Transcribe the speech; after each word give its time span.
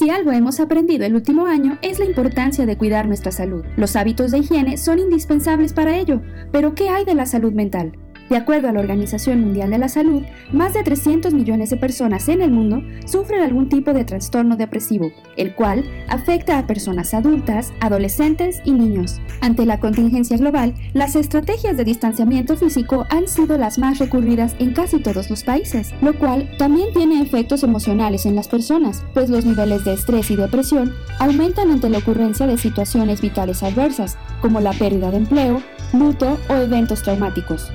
Si 0.00 0.08
algo 0.08 0.32
hemos 0.32 0.60
aprendido 0.60 1.04
el 1.04 1.14
último 1.14 1.44
año 1.44 1.76
es 1.82 1.98
la 1.98 2.06
importancia 2.06 2.64
de 2.64 2.78
cuidar 2.78 3.06
nuestra 3.06 3.32
salud. 3.32 3.66
Los 3.76 3.96
hábitos 3.96 4.30
de 4.30 4.38
higiene 4.38 4.78
son 4.78 4.98
indispensables 4.98 5.74
para 5.74 5.98
ello, 5.98 6.22
pero 6.50 6.74
¿qué 6.74 6.88
hay 6.88 7.04
de 7.04 7.14
la 7.14 7.26
salud 7.26 7.52
mental? 7.52 7.92
De 8.30 8.36
acuerdo 8.36 8.68
a 8.68 8.72
la 8.72 8.78
Organización 8.78 9.40
Mundial 9.40 9.70
de 9.70 9.78
la 9.78 9.88
Salud, 9.88 10.22
más 10.52 10.72
de 10.72 10.84
300 10.84 11.34
millones 11.34 11.70
de 11.70 11.76
personas 11.76 12.28
en 12.28 12.42
el 12.42 12.52
mundo 12.52 12.80
sufren 13.04 13.42
algún 13.42 13.68
tipo 13.68 13.92
de 13.92 14.04
trastorno 14.04 14.56
depresivo, 14.56 15.10
el 15.36 15.52
cual 15.56 15.84
afecta 16.06 16.56
a 16.56 16.66
personas 16.68 17.12
adultas, 17.12 17.72
adolescentes 17.80 18.60
y 18.64 18.70
niños. 18.70 19.20
Ante 19.40 19.66
la 19.66 19.80
contingencia 19.80 20.36
global, 20.36 20.76
las 20.92 21.16
estrategias 21.16 21.76
de 21.76 21.82
distanciamiento 21.82 22.56
físico 22.56 23.04
han 23.10 23.26
sido 23.26 23.58
las 23.58 23.80
más 23.80 23.98
recurridas 23.98 24.54
en 24.60 24.74
casi 24.74 25.00
todos 25.00 25.28
los 25.28 25.42
países, 25.42 25.92
lo 26.00 26.16
cual 26.16 26.48
también 26.56 26.92
tiene 26.94 27.20
efectos 27.20 27.64
emocionales 27.64 28.26
en 28.26 28.36
las 28.36 28.46
personas, 28.46 29.02
pues 29.12 29.28
los 29.28 29.44
niveles 29.44 29.84
de 29.84 29.94
estrés 29.94 30.30
y 30.30 30.36
depresión 30.36 30.92
aumentan 31.18 31.72
ante 31.72 31.90
la 31.90 31.98
ocurrencia 31.98 32.46
de 32.46 32.58
situaciones 32.58 33.22
vitales 33.22 33.64
adversas, 33.64 34.16
como 34.40 34.60
la 34.60 34.72
pérdida 34.72 35.10
de 35.10 35.16
empleo, 35.16 35.60
luto 35.92 36.38
o 36.48 36.54
eventos 36.54 37.02
traumáticos. 37.02 37.72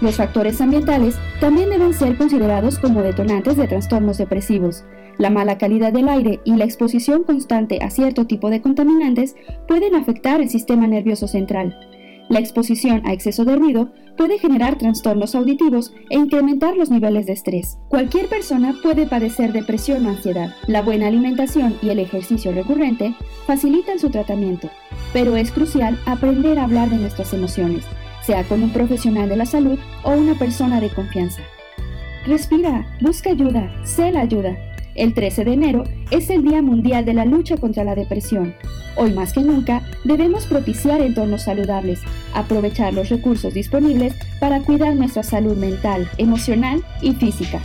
Los 0.00 0.16
factores 0.16 0.60
ambientales 0.60 1.16
también 1.40 1.70
deben 1.70 1.92
ser 1.92 2.16
considerados 2.16 2.78
como 2.78 3.02
detonantes 3.02 3.56
de 3.56 3.66
trastornos 3.66 4.18
depresivos. 4.18 4.84
La 5.18 5.30
mala 5.30 5.58
calidad 5.58 5.92
del 5.92 6.08
aire 6.08 6.40
y 6.44 6.54
la 6.54 6.64
exposición 6.64 7.24
constante 7.24 7.82
a 7.82 7.90
cierto 7.90 8.26
tipo 8.26 8.50
de 8.50 8.62
contaminantes 8.62 9.34
pueden 9.66 9.96
afectar 9.96 10.40
el 10.40 10.48
sistema 10.48 10.86
nervioso 10.86 11.26
central. 11.26 11.76
La 12.28 12.38
exposición 12.38 13.02
a 13.06 13.12
exceso 13.12 13.44
de 13.44 13.56
ruido 13.56 13.90
puede 14.16 14.38
generar 14.38 14.78
trastornos 14.78 15.34
auditivos 15.34 15.92
e 16.10 16.16
incrementar 16.16 16.76
los 16.76 16.90
niveles 16.90 17.26
de 17.26 17.32
estrés. 17.32 17.78
Cualquier 17.88 18.26
persona 18.26 18.76
puede 18.82 19.06
padecer 19.06 19.52
depresión 19.52 20.06
o 20.06 20.10
ansiedad. 20.10 20.54
La 20.68 20.82
buena 20.82 21.08
alimentación 21.08 21.76
y 21.82 21.88
el 21.88 21.98
ejercicio 21.98 22.52
recurrente 22.52 23.14
facilitan 23.46 23.98
su 23.98 24.10
tratamiento, 24.10 24.68
pero 25.12 25.36
es 25.36 25.50
crucial 25.50 25.98
aprender 26.06 26.58
a 26.58 26.64
hablar 26.64 26.90
de 26.90 26.98
nuestras 26.98 27.32
emociones 27.32 27.84
sea 28.28 28.44
con 28.44 28.62
un 28.62 28.70
profesional 28.74 29.26
de 29.30 29.36
la 29.36 29.46
salud 29.46 29.78
o 30.02 30.10
una 30.10 30.34
persona 30.34 30.82
de 30.82 30.90
confianza. 30.90 31.40
Respira, 32.26 32.86
busca 33.00 33.30
ayuda, 33.30 33.72
sé 33.86 34.12
la 34.12 34.20
ayuda. 34.20 34.54
El 34.94 35.14
13 35.14 35.46
de 35.46 35.52
enero 35.54 35.84
es 36.10 36.28
el 36.28 36.42
Día 36.42 36.60
Mundial 36.60 37.06
de 37.06 37.14
la 37.14 37.24
Lucha 37.24 37.56
contra 37.56 37.84
la 37.84 37.94
Depresión. 37.94 38.54
Hoy 38.96 39.14
más 39.14 39.32
que 39.32 39.40
nunca 39.40 39.80
debemos 40.04 40.44
propiciar 40.44 41.00
entornos 41.00 41.44
saludables, 41.44 42.00
aprovechar 42.34 42.92
los 42.92 43.08
recursos 43.08 43.54
disponibles 43.54 44.12
para 44.40 44.60
cuidar 44.60 44.94
nuestra 44.94 45.22
salud 45.22 45.56
mental, 45.56 46.06
emocional 46.18 46.84
y 47.00 47.14
física. 47.14 47.62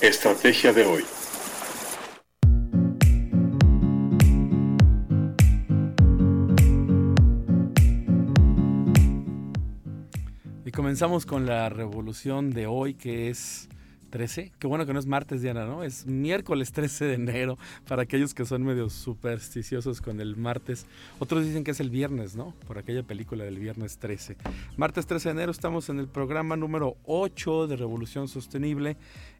Estrategia 0.00 0.72
de 0.72 0.84
hoy. 0.86 1.04
Comenzamos 10.96 11.26
con 11.26 11.44
la 11.44 11.68
revolución 11.68 12.52
de 12.52 12.66
hoy, 12.66 12.94
que 12.94 13.28
es 13.28 13.68
13. 14.08 14.52
Qué 14.58 14.66
bueno 14.66 14.86
que 14.86 14.94
no 14.94 14.98
es 14.98 15.04
martes, 15.04 15.42
Diana, 15.42 15.66
¿no? 15.66 15.84
Es 15.84 16.06
miércoles 16.06 16.72
13 16.72 17.04
de 17.04 17.14
enero 17.16 17.58
para 17.86 18.04
aquellos 18.04 18.32
que 18.32 18.46
son 18.46 18.62
medio 18.62 18.88
supersticiosos 18.88 20.00
con 20.00 20.22
el 20.22 20.36
martes. 20.38 20.86
Otros 21.18 21.44
dicen 21.44 21.64
que 21.64 21.72
es 21.72 21.80
el 21.80 21.90
viernes, 21.90 22.34
¿no? 22.34 22.54
Por 22.66 22.78
aquella 22.78 23.02
película 23.02 23.44
del 23.44 23.58
viernes 23.58 23.98
13. 23.98 24.38
Martes 24.78 25.04
13 25.06 25.28
de 25.28 25.32
enero 25.32 25.52
estamos 25.52 25.90
en 25.90 25.98
el 25.98 26.08
programa 26.08 26.56
número 26.56 26.96
8 27.04 27.66
de 27.66 27.76
Revolución 27.76 28.26
Sostenible, 28.26 28.96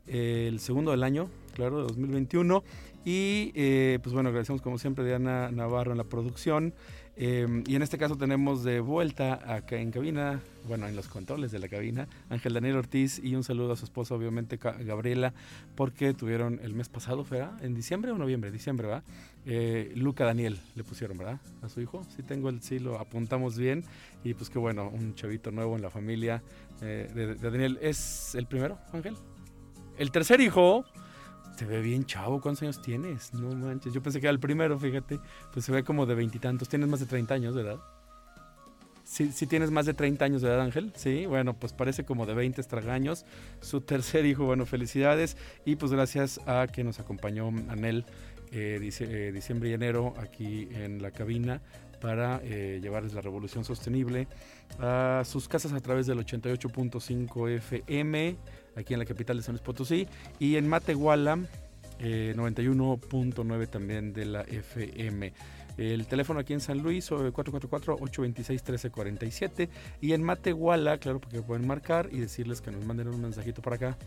el 0.07 0.61
segundo 0.61 0.91
del 0.91 1.05
año, 1.05 1.31
claro, 1.55 1.79
de 1.79 1.83
2021. 1.85 2.65
Y 3.07 3.53
eh, 3.55 3.99
pues 4.03 4.13
bueno, 4.13 4.29
agradecemos 4.29 4.61
como 4.61 4.77
siempre 4.77 5.05
a 5.05 5.07
Diana 5.07 5.51
Navarro 5.53 5.93
en 5.93 5.97
la 5.97 6.05
producción. 6.05 6.75
Em, 7.19 7.65
y 7.67 7.77
en 7.77 7.83
este 7.83 7.97
caso 7.97 8.17
tenemos 8.17 8.63
de 8.63 8.81
vuelta 8.81 9.41
acá 9.55 9.77
en 9.77 9.91
cabina, 9.91 10.43
bueno, 10.69 10.87
en 10.87 10.95
los 10.95 11.09
controles 11.09 11.51
de 11.51 11.59
la 11.59 11.69
cabina, 11.69 12.09
Ángel 12.29 12.53
Daniel 12.53 12.77
Ortiz 12.77 13.19
y 13.25 13.35
un 13.35 13.43
saludo 13.43 13.73
a 13.73 13.77
su 13.77 13.87
esposa, 13.87 14.15
obviamente 14.15 14.59
Gabriela, 14.59 15.33
porque 15.77 16.13
tuvieron 16.13 16.61
el 16.63 16.75
mes 16.75 16.91
pasado, 16.91 17.25
¿verdad? 17.25 17.53
¿En 17.65 17.75
diciembre 17.75 18.11
o 18.11 18.19
noviembre? 18.19 18.51
Diciembre, 18.51 18.87
¿verdad? 18.87 19.05
Eh, 19.47 19.93
Luca 19.95 20.27
Daniel 20.27 20.59
le 20.75 20.85
pusieron, 20.85 21.17
¿verdad? 21.17 21.41
A 21.63 21.71
su 21.71 21.81
hijo. 21.81 22.05
Sí 22.15 22.23
tengo 22.23 22.51
el, 22.51 22.61
sí 22.61 22.81
lo 22.81 22.99
apuntamos 22.99 23.57
bien. 23.57 23.85
Y 24.23 24.35
pues 24.35 24.51
qué 24.51 24.59
bueno, 24.59 24.91
un 24.91 25.15
chavito 25.15 25.51
nuevo 25.51 25.77
en 25.77 25.83
la 25.83 25.91
familia 25.91 26.43
eh, 26.83 27.11
de 27.15 27.35
Daniel. 27.37 27.79
¿Es 27.81 28.35
el 28.35 28.47
primero, 28.47 28.79
Ángel? 28.93 29.17
El 29.97 30.11
tercer 30.11 30.41
hijo 30.43 30.85
se 31.57 31.65
ve 31.65 31.81
bien 31.81 32.05
chavo, 32.05 32.41
¿cuántos 32.41 32.63
años 32.63 32.83
tienes? 32.83 33.33
No 33.33 33.55
manches, 33.55 33.93
yo 33.93 34.03
pensé 34.03 34.21
que 34.21 34.27
era 34.27 34.33
el 34.33 34.41
primero, 34.41 34.79
fíjate. 34.79 35.19
Pues 35.53 35.65
se 35.65 35.73
ve 35.73 35.83
como 35.83 36.05
de 36.07 36.15
veintitantos. 36.15 36.69
Tienes 36.69 36.89
más 36.89 37.01
de 37.01 37.07
30 37.07 37.35
años 37.35 37.55
de 37.55 37.63
edad. 37.63 37.79
Sí, 39.05 39.31
sí 39.33 39.47
tienes 39.47 39.71
más 39.71 39.87
de 39.87 39.95
30 39.95 40.25
años 40.25 40.43
de 40.43 40.49
edad, 40.49 40.61
Ángel. 40.61 40.93
Sí, 40.97 41.27
bueno, 41.27 41.55
pues 41.55 41.73
parece 41.73 42.05
como 42.05 42.27
de 42.27 42.35
20 42.35 42.61
estragaños. 42.61 43.25
Su 43.61 43.81
tercer 43.81 44.27
hijo, 44.27 44.45
bueno, 44.45 44.67
felicidades. 44.67 45.37
Y 45.65 45.77
pues 45.77 45.93
gracias 45.93 46.41
a 46.47 46.67
que 46.67 46.85
nos 46.85 47.01
acompañó 47.01 47.49
Anel 47.69 48.05
eh, 48.53 48.79
eh, 48.81 49.31
diciembre 49.33 49.71
y 49.71 49.73
enero 49.73 50.15
aquí 50.19 50.69
en 50.73 51.03
la 51.03 51.11
cabina 51.11 51.63
para 52.01 52.41
eh, 52.43 52.81
llevarles 52.83 53.15
la 53.15 53.21
revolución 53.21 53.65
sostenible 53.65 54.29
a 54.79 55.23
sus 55.25 55.49
casas 55.49 55.73
a 55.73 55.81
través 55.81 56.07
del 56.07 56.19
88.5 56.19 57.51
FM 57.51 58.37
aquí 58.77 58.95
en 58.95 59.01
la 59.01 59.07
capital 59.07 59.39
de 59.39 59.43
San 59.43 59.55
Luis 59.55 59.63
Potosí, 59.63 60.07
y 60.39 60.55
en 60.57 60.69
Matehuala, 60.69 61.39
91.9 61.99 63.63
eh, 63.63 63.67
también 63.67 64.13
de 64.13 64.27
la 64.27 64.43
FM. 64.43 65.33
El 65.79 66.07
teléfono 66.07 66.39
aquí 66.41 66.53
en 66.55 66.61
San 66.61 66.79
Luis, 66.79 67.11
444-826-1347. 67.11 69.69
Y 70.01 70.13
en 70.13 70.23
Matehuala, 70.23 70.97
claro, 70.99 71.21
porque 71.21 71.43
pueden 71.43 71.67
marcar 71.67 72.09
y 72.11 72.19
decirles 72.19 72.63
que 72.63 72.71
nos 72.71 72.85
manden 72.85 73.09
un 73.09 73.21
mensajito 73.21 73.61
para 73.61 73.77
acá 73.77 73.99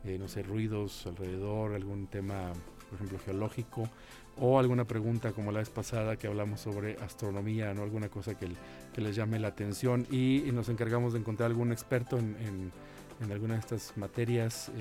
eh, 0.03 0.17
no 0.17 0.27
sé, 0.27 0.43
ruidos 0.43 1.05
alrededor, 1.05 1.73
algún 1.73 2.07
tema, 2.07 2.53
por 2.89 2.95
ejemplo, 2.95 3.19
geológico, 3.19 3.89
o 4.37 4.57
alguna 4.57 4.85
pregunta 4.85 5.33
como 5.33 5.51
la 5.51 5.59
vez 5.59 5.69
pasada 5.69 6.15
que 6.15 6.27
hablamos 6.27 6.61
sobre 6.61 6.95
astronomía, 7.01 7.73
¿no? 7.73 7.83
alguna 7.83 8.09
cosa 8.09 8.37
que, 8.37 8.49
les 8.95 9.15
llame 9.15 9.39
la 9.39 9.49
atención 9.49 10.05
y, 10.11 10.43
nos 10.53 10.67
encargamos 10.67 11.13
de 11.13 11.19
encontrar 11.19 11.49
algún 11.49 11.71
experto 11.71 12.17
en, 12.17 12.35
en, 12.41 12.71
alguna 13.31 13.55
de 13.55 13.59
estas 13.59 13.97
materias 13.97 14.71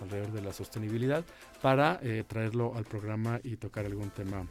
alrededor 0.00 0.32
de 0.32 0.42
la 0.42 0.52
sostenibilidad 0.52 1.24
para 1.60 2.00
traerlo 2.26 2.74
al 2.76 2.84
programa 2.84 3.40
y 3.42 3.56
tocar 3.56 3.86
algún 3.86 4.10
tema 4.10 4.46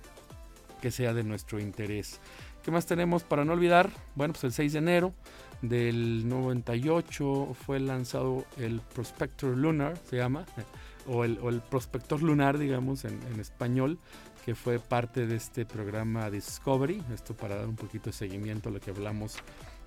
que 0.82 0.92
sea 0.92 1.14
de 1.14 1.24
nuestro 1.24 1.60
interés. 1.60 2.20
¿Qué 2.64 2.72
más 2.72 2.86
tenemos 2.86 3.24
para 3.24 3.46
no 3.46 3.54
olvidar? 3.54 3.90
Bueno, 4.16 4.34
pues 4.34 4.44
el 4.44 4.52
6 4.52 4.74
de 4.74 4.80
enero 4.80 5.14
del 5.62 6.28
98 6.28 7.56
fue 7.66 7.80
lanzado 7.80 8.46
el 8.58 8.82
Prospector 8.82 9.56
Lunar, 9.56 9.98
se 10.10 10.18
llama, 10.18 10.46
o 11.08 11.24
el, 11.24 11.62
Prospector 11.62 12.22
Lunar, 12.22 12.58
digamos, 12.58 13.06
en, 13.06 13.40
español, 13.40 13.98
que 14.46 14.54
fue 14.54 14.80
parte 14.80 15.28
de 15.28 15.38
este 15.38 15.66
programa 15.66 16.30
Discovery. 16.30 17.02
Esto 17.14 17.36
para 17.36 17.56
dar 17.56 17.68
un 17.68 17.76
poquito 17.76 18.10
de 18.10 18.14
seguimiento 18.14 18.70
a 18.70 18.72
lo 18.72 18.80
que 18.80 18.92
hablamos 18.92 19.38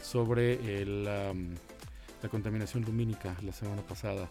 sobre 0.02 0.54
la 2.22 2.28
contaminación 2.28 2.84
lumínica 2.84 3.37
la 3.43 3.52
semana 3.52 3.82
pasada. 3.82 4.28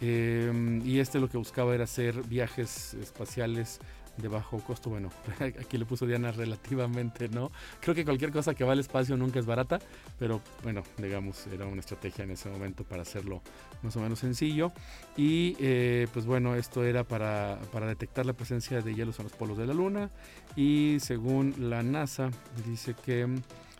Em, 0.00 0.86
y 0.86 0.98
este 0.98 1.20
lo 1.20 1.28
que 1.28 1.36
buscaba 1.36 1.74
era 1.74 1.84
hacer 1.84 2.22
viajes 2.22 2.94
espaciales 2.94 3.80
de 4.16 4.28
bajo 4.28 4.58
costo. 4.58 4.90
Bueno, 4.90 5.10
aquí 5.40 5.78
le 5.78 5.84
puso 5.84 6.06
Diana 6.06 6.32
relativamente, 6.32 7.28
¿no? 7.28 7.50
Creo 7.80 7.94
que 7.94 8.04
cualquier 8.04 8.32
cosa 8.32 8.54
que 8.54 8.64
va 8.64 8.72
al 8.72 8.80
espacio 8.80 9.16
nunca 9.16 9.38
es 9.38 9.46
barata, 9.46 9.78
pero 10.18 10.40
bueno, 10.62 10.82
digamos, 10.98 11.46
era 11.48 11.66
una 11.66 11.80
estrategia 11.80 12.24
en 12.24 12.32
ese 12.32 12.48
momento 12.48 12.84
para 12.84 13.02
hacerlo 13.02 13.42
más 13.82 13.96
o 13.96 14.00
menos 14.00 14.18
sencillo. 14.18 14.72
Y 15.16 15.56
eh, 15.60 16.06
pues 16.12 16.26
bueno, 16.26 16.54
esto 16.54 16.84
era 16.84 17.04
para, 17.04 17.58
para 17.72 17.86
detectar 17.86 18.26
la 18.26 18.32
presencia 18.32 18.80
de 18.80 18.94
hielos 18.94 19.18
en 19.18 19.24
los 19.24 19.32
polos 19.32 19.58
de 19.58 19.66
la 19.66 19.74
Luna. 19.74 20.10
Y 20.56 20.98
según 21.00 21.54
la 21.58 21.82
NASA, 21.82 22.30
dice 22.66 22.94
que 22.94 23.26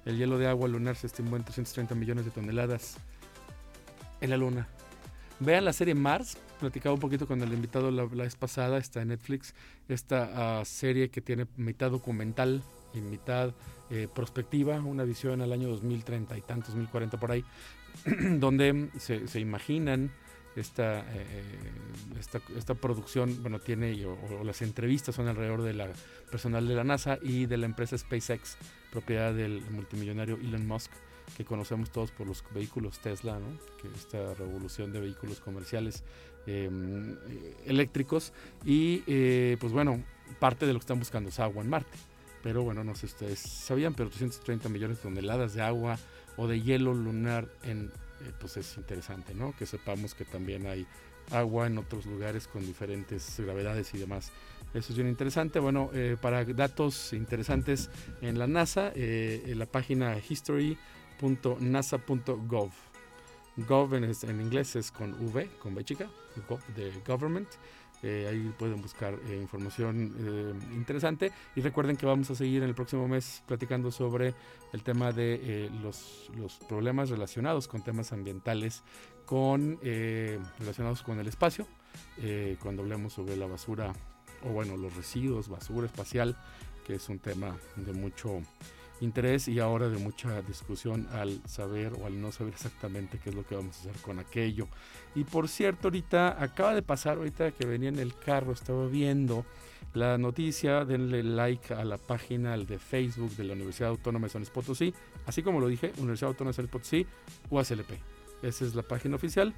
el 0.05 0.17
hielo 0.17 0.39
de 0.39 0.49
agua 0.49 0.69
lunar 0.69 0.97
se 0.97 1.07
estimó 1.07 1.37
en 1.37 1.45
330 1.45 1.95
millones 1.95 2.25
de 2.25 2.31
toneladas 2.31 2.97
en 4.21 4.31
la 4.31 4.37
Luna. 4.37 4.69
Vean 5.41 5.65
la 5.65 5.73
serie 5.73 5.95
Mars, 5.95 6.37
platicaba 6.59 6.95
un 6.95 7.01
poquito 7.01 7.27
con 7.27 7.41
el 7.41 7.53
invitado 7.53 7.91
la, 7.91 8.05
vez 8.05 8.37
pasada, 8.37 8.77
está 8.77 9.01
en 9.01 9.09
Netflix, 9.09 9.55
esta 9.89 10.61
ah, 10.61 10.65
serie 10.67 11.11
que 11.11 11.23
tiene 11.23 11.47
mitad 11.57 11.91
documental 11.91 12.63
y 12.93 13.01
mitad 13.01 13.55
eh, 13.89 14.07
prospectiva, 14.15 14.79
una 14.81 15.05
visión 15.05 15.41
al 15.41 15.53
año 15.53 15.69
2030 15.69 16.37
y 16.37 16.43
tantos, 16.43 16.69
2040 16.69 17.19
por 17.19 17.33
ahí, 17.33 17.45
donde 18.39 18.91
se, 18.99 19.41
imaginan 19.41 20.13
esta, 20.57 21.01
eh, 21.01 21.73
esta, 22.19 22.43
esta, 22.55 22.75
producción, 22.75 23.41
bueno, 23.41 23.61
tiene, 23.61 24.05
o, 24.05 24.45
las 24.45 24.61
entrevistas 24.61 25.15
son 25.15 25.27
alrededor 25.27 25.63
de 25.63 25.73
la 25.73 25.89
personal 26.31 26.69
de 26.69 26.75
la 26.75 26.85
NASA 26.85 27.19
y 27.23 27.47
de 27.47 27.57
la 27.57 27.65
empresa 27.65 27.97
SpaceX, 27.97 28.59
propiedad 28.93 29.33
del 29.33 29.63
multimillonario 29.71 30.37
Elon 30.37 30.67
Musk 30.67 30.91
que 31.37 31.45
conocemos 31.45 31.91
todos 31.91 32.11
por 32.11 32.27
los 32.27 32.45
vehículos 32.53 32.99
Tesla, 32.99 33.39
¿no? 33.39 33.47
que 33.81 33.89
esta 33.97 34.35
revolución 34.35 34.93
de 34.93 35.01
vehículos 35.01 35.41
comerciales 35.41 36.03
eh, 36.47 36.71
eléctricos 37.67 38.33
y 38.65 39.03
eh, 39.07 39.57
pues 39.61 39.73
bueno, 39.73 40.03
parte 40.39 40.67
de 40.67 40.73
lo 40.73 40.79
que 40.79 40.85
están 40.85 40.99
buscando 40.99 41.29
es 41.29 41.39
agua 41.39 41.63
en 41.63 41.69
Marte. 41.69 41.99
Pero 42.43 42.63
bueno, 42.63 42.83
no 42.83 42.95
sé 42.95 43.01
si 43.01 43.07
ustedes 43.07 43.39
sabían, 43.39 43.93
pero 43.93 44.09
330 44.09 44.69
millones 44.71 44.97
de 44.97 45.03
toneladas 45.03 45.53
de 45.53 45.61
agua 45.61 45.99
o 46.39 46.49
de 46.49 46.63
hielo 46.63 46.95
lunar 46.95 47.47
en, 47.63 47.93
eh, 48.23 48.33
pues 48.41 48.57
es 48.57 48.79
interesante, 48.79 49.35
¿no? 49.35 49.55
Que 49.57 49.67
sepamos 49.67 50.15
que 50.15 50.25
también 50.25 50.67
hay 50.67 50.87
agua 51.31 51.67
en 51.67 51.77
otros 51.77 52.07
lugares 52.07 52.49
con 52.49 52.65
diferentes 52.65 53.39
gravedades 53.39 53.93
y 53.93 53.99
demás. 53.99 54.33
Eso 54.73 54.93
es 54.93 54.97
bien 54.97 55.09
interesante. 55.09 55.59
Bueno, 55.59 55.91
para 56.21 56.45
datos 56.45 57.13
interesantes 57.13 57.91
en 58.23 58.39
la 58.39 58.47
NASA, 58.47 58.93
en 58.95 59.59
la 59.59 59.67
página 59.67 60.17
History 60.17 60.79
.nasa.gov. 61.21 62.71
Gov 63.57 63.95
en, 63.95 64.41
inglés 64.41 64.77
es 64.77 64.91
con 64.91 65.13
V, 65.13 65.49
con 65.59 65.75
B 65.75 65.85
chica, 65.85 66.09
de 66.75 66.93
government. 67.07 67.49
Eh, 68.03 68.27
ahí 68.31 68.55
pueden 68.59 68.81
buscar 68.81 69.13
eh, 69.29 69.39
información 69.41 70.15
eh, 70.19 70.75
interesante. 70.75 71.33
Y 71.55 71.61
recuerden 71.61 71.97
que 71.97 72.07
vamos 72.07 72.31
a 72.31 72.35
seguir 72.35 72.63
en 72.63 72.69
el 72.69 72.75
próximo 72.75 73.07
mes 73.07 73.43
platicando 73.47 73.91
sobre 73.91 74.35
el 74.73 74.83
tema 74.83 75.13
de 75.13 75.71
los, 75.83 76.31
los, 76.37 76.59
problemas 76.69 77.11
relacionados 77.11 77.69
con 77.69 77.83
temas 77.83 78.13
ambientales, 78.13 78.83
con, 79.27 79.79
relacionados 80.59 81.03
con 81.03 81.19
el 81.19 81.27
espacio. 81.27 81.67
cuando 82.63 82.83
hablemos 82.83 83.13
sobre 83.13 83.37
la 83.37 83.47
basura, 83.47 83.93
o 84.45 84.51
bueno, 84.51 84.77
los 84.77 84.97
residuos, 84.97 85.49
basura 85.49 85.87
espacial, 85.87 86.39
que 86.87 86.95
es 86.95 87.09
un 87.09 87.19
tema 87.19 87.57
de 87.77 87.93
mucho 87.93 88.41
interés 89.01 89.49
y 89.49 89.59
ahora 89.61 89.89
de 89.89 89.99
mucha 89.99 90.43
discusión 90.43 91.09
al 91.13 91.41
saber 91.47 91.93
o 92.01 92.07
al 92.07 92.21
no 92.21 92.33
saber 92.33 92.53
exactamente 92.53 93.19
qué 93.19 93.31
es 93.31 93.37
lo 93.37 93.47
que 93.47 93.57
vamos 93.57 93.77
a 93.77 93.81
hacer 93.81 94.03
con 94.03 94.19
aquello. 94.19 94.69
Y 95.15 95.25
por 95.25 95.49
cierto, 95.49 95.89
ahorita 95.89 96.43
acaba 96.43 96.75
de 96.75 96.83
pasar, 96.83 97.19
ahorita 97.19 97.53
que 97.53 97.67
venía 97.67 97.89
en 97.89 97.99
el 97.99 98.15
carro, 98.15 98.53
estaba 98.53 98.87
viendo 98.87 99.45
la 99.95 100.19
noticia, 100.19 100.85
denle 100.85 101.23
like 101.23 101.75
a 101.75 101.85
la 101.85 101.99
página 101.99 102.57
de 102.57 102.79
Facebook 102.79 103.31
de 103.37 103.45
la 103.45 103.55
Universidad 103.55 103.91
Autónoma 103.91 104.27
de 104.27 104.33
San 104.33 104.43
Luis 104.43 104.95
así 105.27 105.43
como 105.43 105.61
lo 105.61 105.69
dije, 105.69 105.93
Universidad 105.99 106.29
Autónoma 106.29 106.51
de 106.51 106.57
San 106.57 106.65
Luis 106.65 106.73
Potosí, 106.73 107.07
UASLP. 107.51 107.91
Esa 108.43 108.65
es 108.65 108.75
la 108.75 108.83
página 108.83 109.17
oficial. 109.17 109.55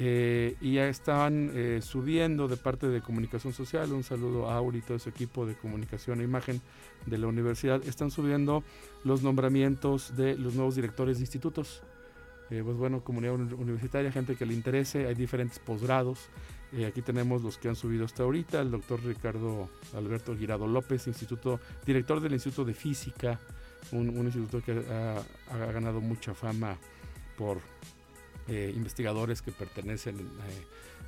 Eh, 0.00 0.56
y 0.60 0.74
ya 0.74 0.88
están 0.88 1.50
eh, 1.54 1.80
subiendo 1.82 2.46
de 2.46 2.56
parte 2.56 2.86
de 2.86 3.00
comunicación 3.00 3.52
social, 3.52 3.92
un 3.92 4.04
saludo 4.04 4.48
a 4.48 4.54
Auri 4.54 4.78
y 4.78 4.82
todo 4.82 4.96
su 5.00 5.08
equipo 5.08 5.44
de 5.44 5.56
comunicación 5.56 6.20
e 6.20 6.24
imagen 6.24 6.60
de 7.06 7.18
la 7.18 7.26
universidad, 7.26 7.82
están 7.84 8.12
subiendo 8.12 8.62
los 9.02 9.24
nombramientos 9.24 10.16
de 10.16 10.36
los 10.38 10.54
nuevos 10.54 10.76
directores 10.76 11.18
de 11.18 11.22
institutos. 11.22 11.82
Eh, 12.50 12.62
pues 12.64 12.76
bueno, 12.76 13.02
comunidad 13.02 13.34
universitaria, 13.34 14.12
gente 14.12 14.36
que 14.36 14.46
le 14.46 14.54
interese, 14.54 15.08
hay 15.08 15.16
diferentes 15.16 15.58
posgrados. 15.58 16.28
aquí 16.86 17.02
tenemos 17.02 17.42
los 17.42 17.58
que 17.58 17.68
han 17.68 17.76
subido 17.76 18.04
hasta 18.04 18.22
ahorita, 18.22 18.60
el 18.60 18.70
doctor 18.70 19.02
Ricardo 19.02 19.68
Alberto 19.96 20.36
Girado 20.36 20.68
López, 20.68 21.08
instituto, 21.08 21.58
director 21.84 22.20
del 22.20 22.34
Instituto 22.34 22.64
de 22.64 22.74
Física, 22.74 23.40
un, 23.90 24.16
instituto 24.16 24.62
que 24.62 24.72
ha 25.50 25.72
ganado 25.72 26.00
mucha 26.00 26.34
fama 26.34 26.76
por 27.36 27.58
eh, 28.48 28.72
investigadores 28.74 29.42
que 29.42 29.52
pertenecen 29.52 30.16
eh, 30.20 30.22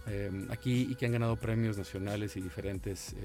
eh, 0.09 0.47
aquí 0.51 0.87
y 0.91 0.95
que 0.95 1.07
han 1.07 1.13
ganado 1.13 1.37
premios 1.37 1.79
nacionales 1.79 2.37
y 2.37 2.43
diferentes, 2.43 3.17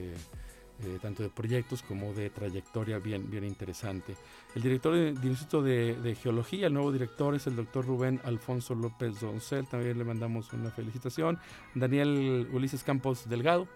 tanto 1.02 1.24
de 1.24 1.30
proyectos 1.30 1.82
como 1.82 2.14
de 2.14 2.30
trayectoria 2.30 3.00
bien, 3.00 3.30
bien 3.30 3.44
interesante. 3.44 4.16
El 4.56 4.62
director 4.62 4.94
del 4.94 5.26
Instituto 5.26 5.62
de, 5.62 6.18
Geología, 6.22 6.68
el 6.68 6.74
nuevo 6.74 6.94
director 6.94 7.36
es 7.36 7.48
el 7.48 7.58
doctor 7.58 7.86
Rubén 7.86 8.22
Alfonso 8.24 8.74
López 8.74 9.20
Doncel, 9.20 9.68
también 9.68 9.98
le 9.98 10.04
mandamos 10.06 10.52
una 10.54 10.70
felicitación. 10.72 11.38
Daniel 11.74 12.48
Ulises 12.54 12.84
Campos 12.84 13.28
Delgado. 13.28 13.68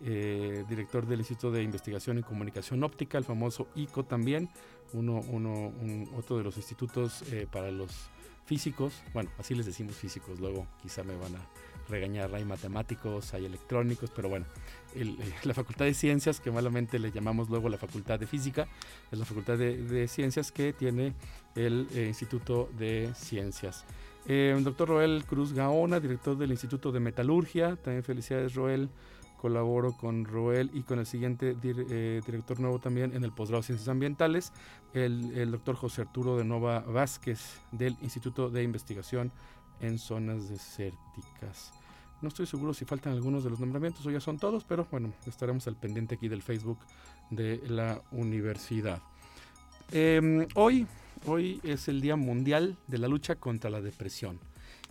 director 0.00 1.06
del 1.06 1.20
Instituto 1.20 1.50
de 1.50 1.62
Investigación 1.62 2.18
y 2.18 2.22
Comunicación 2.22 2.82
Óptica, 2.82 3.18
el 3.18 3.24
famoso 3.24 3.68
ICO 3.74 4.04
también, 4.04 4.50
uno, 4.92 5.20
uno 5.28 5.72
otro 6.16 6.38
de 6.38 6.44
los 6.44 6.56
institutos 6.56 7.24
para 7.50 7.70
los 7.70 8.10
físicos, 8.48 8.94
bueno, 9.12 9.30
así 9.38 9.54
les 9.54 9.66
decimos 9.66 9.94
físicos, 9.94 10.40
luego 10.40 10.66
quizá 10.80 11.04
me 11.04 11.14
van 11.14 11.36
a 11.36 11.46
regañar, 11.90 12.34
hay 12.34 12.46
matemáticos, 12.46 13.34
hay 13.34 13.44
electrónicos, 13.44 14.10
pero 14.10 14.30
bueno, 14.30 14.46
eh, 14.94 15.14
la 15.44 15.52
Facultad 15.52 15.84
de 15.84 15.92
Ciencias, 15.92 16.40
que 16.40 16.50
malamente 16.50 16.98
le 16.98 17.12
llamamos 17.12 17.50
luego 17.50 17.68
la 17.68 17.76
Facultad 17.76 18.18
de 18.18 18.26
Física, 18.26 18.66
es 19.12 19.18
la 19.18 19.26
Facultad 19.26 19.58
de, 19.58 20.08
Ciencias 20.08 20.50
que 20.50 20.72
tiene 20.72 21.12
el 21.54 21.88
eh, 21.94 22.06
Instituto 22.06 22.70
de 22.78 23.12
Ciencias. 23.14 23.84
Eh, 24.26 24.54
el 24.56 24.64
doctor 24.64 24.88
Roel 24.88 25.24
Cruz 25.26 25.52
Gaona, 25.52 26.00
director 26.00 26.36
del 26.36 26.50
Instituto 26.50 26.90
de 26.90 27.00
Metalurgia. 27.00 27.76
También 27.76 28.02
felicidades, 28.02 28.54
Roel. 28.54 28.88
Colaboro 29.40 29.92
con 29.92 30.24
Roel 30.24 30.70
y 30.74 30.82
con 30.82 30.98
el 30.98 31.06
siguiente 31.06 31.56
eh, 31.62 32.20
director 32.26 32.60
nuevo 32.60 32.78
también 32.78 33.14
en 33.14 33.24
el 33.24 33.32
posgrado 33.32 33.62
de 33.62 33.66
Ciencias 33.66 33.88
Ambientales, 33.88 34.52
el, 34.92 35.32
el 35.36 35.50
doctor 35.50 35.76
José 35.76 36.02
Arturo 36.02 36.36
de 36.36 36.44
Nova 36.44 36.80
Vázquez 36.80 37.60
del 37.72 37.96
Instituto 38.02 38.50
de 38.50 38.62
Investigación 38.62 39.32
en 39.80 39.98
Zonas 39.98 40.48
Desérticas. 40.48 41.72
No 42.20 42.28
estoy 42.28 42.46
seguro 42.46 42.74
si 42.74 42.84
faltan 42.84 43.12
algunos 43.12 43.44
de 43.44 43.50
los 43.50 43.60
nombramientos 43.60 44.04
o 44.04 44.10
ya 44.10 44.20
son 44.20 44.38
todos, 44.38 44.64
pero 44.64 44.86
bueno, 44.90 45.12
estaremos 45.26 45.66
al 45.68 45.76
pendiente 45.76 46.16
aquí 46.16 46.28
del 46.28 46.42
Facebook 46.42 46.78
de 47.30 47.62
la 47.68 48.02
universidad. 48.10 49.00
Em, 49.92 50.46
hoy, 50.54 50.86
hoy 51.26 51.60
es 51.62 51.86
el 51.86 52.00
Día 52.00 52.16
Mundial 52.16 52.76
de 52.88 52.98
la 52.98 53.06
Lucha 53.06 53.36
contra 53.36 53.70
la 53.70 53.80
Depresión. 53.80 54.40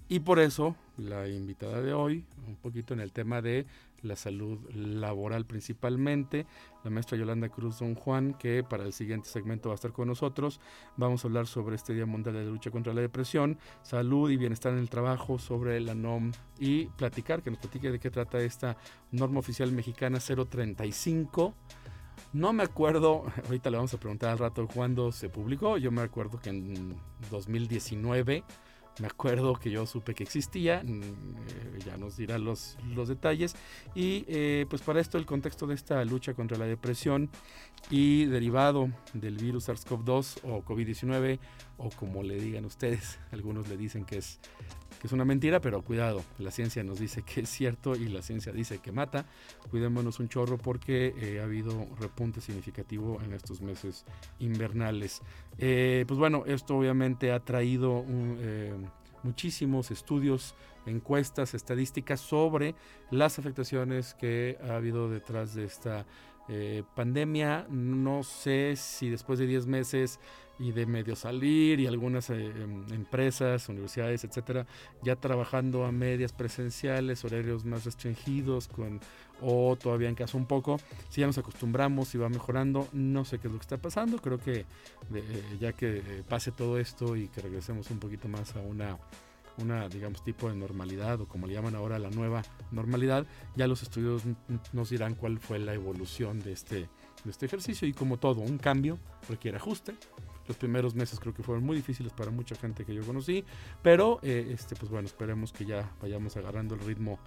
Y 0.10 0.22
por 0.22 0.40
eso 0.40 0.76
la 0.98 1.28
invitada 1.28 1.82
de 1.82 1.94
hoy, 1.94 2.24
un 2.48 2.56
poquito 2.56 2.94
en 2.94 3.02
el 3.02 3.12
tema 3.12 3.42
de 3.42 3.66
la 4.02 4.16
salud 4.16 4.60
laboral 4.74 5.46
principalmente, 5.46 6.46
la 6.84 6.90
maestra 6.90 7.18
Yolanda 7.18 7.50
Cruz 7.50 7.80
Don 7.80 7.96
Juan, 7.96 8.34
que 8.34 8.64
para 8.64 8.84
el 8.84 8.94
siguiente 8.94 9.30
segmento 9.30 9.70
va 9.70 9.74
a 9.74 9.76
estar 9.76 9.92
con 9.92 10.08
nosotros. 10.08 10.60
Vamos 10.96 11.24
a 11.24 11.28
hablar 11.28 11.48
sobre 11.48 11.76
este 11.76 11.94
Día 11.94 12.06
Mundial 12.06 12.36
de 12.36 12.46
Lucha 12.46 12.72
contra 12.72 12.94
la 12.94 13.02
Depresión, 13.02 13.58
salud 13.82 14.30
y 14.30 14.38
bienestar 14.38 14.74
en 14.74 14.80
el 14.80 14.90
trabajo, 14.90 15.40
sobre 15.40 15.80
la 15.80 15.96
NOM 15.96 16.32
y 16.60 16.86
platicar, 16.86 17.42
que 17.42 17.52
nos 17.52 17.60
platique 17.60 17.92
de 17.92 18.00
qué 18.00 18.10
trata 18.10 18.40
esta 18.40 18.78
norma 19.12 19.40
oficial 19.40 19.72
mexicana 19.72 20.20
035. 20.20 21.54
No 22.34 22.54
me 22.54 22.64
acuerdo, 22.64 23.26
ahorita 23.46 23.70
le 23.70 23.78
vamos 23.78 23.94
a 23.94 24.00
preguntar 24.00 24.32
al 24.32 24.38
rato 24.38 24.68
cuándo 24.68 25.12
se 25.12 25.30
publicó, 25.30 25.78
yo 25.78 25.92
me 25.92 26.02
acuerdo 26.02 26.40
que 26.40 26.50
en 26.50 26.96
2019 27.32 28.44
me 29.00 29.08
acuerdo 29.08 29.56
que 29.56 29.70
yo 29.70 29.86
supe 29.86 30.16
que 30.16 30.24
existía, 30.24 30.82
mm, 30.84 31.02
eh, 31.02 31.80
ya 31.86 31.98
nos 31.98 32.18
dirá 32.18 32.38
los, 32.38 32.78
los 32.96 33.08
detalles. 33.08 33.56
Y 33.96 34.26
eh, 34.28 34.66
pues 34.70 34.82
para 34.82 35.00
esto 35.00 35.18
el 35.18 35.26
contexto 35.26 35.68
de 35.68 35.76
esta 35.76 36.04
lucha 36.06 36.34
contra 36.34 36.58
la 36.58 36.66
depresión 36.66 37.30
y 37.90 38.26
derivado 38.26 38.90
del 39.14 39.38
virus 39.38 39.70
SARS-CoV-2 39.70 40.40
o 40.44 40.64
COVID-19 40.64 41.40
o 41.78 41.90
como 41.92 42.24
le 42.24 42.40
digan 42.40 42.66
ustedes, 42.66 43.20
algunos 43.32 43.68
le 43.68 43.78
dicen 43.78 44.06
que 44.06 44.18
es 44.18 44.40
que 45.00 45.08
es 45.08 45.14
una 45.14 45.26
mentira, 45.26 45.62
pero 45.62 45.82
cuidado, 45.82 46.24
la 46.40 46.52
ciencia 46.52 46.84
nos 46.84 47.00
dice 47.00 47.22
que 47.22 47.42
es 47.42 47.50
cierto 47.50 47.96
y 47.96 48.08
la 48.08 48.22
ciencia 48.22 48.52
dice 48.52 48.80
que 48.80 48.92
mata. 48.92 49.26
Cuidémonos 49.70 50.20
un 50.20 50.30
chorro 50.30 50.58
porque 50.58 51.14
eh, 51.18 51.40
ha 51.40 51.44
habido 51.44 51.88
repunte 52.00 52.42
significativo 52.42 53.20
en 53.24 53.34
estos 53.34 53.62
meses 53.62 54.06
invernales. 54.40 55.22
Eh, 55.58 56.06
pues 56.08 56.20
bueno, 56.20 56.44
esto 56.46 56.78
obviamente 56.78 57.32
ha 57.32 57.40
traído 57.40 58.06
eh, 58.10 58.74
muchísimos 59.24 59.92
estudios, 59.92 60.56
encuestas, 60.86 61.54
estadísticas 61.54 62.20
sobre 62.20 62.76
las 63.12 63.40
afectaciones 63.40 64.14
que 64.16 64.58
ha 64.64 64.76
habido 64.76 65.10
detrás 65.10 65.54
de 65.54 65.66
esta 65.66 66.06
pandemia. 66.96 67.68
No 67.70 68.24
sé 68.24 68.76
si 68.78 69.10
después 69.10 69.38
de 69.38 69.48
10 69.48 69.66
meses 69.68 70.22
y 70.60 70.72
de 70.72 70.86
medio 70.86 71.16
salir 71.16 71.80
y 71.80 71.88
algunas 71.88 72.30
eh, 72.30 72.46
em, 72.48 72.86
empresas, 72.94 73.70
universidades, 73.70 74.24
etcétera, 74.24 74.66
ya 75.04 75.16
trabajando 75.16 75.86
a 75.86 75.92
medias 75.92 76.34
presenciales, 76.34 77.24
horarios 77.24 77.66
más 77.66 77.86
restringidos, 77.86 78.68
con 78.68 79.00
o 79.42 79.76
todavía 79.76 80.10
en 80.10 80.16
casa 80.16 80.38
un 80.38 80.48
poco. 80.48 80.80
Si 81.10 81.22
ya 81.22 81.28
nos 81.28 81.38
acostumbramos 81.38 82.14
y 82.16 82.18
va 82.18 82.30
mejorando, 82.30 82.88
no 82.92 83.24
sé 83.24 83.40
qué 83.40 83.48
es 83.48 83.54
lo 83.54 83.60
que 83.60 83.64
está 83.64 83.78
pasando. 83.78 84.18
Creo 84.18 84.40
que 84.40 84.66
eh, 85.14 85.58
ya 85.60 85.74
que 85.74 85.98
eh, 85.98 86.24
pase 86.28 86.52
todo 86.52 86.80
esto 86.80 87.16
y 87.16 87.28
que 87.28 87.42
regresemos 87.42 87.92
un 87.92 88.00
poquito 88.00 88.28
más 88.28 88.56
a 88.56 88.60
una 88.60 88.98
una, 89.58 89.90
digamos, 89.90 90.24
tipo 90.24 90.50
de 90.50 90.56
normalidad 90.56 91.20
o 91.22 91.28
como 91.28 91.48
le 91.48 91.54
llaman 91.54 91.76
ahora 91.76 92.00
la 92.00 92.10
nueva 92.10 92.44
normalidad, 92.72 93.26
ya 93.56 93.68
los 93.68 93.82
estudios 93.82 94.24
nos 94.74 94.90
dirán 94.90 95.16
cuál 95.16 95.40
fue 95.40 95.60
la 95.60 95.74
evolución 95.74 96.42
de 96.42 96.52
este, 96.54 96.90
de 97.24 97.32
este 97.32 97.48
ejercicio 97.48 97.88
y 97.88 97.94
como 97.94 98.18
todo, 98.18 98.42
un 98.42 98.58
cambio 98.58 99.00
requiere 99.28 99.58
ajuste, 99.58 99.96
los 100.48 100.58
primeros 100.58 100.96
meses 100.96 101.20
creo 101.20 101.34
que 101.34 101.44
fueron 101.44 101.64
muy 101.64 101.76
difíciles 101.76 102.14
para 102.14 102.32
mucha 102.32 102.56
gente 102.56 102.86
que 102.86 102.94
yo 102.94 103.04
conocí, 103.04 103.44
pero 103.82 104.20
eh, 104.22 104.50
este, 104.52 104.76
pues 104.76 104.92
bueno, 104.92 105.08
esperemos 105.08 105.52
que 105.52 105.66
ya 105.66 105.92
vayamos 106.02 106.38
agarrando 106.38 106.76
el 106.76 106.82
ritmo 106.82 107.20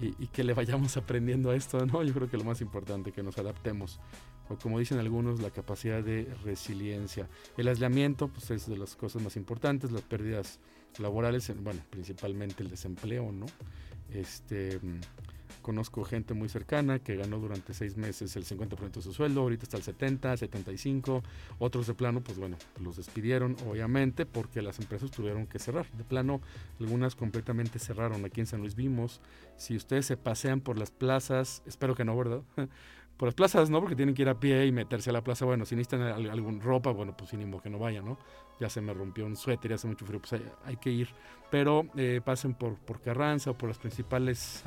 y, 0.00 0.26
que 0.28 0.42
le 0.42 0.54
vayamos 0.54 0.96
aprendiendo 0.96 1.50
a 1.50 1.56
esto, 1.56 1.84
¿no? 1.86 2.02
Yo 2.02 2.12
creo 2.12 2.28
que 2.28 2.36
lo 2.36 2.44
más 2.44 2.60
importante, 2.60 3.12
que 3.12 3.22
nos 3.22 3.38
adaptemos, 3.38 4.00
o 4.48 4.56
como 4.56 4.78
dicen 4.78 4.98
algunos, 4.98 5.40
la 5.40 5.50
capacidad 5.50 6.02
de 6.02 6.32
resiliencia. 6.44 7.28
El 7.56 7.68
aislamiento, 7.68 8.28
pues 8.28 8.50
es 8.50 8.68
de 8.68 8.76
las 8.76 8.96
cosas 8.96 9.22
más 9.22 9.36
importantes, 9.36 9.92
las 9.92 10.02
pérdidas 10.02 10.58
laborales, 10.98 11.52
bueno, 11.62 11.80
principalmente 11.90 12.62
el 12.62 12.70
desempleo, 12.70 13.30
¿no? 13.32 13.46
Este 14.10 14.80
Conozco 15.64 16.04
gente 16.04 16.34
muy 16.34 16.50
cercana 16.50 16.98
que 16.98 17.16
ganó 17.16 17.38
durante 17.38 17.72
seis 17.72 17.96
meses 17.96 18.36
el 18.36 18.44
50% 18.44 18.92
de 18.92 19.00
su 19.00 19.14
sueldo, 19.14 19.40
ahorita 19.40 19.62
está 19.62 19.78
el 19.78 19.82
70, 19.82 20.36
75. 20.36 21.22
Otros 21.58 21.86
de 21.86 21.94
plano, 21.94 22.20
pues 22.20 22.36
bueno, 22.36 22.58
los 22.82 22.98
despidieron, 22.98 23.56
obviamente, 23.66 24.26
porque 24.26 24.60
las 24.60 24.78
empresas 24.78 25.10
tuvieron 25.10 25.46
que 25.46 25.58
cerrar. 25.58 25.90
De 25.92 26.04
plano, 26.04 26.42
algunas 26.78 27.14
completamente 27.14 27.78
cerraron. 27.78 28.26
Aquí 28.26 28.42
en 28.42 28.46
San 28.46 28.60
Luis 28.60 28.74
vimos, 28.74 29.22
si 29.56 29.74
ustedes 29.74 30.04
se 30.04 30.18
pasean 30.18 30.60
por 30.60 30.78
las 30.78 30.90
plazas, 30.90 31.62
espero 31.64 31.94
que 31.94 32.04
no, 32.04 32.14
¿verdad? 32.14 32.42
Por 33.16 33.28
las 33.28 33.34
plazas, 33.34 33.70
¿no? 33.70 33.80
Porque 33.80 33.96
tienen 33.96 34.14
que 34.14 34.22
ir 34.22 34.28
a 34.28 34.38
pie 34.38 34.66
y 34.66 34.72
meterse 34.72 35.10
a 35.10 35.12
la 35.12 35.22
plaza. 35.22 35.44
Bueno, 35.44 35.64
si 35.64 35.76
necesitan 35.76 36.02
alguna 36.02 36.62
ropa, 36.62 36.90
bueno, 36.90 37.16
pues 37.16 37.32
ni 37.34 37.44
que 37.60 37.70
no 37.70 37.78
vayan, 37.78 38.04
¿no? 38.04 38.18
Ya 38.60 38.68
se 38.68 38.80
me 38.80 38.92
rompió 38.92 39.26
un 39.26 39.36
suéter 39.36 39.70
y 39.70 39.74
hace 39.74 39.86
mucho 39.86 40.04
frío, 40.06 40.20
pues 40.20 40.40
hay, 40.64 40.76
que 40.76 40.90
ir. 40.90 41.08
Pero 41.50 41.86
eh, 41.96 42.20
pasen 42.24 42.54
por, 42.54 42.76
por 42.76 43.00
Carranza 43.00 43.50
o 43.50 43.54
por 43.54 43.68
las 43.68 43.78
principales 43.78 44.64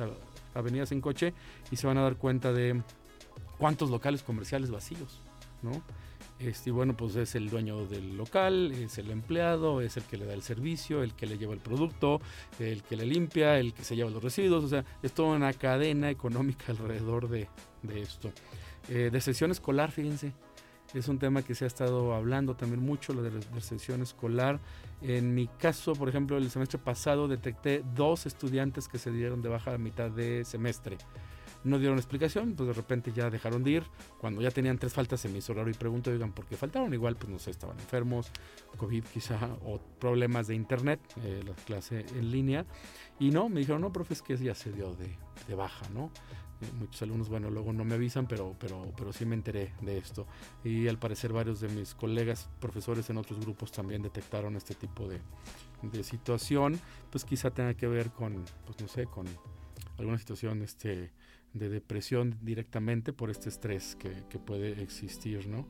avenidas 0.54 0.92
en 0.92 1.00
coche 1.00 1.34
y 1.70 1.76
se 1.76 1.86
van 1.86 1.98
a 1.98 2.02
dar 2.02 2.16
cuenta 2.16 2.52
de 2.52 2.82
cuántos 3.58 3.90
locales 3.90 4.22
comerciales 4.22 4.70
vacíos, 4.70 5.20
¿no? 5.62 5.82
Este, 6.38 6.70
y 6.70 6.72
bueno, 6.72 6.96
pues 6.96 7.16
es 7.16 7.34
el 7.34 7.50
dueño 7.50 7.84
del 7.86 8.16
local, 8.16 8.70
es 8.72 8.98
el 8.98 9.10
empleado, 9.10 9.80
es 9.80 9.96
el 9.96 10.04
que 10.04 10.16
le 10.16 10.24
da 10.24 10.34
el 10.34 10.42
servicio, 10.42 11.02
el 11.02 11.14
que 11.14 11.26
le 11.26 11.36
lleva 11.36 11.52
el 11.52 11.58
producto, 11.58 12.20
el 12.60 12.84
que 12.84 12.96
le 12.96 13.06
limpia, 13.06 13.58
el 13.58 13.74
que 13.74 13.82
se 13.82 13.96
lleva 13.96 14.08
los 14.10 14.22
residuos, 14.22 14.64
o 14.64 14.68
sea, 14.68 14.84
es 15.02 15.12
toda 15.12 15.36
una 15.36 15.52
cadena 15.52 16.10
económica 16.10 16.66
alrededor 16.68 17.28
de, 17.28 17.48
esto. 17.90 18.32
Eh, 18.88 19.10
de 19.12 19.20
sesión 19.20 19.50
escolar, 19.50 19.90
fíjense, 19.90 20.32
es 20.94 21.08
un 21.08 21.18
tema 21.18 21.42
que 21.42 21.54
se 21.54 21.64
ha 21.64 21.66
estado 21.66 22.14
hablando 22.14 22.56
también 22.56 22.80
mucho, 22.80 23.12
de 23.12 23.30
la 23.30 23.60
sesión 23.60 24.00
escolar. 24.00 24.58
En 25.02 25.34
mi 25.34 25.46
caso, 25.46 25.92
por 25.92 26.08
ejemplo, 26.08 26.38
el 26.38 26.50
semestre 26.50 26.78
pasado 26.78 27.28
detecté 27.28 27.84
dos 27.94 28.24
estudiantes 28.24 28.88
que 28.88 28.98
se 28.98 29.10
dieron 29.10 29.42
de 29.42 29.50
baja 29.50 29.74
a 29.74 29.78
mitad 29.78 30.10
de 30.10 30.44
semestre. 30.44 30.96
No 31.64 31.78
dieron 31.78 31.98
explicación, 31.98 32.54
pues 32.54 32.68
de 32.68 32.72
repente 32.72 33.12
ya 33.12 33.28
dejaron 33.28 33.64
de 33.64 33.70
ir. 33.72 33.82
Cuando 34.18 34.40
ya 34.40 34.50
tenían 34.50 34.78
tres 34.78 34.94
faltas 34.94 35.20
se 35.20 35.28
me 35.28 35.38
hizo 35.38 35.52
raro 35.52 35.68
y 35.68 35.74
pregunto, 35.74 36.10
digan, 36.10 36.32
¿por 36.32 36.46
qué 36.46 36.56
faltaron? 36.56 36.94
Igual, 36.94 37.16
pues 37.16 37.28
no 37.28 37.38
sé, 37.38 37.50
estaban 37.50 37.78
enfermos, 37.78 38.30
COVID 38.78 39.04
quizá, 39.04 39.38
o 39.64 39.78
problemas 39.98 40.46
de 40.46 40.54
internet, 40.54 41.00
eh, 41.22 41.42
la 41.46 41.54
clase 41.64 42.06
en 42.14 42.30
línea. 42.30 42.64
Y 43.18 43.30
no, 43.30 43.48
me 43.48 43.60
dijeron, 43.60 43.82
no, 43.82 43.92
profe, 43.92 44.14
es 44.14 44.22
que 44.22 44.36
ya 44.36 44.54
se 44.54 44.72
dio 44.72 44.94
de, 44.94 45.10
de 45.48 45.54
baja, 45.54 45.86
¿no? 45.92 46.10
Muchos 46.78 47.02
alumnos, 47.02 47.28
bueno, 47.28 47.50
luego 47.50 47.72
no 47.72 47.84
me 47.84 47.94
avisan, 47.94 48.26
pero, 48.26 48.56
pero, 48.58 48.92
pero 48.96 49.12
sí 49.12 49.24
me 49.24 49.34
enteré 49.34 49.72
de 49.80 49.98
esto. 49.98 50.26
Y 50.64 50.88
al 50.88 50.98
parecer 50.98 51.32
varios 51.32 51.60
de 51.60 51.68
mis 51.68 51.94
colegas 51.94 52.48
profesores 52.60 53.08
en 53.10 53.18
otros 53.18 53.40
grupos 53.40 53.72
también 53.72 54.02
detectaron 54.02 54.56
este 54.56 54.74
tipo 54.74 55.08
de, 55.08 55.20
de 55.82 56.02
situación, 56.02 56.80
pues 57.10 57.24
quizá 57.24 57.50
tenga 57.50 57.74
que 57.74 57.86
ver 57.86 58.10
con, 58.10 58.44
pues 58.66 58.80
no 58.80 58.88
sé, 58.88 59.06
con 59.06 59.26
alguna 59.98 60.18
situación 60.18 60.62
este, 60.62 61.10
de 61.54 61.68
depresión 61.68 62.38
directamente 62.42 63.12
por 63.12 63.30
este 63.30 63.48
estrés 63.48 63.96
que, 63.96 64.24
que 64.28 64.38
puede 64.38 64.82
existir, 64.82 65.48
¿no? 65.48 65.66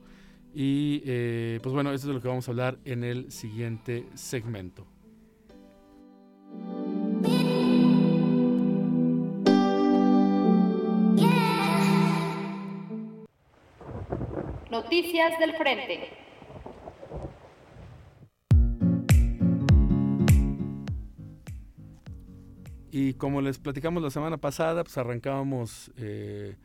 Y 0.55 1.03
eh, 1.05 1.61
pues 1.63 1.75
bueno, 1.75 1.91
eso 1.91 2.05
es 2.05 2.09
de 2.09 2.15
lo 2.15 2.23
que 2.23 2.29
vamos 2.29 2.49
a 2.49 2.51
hablar 2.51 2.79
en 2.85 3.05
el 3.05 3.31
siguiente 3.31 4.09
segmento. 4.15 4.87
Noticias 14.71 15.39
del 15.39 15.55
Frente. 15.55 16.11
Y 22.91 23.15
como 23.15 23.41
les 23.41 23.59
platicamos 23.59 24.03
la 24.03 24.11
semana 24.11 24.37
pasada, 24.37 24.85
pues 24.85 24.99
arrancábamos 24.99 25.91
eh, 25.97 26.57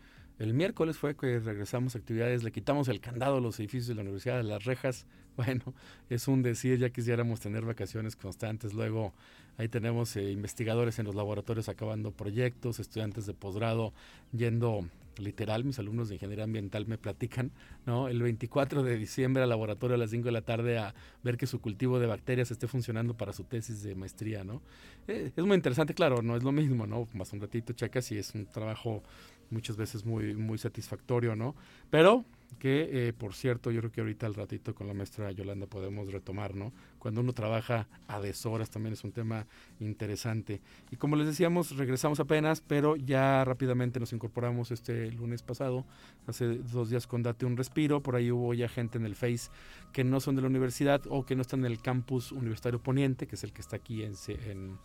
el 0.43 0.53
miércoles 0.53 0.97
fue 0.97 1.15
que 1.15 1.39
regresamos 1.39 1.95
a 1.95 1.99
actividades, 1.99 2.43
le 2.43 2.51
quitamos 2.51 2.87
el 2.89 2.99
candado 2.99 3.37
a 3.37 3.41
los 3.41 3.59
edificios 3.59 3.87
de 3.87 3.95
la 3.95 4.01
universidad, 4.01 4.41
las 4.43 4.63
rejas. 4.63 5.05
Bueno, 5.35 5.73
es 6.11 6.27
un 6.27 6.43
decir, 6.43 6.77
ya 6.77 6.91
quisiéramos 6.91 7.39
tener 7.39 7.65
vacaciones 7.65 8.15
constantes. 8.15 8.75
Luego 8.75 9.13
Ahí 9.57 9.67
tenemos 9.67 10.15
eh, 10.15 10.31
investigadores 10.31 10.97
en 10.99 11.05
los 11.05 11.15
laboratorios 11.15 11.69
acabando 11.69 12.11
proyectos, 12.11 12.79
estudiantes 12.79 13.27
de 13.27 13.33
posgrado 13.33 13.93
yendo 14.31 14.87
literal, 15.17 15.63
mis 15.63 15.77
alumnos 15.77 16.09
de 16.09 16.15
ingeniería 16.15 16.43
ambiental 16.43 16.87
me 16.87 16.97
platican, 16.97 17.51
¿no? 17.85 18.07
El 18.07 18.23
24 18.23 18.81
de 18.81 18.97
diciembre 18.97 19.43
al 19.43 19.49
laboratorio 19.49 19.93
a 19.93 19.99
las 19.99 20.09
5 20.09 20.25
de 20.25 20.31
la 20.31 20.41
tarde 20.41 20.79
a 20.79 20.95
ver 21.21 21.37
que 21.37 21.45
su 21.45 21.61
cultivo 21.61 21.99
de 21.99 22.07
bacterias 22.07 22.49
esté 22.49 22.67
funcionando 22.67 23.15
para 23.15 23.31
su 23.31 23.43
tesis 23.43 23.83
de 23.83 23.93
maestría, 23.93 24.43
¿no? 24.43 24.63
Eh, 25.07 25.31
es 25.35 25.45
muy 25.45 25.55
interesante, 25.55 25.93
claro, 25.93 26.23
no 26.23 26.35
es 26.35 26.41
lo 26.41 26.51
mismo, 26.51 26.87
¿no? 26.87 27.07
Más 27.13 27.31
un 27.31 27.41
ratito 27.41 27.73
checas 27.73 28.11
y 28.11 28.17
es 28.17 28.33
un 28.33 28.47
trabajo 28.47 29.03
muchas 29.49 29.77
veces 29.77 30.05
muy, 30.05 30.35
muy 30.35 30.57
satisfactorio, 30.57 31.35
¿no? 31.35 31.55
Pero 31.89 32.25
que, 32.59 33.07
eh, 33.07 33.13
por 33.13 33.33
cierto, 33.33 33.71
yo 33.71 33.81
creo 33.81 33.91
que 33.91 34.01
ahorita 34.01 34.25
al 34.25 34.35
ratito 34.35 34.73
con 34.73 34.87
la 34.87 34.93
maestra 34.93 35.31
Yolanda 35.31 35.65
podemos 35.67 36.11
retomar, 36.11 36.55
¿no? 36.55 36.71
Cuando 36.99 37.21
uno 37.21 37.33
trabaja 37.33 37.87
a 38.07 38.19
deshoras 38.21 38.69
también 38.69 38.93
es 38.93 39.03
un 39.03 39.11
tema 39.11 39.45
interesante. 39.79 40.61
Y 40.91 40.95
como 40.95 41.15
les 41.15 41.27
decíamos, 41.27 41.75
regresamos 41.75 42.19
apenas, 42.19 42.61
pero 42.61 42.95
ya 42.95 43.43
rápidamente 43.43 43.99
nos 43.99 44.13
incorporamos 44.13 44.71
este 44.71 45.11
lunes 45.11 45.43
pasado, 45.43 45.85
hace 46.27 46.57
dos 46.59 46.89
días 46.89 47.07
con 47.07 47.23
Date 47.23 47.45
un 47.45 47.57
Respiro, 47.57 48.01
por 48.01 48.15
ahí 48.15 48.31
hubo 48.31 48.53
ya 48.53 48.69
gente 48.69 48.97
en 48.97 49.05
el 49.05 49.15
Face 49.15 49.49
que 49.91 50.03
no 50.03 50.19
son 50.19 50.35
de 50.35 50.41
la 50.41 50.47
universidad 50.47 51.01
o 51.09 51.25
que 51.25 51.35
no 51.35 51.41
están 51.41 51.61
en 51.61 51.71
el 51.71 51.81
campus 51.81 52.31
universitario 52.31 52.81
poniente, 52.81 53.27
que 53.27 53.35
es 53.35 53.43
el 53.43 53.53
que 53.53 53.61
está 53.61 53.75
aquí 53.75 54.03
en, 54.03 54.13
en 54.27 54.77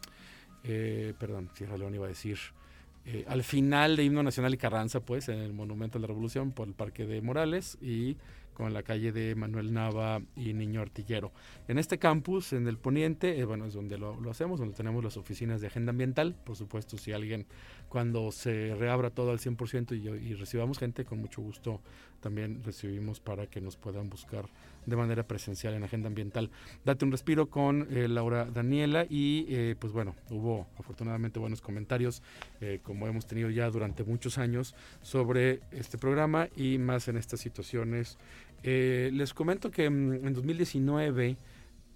eh, 0.64 1.14
perdón, 1.18 1.50
Sierra 1.54 1.76
León 1.76 1.94
iba 1.94 2.06
a 2.06 2.08
decir, 2.08 2.38
eh, 3.10 3.24
al 3.26 3.42
final 3.42 3.96
de 3.96 4.04
Himno 4.04 4.22
Nacional 4.22 4.52
y 4.52 4.58
Carranza, 4.58 5.00
pues, 5.00 5.30
en 5.30 5.38
el 5.38 5.54
Monumento 5.54 5.96
a 5.96 6.00
la 6.02 6.06
Revolución 6.06 6.52
por 6.52 6.68
el 6.68 6.74
Parque 6.74 7.06
de 7.06 7.22
Morales 7.22 7.78
y 7.80 8.18
con 8.52 8.74
la 8.74 8.82
calle 8.82 9.12
de 9.12 9.34
Manuel 9.34 9.72
Nava 9.72 10.20
y 10.36 10.52
Niño 10.52 10.82
Artillero. 10.82 11.32
En 11.68 11.78
este 11.78 11.98
campus, 11.98 12.52
en 12.52 12.68
el 12.68 12.76
poniente, 12.76 13.38
eh, 13.38 13.46
bueno, 13.46 13.64
es 13.64 13.72
donde 13.72 13.96
lo, 13.96 14.18
hacemos, 14.28 14.60
donde 14.60 14.74
tenemos 14.74 15.02
las 15.02 15.16
oficinas 15.16 15.62
de 15.62 15.68
agenda 15.68 15.88
ambiental. 15.88 16.34
Por 16.44 16.56
supuesto, 16.56 16.98
si 16.98 17.12
alguien, 17.12 17.46
cuando 17.88 18.30
se 18.32 18.74
reabra 18.74 19.10
todo 19.10 19.30
al 19.30 19.38
100% 19.38 19.96
y, 19.96 20.30
y 20.30 20.34
recibamos 20.34 20.78
gente, 20.78 21.04
con 21.04 21.20
mucho 21.20 21.42
gusto 21.42 21.80
también 22.20 22.62
recibimos 22.64 23.20
para 23.20 23.46
que 23.46 23.60
nos 23.60 23.76
puedan 23.76 24.10
buscar 24.10 24.46
de 24.86 24.96
manera 24.96 25.22
presencial 25.26 25.74
en 25.74 25.84
Agenda 25.84 26.08
Ambiental. 26.08 26.50
Date 26.84 27.04
un 27.04 27.12
respiro 27.12 27.48
con 27.48 27.86
eh, 27.90 28.08
Laura 28.08 28.46
Daniela 28.46 29.06
y 29.08 29.46
eh, 29.48 29.76
pues 29.78 29.92
bueno, 29.92 30.14
hubo 30.30 30.66
afortunadamente 30.78 31.38
buenos 31.38 31.60
comentarios 31.60 32.22
eh, 32.60 32.80
como 32.82 33.06
hemos 33.06 33.26
tenido 33.26 33.50
ya 33.50 33.70
durante 33.70 34.02
muchos 34.04 34.38
años 34.38 34.74
sobre 35.02 35.60
este 35.70 35.98
programa 35.98 36.48
y 36.56 36.78
más 36.78 37.08
en 37.08 37.16
estas 37.16 37.40
situaciones. 37.40 38.18
les 38.62 39.34
comento 39.34 39.70
que 39.70 39.88
mm, 39.88 40.26
en 40.26 40.34
2019 40.34 41.36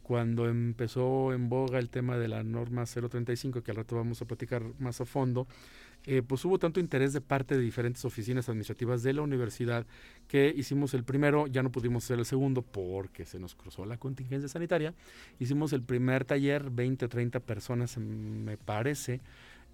cuando 0.02 0.48
empezó 0.48 1.32
en 1.32 1.48
boga 1.48 1.78
el 1.78 1.88
tema 1.88 2.18
de 2.18 2.28
la 2.28 2.42
norma 2.42 2.84
035, 2.84 3.62
que 3.62 3.70
al 3.70 3.78
rato 3.78 3.96
vamos 3.96 4.20
a 4.20 4.24
platicar 4.24 4.62
más 4.78 5.00
a 5.00 5.04
fondo, 5.04 5.46
eh, 6.04 6.22
pues 6.26 6.44
hubo 6.44 6.58
tanto 6.58 6.80
interés 6.80 7.12
de 7.12 7.20
parte 7.20 7.56
de 7.56 7.62
diferentes 7.62 8.04
oficinas 8.04 8.48
administrativas 8.48 9.04
de 9.04 9.12
la 9.12 9.22
universidad 9.22 9.86
que 10.26 10.52
hicimos 10.56 10.94
el 10.94 11.04
primero, 11.04 11.46
ya 11.46 11.62
no 11.62 11.70
pudimos 11.70 12.04
hacer 12.04 12.18
el 12.18 12.24
segundo 12.24 12.62
porque 12.62 13.24
se 13.24 13.38
nos 13.38 13.54
cruzó 13.54 13.86
la 13.86 13.98
contingencia 13.98 14.48
sanitaria. 14.48 14.94
Hicimos 15.38 15.72
el 15.72 15.82
primer 15.82 16.24
taller, 16.24 16.70
20 16.70 17.04
o 17.04 17.08
30 17.08 17.38
personas, 17.40 17.96
me 17.98 18.56
parece, 18.56 19.20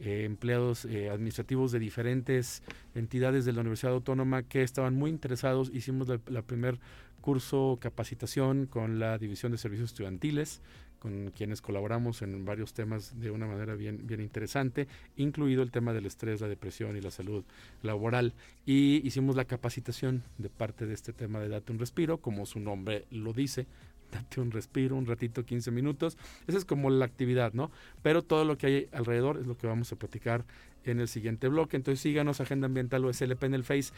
eh, 0.00 0.24
empleados 0.24 0.84
eh, 0.84 1.10
administrativos 1.10 1.72
de 1.72 1.78
diferentes 1.78 2.62
entidades 2.94 3.44
de 3.44 3.52
la 3.52 3.62
Universidad 3.62 3.94
Autónoma 3.94 4.42
que 4.42 4.62
estaban 4.62 4.94
muy 4.94 5.10
interesados. 5.10 5.70
Hicimos 5.72 6.08
la, 6.08 6.20
la 6.26 6.42
primer 6.42 6.78
curso 7.20 7.78
capacitación 7.80 8.66
con 8.66 8.98
la 8.98 9.18
División 9.18 9.52
de 9.52 9.58
Servicios 9.58 9.90
Estudiantiles 9.90 10.60
con 10.98 11.30
quienes 11.30 11.62
colaboramos 11.62 12.22
en 12.22 12.44
varios 12.44 12.72
temas 12.72 13.18
de 13.20 13.30
una 13.30 13.46
manera 13.46 13.74
bien, 13.74 14.06
bien 14.06 14.20
interesante, 14.20 14.88
incluido 15.16 15.62
el 15.62 15.70
tema 15.70 15.92
del 15.92 16.06
estrés, 16.06 16.40
la 16.40 16.48
depresión 16.48 16.96
y 16.96 17.00
la 17.00 17.10
salud 17.10 17.44
laboral. 17.82 18.34
Y 18.66 19.06
hicimos 19.06 19.36
la 19.36 19.44
capacitación 19.44 20.22
de 20.38 20.48
parte 20.48 20.86
de 20.86 20.94
este 20.94 21.12
tema 21.12 21.40
de 21.40 21.48
Date 21.48 21.72
un 21.72 21.78
Respiro, 21.78 22.18
como 22.18 22.46
su 22.46 22.60
nombre 22.60 23.04
lo 23.10 23.32
dice, 23.32 23.66
date 24.12 24.40
un 24.40 24.50
respiro, 24.50 24.96
un 24.96 25.06
ratito, 25.06 25.44
15 25.44 25.70
minutos. 25.70 26.16
Esa 26.46 26.58
es 26.58 26.64
como 26.64 26.90
la 26.90 27.04
actividad, 27.04 27.52
¿no? 27.52 27.70
Pero 28.02 28.22
todo 28.22 28.44
lo 28.44 28.56
que 28.56 28.66
hay 28.66 28.88
alrededor 28.92 29.38
es 29.38 29.46
lo 29.46 29.56
que 29.56 29.66
vamos 29.66 29.92
a 29.92 29.96
platicar 29.96 30.44
en 30.90 31.00
el 31.00 31.08
siguiente 31.08 31.48
bloque. 31.48 31.76
Entonces 31.76 32.00
síganos 32.00 32.40
Agenda 32.40 32.66
Ambiental 32.66 33.04
o 33.04 33.12
SLP 33.12 33.44
en 33.44 33.54
el 33.54 33.64
Face. 33.64 33.92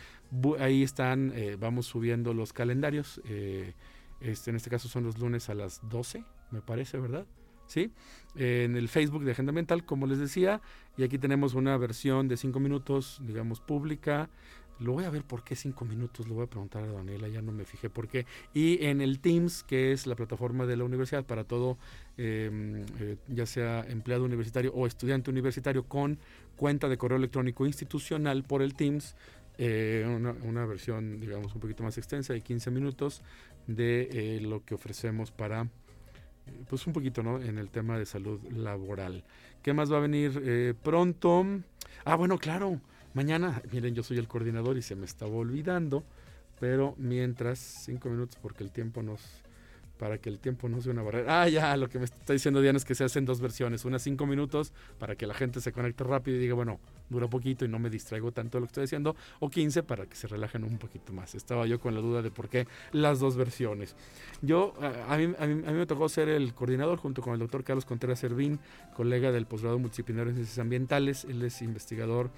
Ahí 0.58 0.82
están, 0.82 1.32
eh, 1.34 1.56
vamos 1.58 1.86
subiendo 1.86 2.34
los 2.34 2.52
calendarios. 2.52 3.20
Eh, 3.24 3.74
este, 4.20 4.50
en 4.50 4.56
este 4.56 4.70
caso 4.70 4.88
son 4.88 5.04
los 5.04 5.18
lunes 5.18 5.48
a 5.48 5.54
las 5.54 5.80
12 5.88 6.24
me 6.50 6.60
parece, 6.60 6.98
¿verdad? 6.98 7.26
¿Sí? 7.66 7.92
en 8.34 8.76
el 8.76 8.88
Facebook 8.88 9.24
de 9.24 9.32
Agenda 9.32 9.52
Mental, 9.52 9.84
como 9.84 10.06
les 10.06 10.18
decía, 10.18 10.60
y 10.96 11.04
aquí 11.04 11.18
tenemos 11.18 11.54
una 11.54 11.76
versión 11.76 12.26
de 12.26 12.36
cinco 12.36 12.58
minutos, 12.58 13.20
digamos, 13.22 13.60
pública. 13.60 14.28
Lo 14.80 14.92
voy 14.92 15.04
a 15.04 15.10
ver 15.10 15.22
por 15.24 15.44
qué 15.44 15.54
cinco 15.54 15.84
minutos, 15.84 16.26
lo 16.26 16.34
voy 16.34 16.44
a 16.44 16.46
preguntar 16.46 16.82
a 16.82 16.92
Daniela, 16.92 17.28
ya 17.28 17.42
no 17.42 17.52
me 17.52 17.64
fijé 17.64 17.90
por 17.90 18.08
qué. 18.08 18.26
Y 18.54 18.84
en 18.84 19.00
el 19.00 19.20
Teams, 19.20 19.62
que 19.62 19.92
es 19.92 20.06
la 20.06 20.16
plataforma 20.16 20.66
de 20.66 20.76
la 20.76 20.84
universidad 20.84 21.24
para 21.24 21.44
todo, 21.44 21.76
em, 22.16 22.84
eh, 22.98 23.16
ya 23.28 23.46
sea 23.46 23.84
empleado 23.88 24.24
universitario 24.24 24.72
o 24.74 24.86
estudiante 24.86 25.30
universitario 25.30 25.84
con 25.84 26.18
cuenta 26.56 26.88
de 26.88 26.96
correo 26.96 27.18
electrónico 27.18 27.66
institucional 27.66 28.42
por 28.42 28.62
el 28.62 28.74
Teams, 28.74 29.14
eh, 29.58 30.06
una, 30.42 30.64
versión, 30.64 31.20
digamos, 31.20 31.54
un 31.54 31.60
poquito 31.60 31.82
más 31.82 31.98
extensa 31.98 32.32
de 32.32 32.40
15 32.40 32.70
minutos 32.70 33.22
de 33.66 34.08
eh, 34.10 34.40
lo 34.40 34.64
que 34.64 34.74
ofrecemos 34.74 35.30
para 35.30 35.68
pues 36.68 36.86
un 36.86 36.92
poquito, 36.92 37.22
¿no? 37.22 37.40
En 37.40 37.58
el 37.58 37.70
tema 37.70 37.98
de 37.98 38.06
salud 38.06 38.40
laboral. 38.50 39.24
¿Qué 39.62 39.72
más 39.72 39.92
va 39.92 39.98
a 39.98 40.00
venir 40.00 40.40
eh, 40.44 40.74
pronto? 40.82 41.44
Ah, 42.04 42.16
bueno, 42.16 42.38
claro. 42.38 42.80
Mañana, 43.12 43.60
miren, 43.72 43.94
yo 43.94 44.02
soy 44.02 44.18
el 44.18 44.28
coordinador 44.28 44.76
y 44.76 44.82
se 44.82 44.94
me 44.94 45.04
estaba 45.04 45.32
olvidando, 45.32 46.04
pero 46.60 46.94
mientras, 46.96 47.58
cinco 47.58 48.08
minutos 48.08 48.38
porque 48.40 48.62
el 48.62 48.70
tiempo 48.70 49.02
nos, 49.02 49.20
para 49.98 50.18
que 50.18 50.30
el 50.30 50.38
tiempo 50.38 50.68
no 50.68 50.80
sea 50.80 50.92
una 50.92 51.02
barrera. 51.02 51.42
Ah, 51.42 51.48
ya, 51.48 51.76
lo 51.76 51.88
que 51.88 51.98
me 51.98 52.04
está 52.04 52.32
diciendo 52.32 52.60
Diana 52.60 52.78
es 52.78 52.84
que 52.84 52.94
se 52.94 53.02
hacen 53.02 53.24
dos 53.24 53.40
versiones, 53.40 53.84
una 53.84 53.98
cinco 53.98 54.26
minutos 54.26 54.72
para 54.98 55.16
que 55.16 55.26
la 55.26 55.34
gente 55.34 55.60
se 55.60 55.72
conecte 55.72 56.04
rápido 56.04 56.36
y 56.36 56.40
diga, 56.40 56.54
bueno, 56.54 56.78
dura 57.10 57.28
poquito 57.28 57.64
y 57.64 57.68
no 57.68 57.78
me 57.80 57.90
distraigo 57.90 58.30
tanto 58.30 58.56
de 58.56 58.60
lo 58.60 58.66
que 58.66 58.70
estoy 58.70 58.84
diciendo, 58.84 59.16
o 59.40 59.50
15 59.50 59.82
para 59.82 60.06
que 60.06 60.14
se 60.14 60.28
relajen 60.28 60.62
un 60.62 60.78
poquito 60.78 61.12
más. 61.12 61.34
Estaba 61.34 61.66
yo 61.66 61.80
con 61.80 61.94
la 61.94 62.00
duda 62.00 62.22
de 62.22 62.30
por 62.30 62.48
qué 62.48 62.68
las 62.92 63.18
dos 63.18 63.36
versiones. 63.36 63.96
Yo, 64.40 64.72
a 65.08 65.16
mí, 65.16 65.34
a 65.36 65.46
mí, 65.46 65.54
me 65.54 65.86
tocó 65.86 66.08
ser 66.08 66.28
el 66.28 66.54
coordinador 66.54 66.98
junto 66.98 67.22
con 67.22 67.34
el 67.34 67.40
doctor 67.40 67.64
Carlos 67.64 67.84
Contreras 67.84 68.20
Servín, 68.20 68.60
colega 68.94 69.32
del 69.32 69.46
posgrado 69.46 69.78
multidisciplinario 69.80 70.30
en 70.30 70.36
ciencias 70.36 70.60
ambientales, 70.60 71.24
él 71.24 71.42
es 71.42 71.60
investigador 71.60 72.30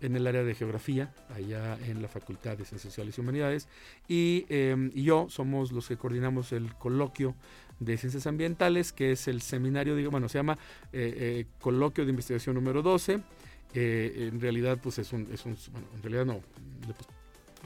en 0.00 0.16
el 0.16 0.26
área 0.26 0.44
de 0.44 0.54
geografía, 0.54 1.12
allá 1.34 1.78
en 1.86 2.02
la 2.02 2.08
Facultad 2.08 2.56
de 2.56 2.64
Ciencias 2.64 2.92
Sociales 2.92 3.16
y 3.16 3.20
Humanidades, 3.20 3.68
em, 4.08 4.90
y, 4.94 5.02
yo 5.02 5.26
somos 5.28 5.72
los 5.72 5.88
que 5.88 5.96
coordinamos 5.96 6.52
el 6.52 6.74
coloquio 6.74 7.34
de 7.80 7.96
Ciencias 7.96 8.26
Ambientales, 8.26 8.92
que 8.92 9.12
es 9.12 9.28
el 9.28 9.42
seminario, 9.42 9.96
digo, 9.96 10.10
bueno, 10.10 10.28
se 10.28 10.38
llama 10.38 10.58
eh, 10.92 11.14
eh, 11.16 11.46
Coloquio 11.60 12.04
de 12.04 12.10
Investigación 12.10 12.54
número 12.54 12.82
12. 12.82 13.20
Eh, 13.74 14.30
en 14.32 14.40
realidad, 14.40 14.78
pues 14.82 14.98
es 14.98 15.12
un, 15.12 15.28
es 15.32 15.44
un, 15.44 15.56
bueno, 15.72 15.86
en 15.94 16.02
realidad 16.02 16.24
no, 16.24 16.40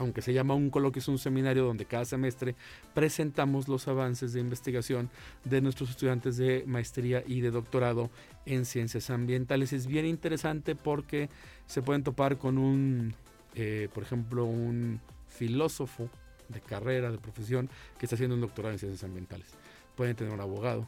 aunque 0.01 0.23
se 0.23 0.33
llama 0.33 0.55
un 0.55 0.71
coloquio, 0.71 0.99
es 0.99 1.07
un 1.07 1.19
seminario 1.19 1.63
donde 1.63 1.85
cada 1.85 2.05
semestre 2.05 2.55
presentamos 2.95 3.67
los 3.67 3.87
avances 3.87 4.33
de 4.33 4.39
investigación 4.39 5.11
de 5.43 5.61
nuestros 5.61 5.91
estudiantes 5.91 6.37
de 6.37 6.63
maestría 6.65 7.23
y 7.27 7.41
de 7.41 7.51
doctorado 7.51 8.09
en 8.47 8.65
ciencias 8.65 9.11
ambientales. 9.11 9.73
Es 9.73 9.85
bien 9.85 10.07
interesante 10.07 10.75
porque 10.75 11.29
se 11.67 11.83
pueden 11.83 12.03
topar 12.03 12.39
con 12.39 12.57
un, 12.57 13.13
eh, 13.53 13.89
por 13.93 14.01
ejemplo, 14.01 14.45
un 14.45 14.99
filósofo 15.27 16.09
de 16.49 16.61
carrera, 16.61 17.11
de 17.11 17.19
profesión, 17.19 17.69
que 17.99 18.07
está 18.07 18.15
haciendo 18.15 18.33
un 18.33 18.41
doctorado 18.41 18.73
en 18.73 18.79
ciencias 18.79 19.03
ambientales. 19.03 19.49
Pueden 19.95 20.15
tener 20.15 20.33
un 20.33 20.41
abogado, 20.41 20.87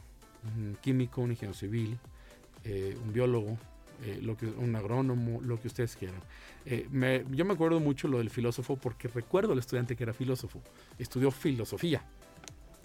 un 0.56 0.76
químico, 0.82 1.20
un 1.20 1.30
ingeniero 1.30 1.56
civil, 1.56 1.98
eh, 2.64 2.98
un 3.00 3.12
biólogo, 3.12 3.58
eh, 4.04 4.20
lo 4.22 4.36
que, 4.36 4.46
un 4.46 4.76
agrónomo, 4.76 5.40
lo 5.42 5.60
que 5.60 5.68
ustedes 5.68 5.96
quieran. 5.96 6.20
Eh, 6.66 6.88
yo 7.30 7.44
me 7.44 7.54
acuerdo 7.54 7.80
mucho 7.80 8.08
lo 8.08 8.18
del 8.18 8.30
filósofo 8.30 8.76
porque 8.76 9.08
recuerdo 9.08 9.52
al 9.52 9.58
estudiante 9.58 9.96
que 9.96 10.02
era 10.02 10.12
filósofo, 10.12 10.62
estudió 10.98 11.30
filosofía 11.30 12.02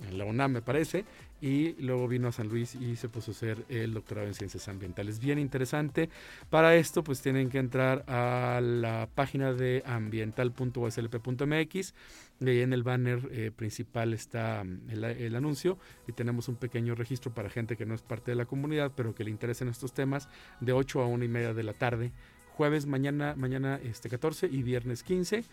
en 0.08 0.18
la 0.18 0.26
UNAM 0.26 0.52
me 0.52 0.62
parece, 0.62 1.06
y 1.42 1.74
luego 1.82 2.08
vino 2.08 2.28
a 2.28 2.32
San 2.32 2.48
Luis 2.50 2.76
y 2.76 2.96
se 2.96 3.10
puso 3.10 3.32
a 3.32 3.34
hacer 3.34 3.66
el 3.70 3.94
doctorado 3.94 4.28
en 4.28 4.34
ciencias 4.34 4.68
ambientales. 4.68 5.20
Bien 5.20 5.40
interesante. 5.40 6.10
Para 6.50 6.76
esto 6.76 7.04
pues 7.04 7.22
tienen 7.22 7.50
que 7.50 7.60
entrar 7.60 8.04
a 8.08 8.60
la 8.62 9.08
página 9.14 9.54
de 9.54 9.84
ambiental.uslp.mx 9.86 11.94
y 12.42 12.50
ahí 12.50 12.62
en 12.62 12.74
el 12.74 12.84
banner 12.84 13.28
eh, 13.32 13.52
principal 13.56 14.14
está 14.14 14.64
mm, 14.64 14.90
el, 14.90 15.36
anuncio 15.36 15.78
y 16.08 16.14
tenemos 16.14 16.48
un 16.48 16.56
pequeño 16.56 16.96
registro 16.96 17.34
para 17.34 17.50
gente 17.50 17.76
que 17.76 17.86
no 17.86 17.94
es 17.94 18.02
parte 18.02 18.32
de 18.32 18.36
la 18.36 18.46
comunidad 18.46 18.94
pero 18.96 19.14
que 19.14 19.24
le 19.24 19.30
interesen 19.30 19.68
estos 19.68 19.94
temas 19.94 20.30
de 20.60 20.74
8 20.74 21.02
a 21.02 21.08
1 21.08 21.26
y 21.26 21.28
media 21.28 21.54
de 21.54 21.64
la 21.64 21.74
tarde 21.74 22.12
jueves 22.54 22.86
mañana 22.86 23.36
mañana 23.36 23.80
este 23.84 24.10
14 24.10 24.48
y 24.48 24.64
viernes 24.64 25.04
15 25.04 25.44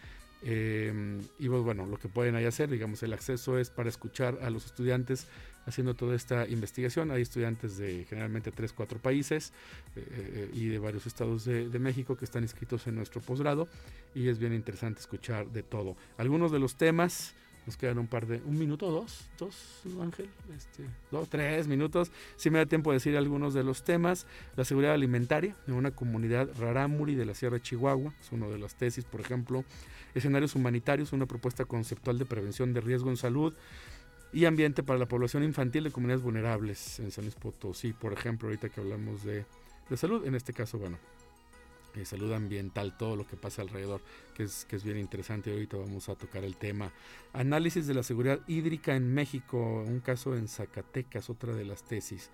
Em, 0.43 1.21
y 1.39 1.49
pues 1.49 1.63
bueno, 1.63 1.87
lo 1.87 1.99
que 1.99 2.09
pueden 2.09 2.35
ahí 2.35 2.45
hacer, 2.45 2.71
digamos, 2.71 3.03
el 3.03 3.13
acceso 3.13 3.59
es 3.59 3.71
para 3.71 3.89
escuchar 3.89 4.39
a 4.43 4.51
los 4.51 4.67
estudiantes 4.67 5.27
haciendo 5.67 5.95
toda 5.95 6.15
esta 6.15 6.47
investigación. 6.47 7.11
Hay 7.11 7.23
estudiantes 7.23 7.77
de 7.77 8.05
generalmente 8.09 8.53
tres, 8.53 8.73
cuatro 8.73 8.99
países 8.99 9.53
eh, 9.97 10.05
eh, 10.09 10.51
y 10.53 10.67
de 10.69 10.79
varios 10.79 11.07
estados 11.07 11.45
de, 11.45 11.69
de, 11.69 11.79
México 11.79 12.17
que 12.17 12.25
están 12.25 12.43
inscritos 12.45 12.87
en 12.87 12.95
nuestro 12.95 13.21
posgrado 13.21 13.69
y 14.15 14.29
es 14.29 14.39
bien 14.39 14.53
interesante 14.53 15.01
escuchar 15.01 15.49
de 15.49 15.63
todo. 15.63 15.97
Algunos 16.19 16.53
de 16.53 16.61
los 16.61 16.77
temas 16.77 17.35
nos 17.67 17.77
quedan 17.77 17.99
un 17.99 18.07
par 18.07 18.27
de, 18.27 18.41
un 18.47 18.59
minuto, 18.59 18.91
dos, 18.91 19.29
dos, 19.39 19.83
Ángel, 20.01 20.29
este, 20.57 20.85
dos, 21.11 21.29
tres 21.29 21.67
minutos. 21.67 22.13
Si 22.37 22.49
me 22.49 22.59
da 22.59 22.67
tiempo 22.67 22.91
de 22.91 22.97
decir 22.97 23.17
algunos 23.17 23.55
de 23.55 23.65
los 23.65 23.83
temas. 23.83 24.27
La 24.57 24.65
seguridad 24.65 24.95
alimentaria 24.95 25.57
en 25.67 25.75
una 25.75 25.91
comunidad 25.91 26.49
rarámuri 26.59 27.17
de 27.17 27.27
la 27.27 27.35
Sierra 27.35 27.57
de 27.57 27.63
Chihuahua, 27.63 28.13
es 28.21 28.31
uno 28.31 28.51
de 28.51 28.59
las 28.59 28.77
tesis, 28.77 29.05
por 29.05 29.21
ejemplo. 29.21 29.65
Escenarios 30.15 30.55
humanitarios, 30.55 31.13
una 31.13 31.27
propuesta 31.27 31.65
conceptual 31.65 32.19
de 32.19 32.25
prevención 32.25 32.73
de 32.73 32.81
riesgo 32.81 33.11
en 33.11 33.17
salud 33.17 33.53
y 34.33 34.45
ambiente 34.45 34.83
para 34.83 34.99
la 34.99 35.07
población 35.07 35.43
infantil 35.43 35.85
de 35.85 35.91
comunidades 35.91 36.23
vulnerables 36.23 37.01
en 37.01 37.11
San 37.11 37.25
Luis 37.25 37.35
Potosí, 37.35 37.93
por 37.93 38.13
ejemplo, 38.13 38.49
ahorita 38.49 38.69
que 38.69 38.81
hablamos 38.81 39.25
de, 39.25 39.45
de 39.89 39.97
salud, 39.97 40.27
en 40.27 40.35
este 40.35 40.53
caso, 40.53 40.79
bueno, 40.79 40.99
eh, 41.97 42.05
salud 42.05 42.33
ambiental, 42.33 42.97
todo 42.97 43.17
lo 43.17 43.27
que 43.27 43.37
pasa 43.37 43.63
alrededor, 43.63 44.03
que 44.35 44.45
es, 44.45 44.65
que 44.65 44.77
es 44.77 44.85
bien 44.85 44.99
interesante. 44.99 45.51
Ahorita 45.51 45.77
vamos 45.77 46.09
a 46.09 46.15
tocar 46.15 46.45
el 46.45 46.57
tema. 46.57 46.93
Análisis 47.33 47.87
de 47.87 47.95
la 47.95 48.03
seguridad 48.03 48.41
hídrica 48.47 48.95
en 48.95 49.13
México, 49.13 49.85
un 49.87 50.01
caso 50.01 50.37
en 50.37 50.49
Zacatecas, 50.49 51.31
otra 51.31 51.55
de 51.55 51.65
las 51.65 51.83
tesis. 51.85 52.31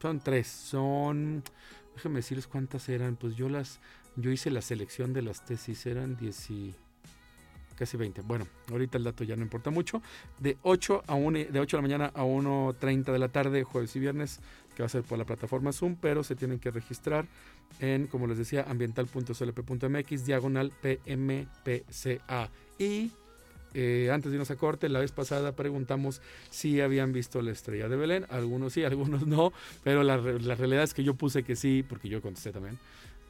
Son 0.00 0.20
tres, 0.20 0.48
son, 0.48 1.42
déjenme 1.94 2.16
decirles 2.16 2.46
cuántas 2.46 2.88
eran, 2.90 3.16
pues 3.16 3.36
yo 3.36 3.48
las, 3.48 3.80
yo 4.16 4.30
hice 4.30 4.50
la 4.50 4.60
selección 4.60 5.12
de 5.14 5.22
las 5.22 5.44
tesis, 5.44 5.86
eran 5.86 6.16
10 6.16 6.48
casi 7.74 7.96
20. 7.96 8.22
Bueno, 8.22 8.46
ahorita 8.70 8.98
el 8.98 9.04
dato 9.04 9.24
ya 9.24 9.36
no 9.36 9.42
importa 9.42 9.70
mucho. 9.70 10.02
De 10.38 10.56
8 10.62 11.04
a 11.06 11.14
1, 11.14 11.38
de 11.50 11.60
8 11.60 11.76
de 11.76 11.82
la 11.82 11.82
mañana 11.82 12.12
a 12.14 12.24
1.30 12.24 13.12
de 13.12 13.18
la 13.18 13.28
tarde, 13.28 13.64
jueves 13.64 13.94
y 13.96 14.00
viernes, 14.00 14.40
que 14.74 14.82
va 14.82 14.86
a 14.86 14.90
ser 14.90 15.02
por 15.02 15.18
la 15.18 15.24
plataforma 15.24 15.72
Zoom, 15.72 15.96
pero 15.96 16.24
se 16.24 16.36
tienen 16.36 16.58
que 16.58 16.70
registrar 16.70 17.26
en, 17.80 18.06
como 18.06 18.26
les 18.26 18.38
decía, 18.38 18.64
ambiental.clp.mx, 18.68 20.26
diagonal 20.26 20.72
PMPCA. 20.82 22.50
Y 22.78 23.10
eh, 23.74 24.10
antes 24.12 24.30
de 24.30 24.36
irnos 24.36 24.50
a 24.50 24.56
corte, 24.56 24.88
la 24.88 25.00
vez 25.00 25.12
pasada 25.12 25.56
preguntamos 25.56 26.20
si 26.50 26.80
habían 26.80 27.12
visto 27.12 27.42
la 27.42 27.50
estrella 27.50 27.88
de 27.88 27.96
Belén. 27.96 28.26
Algunos 28.30 28.72
sí, 28.72 28.84
algunos 28.84 29.26
no, 29.26 29.52
pero 29.82 30.02
la, 30.02 30.16
la 30.16 30.54
realidad 30.54 30.84
es 30.84 30.94
que 30.94 31.04
yo 31.04 31.14
puse 31.14 31.42
que 31.42 31.56
sí, 31.56 31.84
porque 31.88 32.08
yo 32.08 32.22
contesté 32.22 32.52
también 32.52 32.78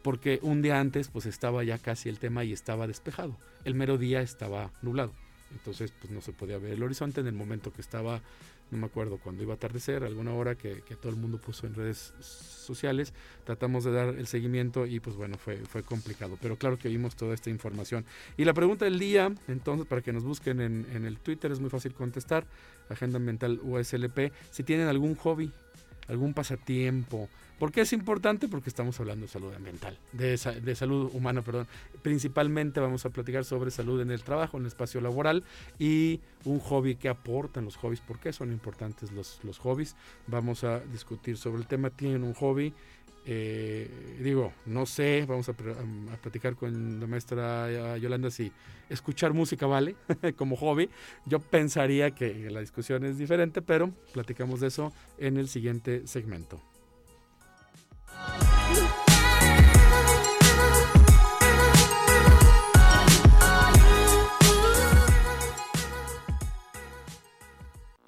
porque 0.05 0.39
un 0.43 0.61
día 0.61 0.81
antes 0.81 1.09
pues 1.09 1.25
estaba 1.25 1.65
ya 1.65 1.79
casi 1.79 2.11
el 2.11 2.19
tema 2.19 2.45
y 2.45 2.53
estaba 2.53 2.87
despejado. 2.87 3.39
El 3.65 3.75
mero 3.75 3.97
día 3.97 4.21
estaba 4.21 4.71
nublado. 4.83 5.13
Entonces 5.51 5.95
pues 5.99 6.13
no 6.13 6.21
se 6.21 6.35
podía 6.35 6.59
ver 6.59 6.75
el 6.75 6.83
horizonte 6.83 7.23
en 7.23 7.27
el 7.27 7.33
momento 7.33 7.73
que 7.73 7.81
estaba 7.81 8.21
no 8.71 8.79
me 8.79 8.87
acuerdo 8.87 9.19
cuando 9.19 9.43
iba 9.43 9.53
a 9.53 9.57
atardecer, 9.57 10.05
alguna 10.05 10.33
hora 10.35 10.55
que, 10.57 10.83
todo 11.01 11.11
el 11.11 11.17
mundo 11.17 11.39
puso 11.39 11.67
en 11.67 11.75
redes 11.75 12.13
sociales, 12.21 13.13
tratamos 13.45 13.85
de 13.85 13.93
dar 13.93 14.09
el 14.09 14.27
seguimiento 14.27 14.87
y 14.87 15.01
pues 15.01 15.17
bueno, 15.17 15.37
fue, 15.39 15.59
fue 15.59 15.83
complicado, 15.83 16.39
pero 16.41 16.57
claro 16.57 16.79
que 16.79 16.89
vimos 16.89 17.15
toda 17.17 17.35
esta 17.35 17.51
información. 17.51 18.05
Y 18.37 18.45
la 18.45 18.55
pregunta 18.55 18.85
del 18.85 18.99
día, 18.99 19.33
entonces, 19.49 19.87
para 19.87 20.03
que 20.03 20.13
nos 20.13 20.25
busquen 20.25 20.61
en, 20.61 20.87
en 20.93 21.05
el 21.05 21.19
Twitter, 21.19 21.53
es 21.53 21.61
muy 21.61 21.71
fácil 21.71 21.95
contestar, 21.95 22.47
Agenda 22.89 23.17
Ambiental 23.17 23.61
USLP, 23.63 24.33
si 24.51 24.63
tienen 24.63 24.89
algún 24.89 25.15
hobby, 25.15 25.51
algún 26.09 26.35
pasatiempo, 26.35 27.29
¿Por 27.59 27.71
qué 27.71 27.83
es 27.83 27.93
importante? 27.93 28.49
Porque 28.49 28.69
estamos 28.69 28.99
hablando 28.99 29.27
de 29.27 29.33
salud 29.33 29.55
ambiental, 29.55 29.97
de, 30.13 30.37
salud 30.37 31.11
humana, 31.15 31.43
perdón. 31.43 31.69
Principalmente 32.03 32.81
vamos 32.81 33.07
a 33.07 33.11
platicar 33.11 33.45
sobre 33.45 33.71
salud 33.71 34.01
en 34.01 34.11
el 34.11 34.25
trabajo, 34.25 34.57
en 34.57 34.65
el 34.65 34.67
espacio 34.67 35.01
laboral 35.01 35.45
y 35.79 36.21
un 36.45 36.59
hobby 36.59 36.97
que 36.97 37.09
aportan 37.09 37.65
los 37.65 37.77
hobbies, 37.77 38.01
por 38.01 38.19
qué 38.19 38.33
son 38.33 38.51
importantes 38.51 39.13
los, 39.13 39.39
los 39.45 39.59
hobbies. 39.59 39.95
Vamos 40.27 40.65
a 40.65 40.81
discutir 40.81 41.37
sobre 41.37 41.63
el 41.63 41.69
tema. 41.69 41.91
¿Tienen 41.91 42.25
un 42.25 42.35
hobby? 42.35 42.75
Eh, 43.27 44.19
digo, 44.23 44.53
no 44.67 44.85
sé, 44.85 45.25
vamos 45.27 45.49
a, 45.49 45.53
a, 45.53 46.17
platicar 46.21 46.57
con 46.57 47.01
la 47.01 47.07
maestra 47.07 47.97
Yolanda 47.97 48.31
si 48.31 48.53
escuchar 48.91 49.33
música 49.33 49.67
vale 49.67 49.97
como 50.37 50.57
hobby. 50.57 50.91
Yo 51.25 51.41
pensaría 51.41 52.11
que 52.11 52.51
la 52.51 52.61
discusión 52.61 53.05
es 53.05 53.19
diferente, 53.19 53.63
pero 53.63 53.91
platicamos 54.13 54.61
de 54.61 54.69
eso 54.69 54.93
en 55.19 55.37
el 55.39 55.49
siguiente 55.49 56.07
segmento. 56.07 56.61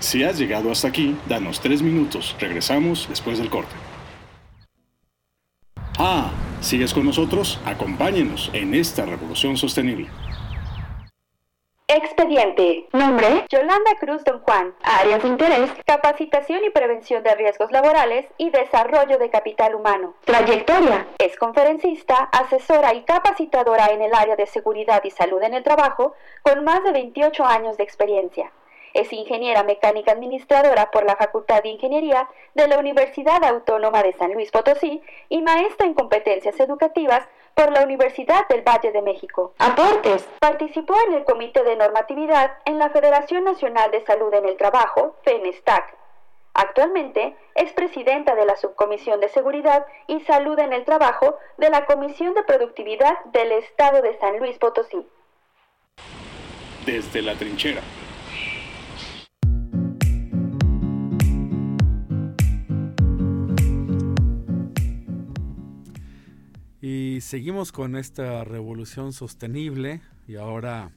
Si 0.00 0.22
has 0.22 0.38
llegado 0.38 0.70
hasta 0.70 0.88
aquí, 0.88 1.16
danos 1.26 1.60
tres 1.60 1.82
minutos. 1.82 2.36
Regresamos 2.38 3.08
después 3.08 3.38
del 3.38 3.50
corte. 3.50 3.74
Ah, 5.98 6.30
¿sigues 6.60 6.94
con 6.94 7.04
nosotros? 7.04 7.58
Acompáñenos 7.66 8.50
en 8.52 8.74
esta 8.74 9.04
revolución 9.04 9.56
sostenible. 9.56 10.08
Expediente. 11.88 12.86
Nombre. 12.92 13.46
Yolanda 13.48 13.96
Cruz 13.98 14.22
Don 14.22 14.40
Juan. 14.40 14.74
Áreas 14.82 15.22
de 15.22 15.28
interés. 15.28 15.70
Capacitación 15.84 16.62
y 16.62 16.70
prevención 16.70 17.24
de 17.24 17.34
riesgos 17.34 17.72
laborales 17.72 18.26
y 18.36 18.50
desarrollo 18.50 19.18
de 19.18 19.30
capital 19.30 19.74
humano. 19.74 20.14
Trayectoria. 20.24 21.08
Es 21.18 21.36
conferencista, 21.36 22.28
asesora 22.30 22.94
y 22.94 23.02
capacitadora 23.02 23.86
en 23.86 24.02
el 24.02 24.14
área 24.14 24.36
de 24.36 24.46
seguridad 24.46 25.02
y 25.02 25.10
salud 25.10 25.42
en 25.42 25.54
el 25.54 25.64
trabajo 25.64 26.14
con 26.42 26.62
más 26.62 26.84
de 26.84 26.92
28 26.92 27.44
años 27.44 27.76
de 27.78 27.84
experiencia. 27.84 28.52
Es 28.98 29.12
ingeniera 29.12 29.62
mecánica 29.62 30.10
administradora 30.10 30.90
por 30.90 31.04
la 31.04 31.14
Facultad 31.14 31.62
de 31.62 31.68
Ingeniería 31.68 32.28
de 32.54 32.66
la 32.66 32.80
Universidad 32.80 33.44
Autónoma 33.44 34.02
de 34.02 34.12
San 34.14 34.32
Luis 34.32 34.50
Potosí 34.50 35.00
y 35.28 35.40
maestra 35.40 35.86
en 35.86 35.94
competencias 35.94 36.58
educativas 36.58 37.22
por 37.54 37.70
la 37.70 37.84
Universidad 37.84 38.48
del 38.48 38.62
Valle 38.62 38.90
de 38.90 39.00
México. 39.00 39.54
Aportes. 39.60 40.28
Participó 40.40 40.96
en 41.06 41.14
el 41.14 41.24
Comité 41.24 41.62
de 41.62 41.76
Normatividad 41.76 42.58
en 42.64 42.80
la 42.80 42.90
Federación 42.90 43.44
Nacional 43.44 43.92
de 43.92 44.04
Salud 44.04 44.34
en 44.34 44.46
el 44.46 44.56
Trabajo, 44.56 45.14
FENESTAC. 45.22 45.94
Actualmente 46.54 47.36
es 47.54 47.72
presidenta 47.74 48.34
de 48.34 48.46
la 48.46 48.56
Subcomisión 48.56 49.20
de 49.20 49.28
Seguridad 49.28 49.86
y 50.08 50.18
Salud 50.22 50.58
en 50.58 50.72
el 50.72 50.84
Trabajo 50.84 51.36
de 51.56 51.70
la 51.70 51.86
Comisión 51.86 52.34
de 52.34 52.42
Productividad 52.42 53.22
del 53.26 53.52
Estado 53.52 54.02
de 54.02 54.18
San 54.18 54.40
Luis 54.40 54.58
Potosí. 54.58 55.06
Desde 56.84 57.22
la 57.22 57.36
trinchera. 57.36 57.80
Y 67.18 67.20
seguimos 67.20 67.72
con 67.72 67.96
esta 67.96 68.44
revolución 68.44 69.12
sostenible 69.12 70.02
y 70.28 70.36
ahora 70.36 70.92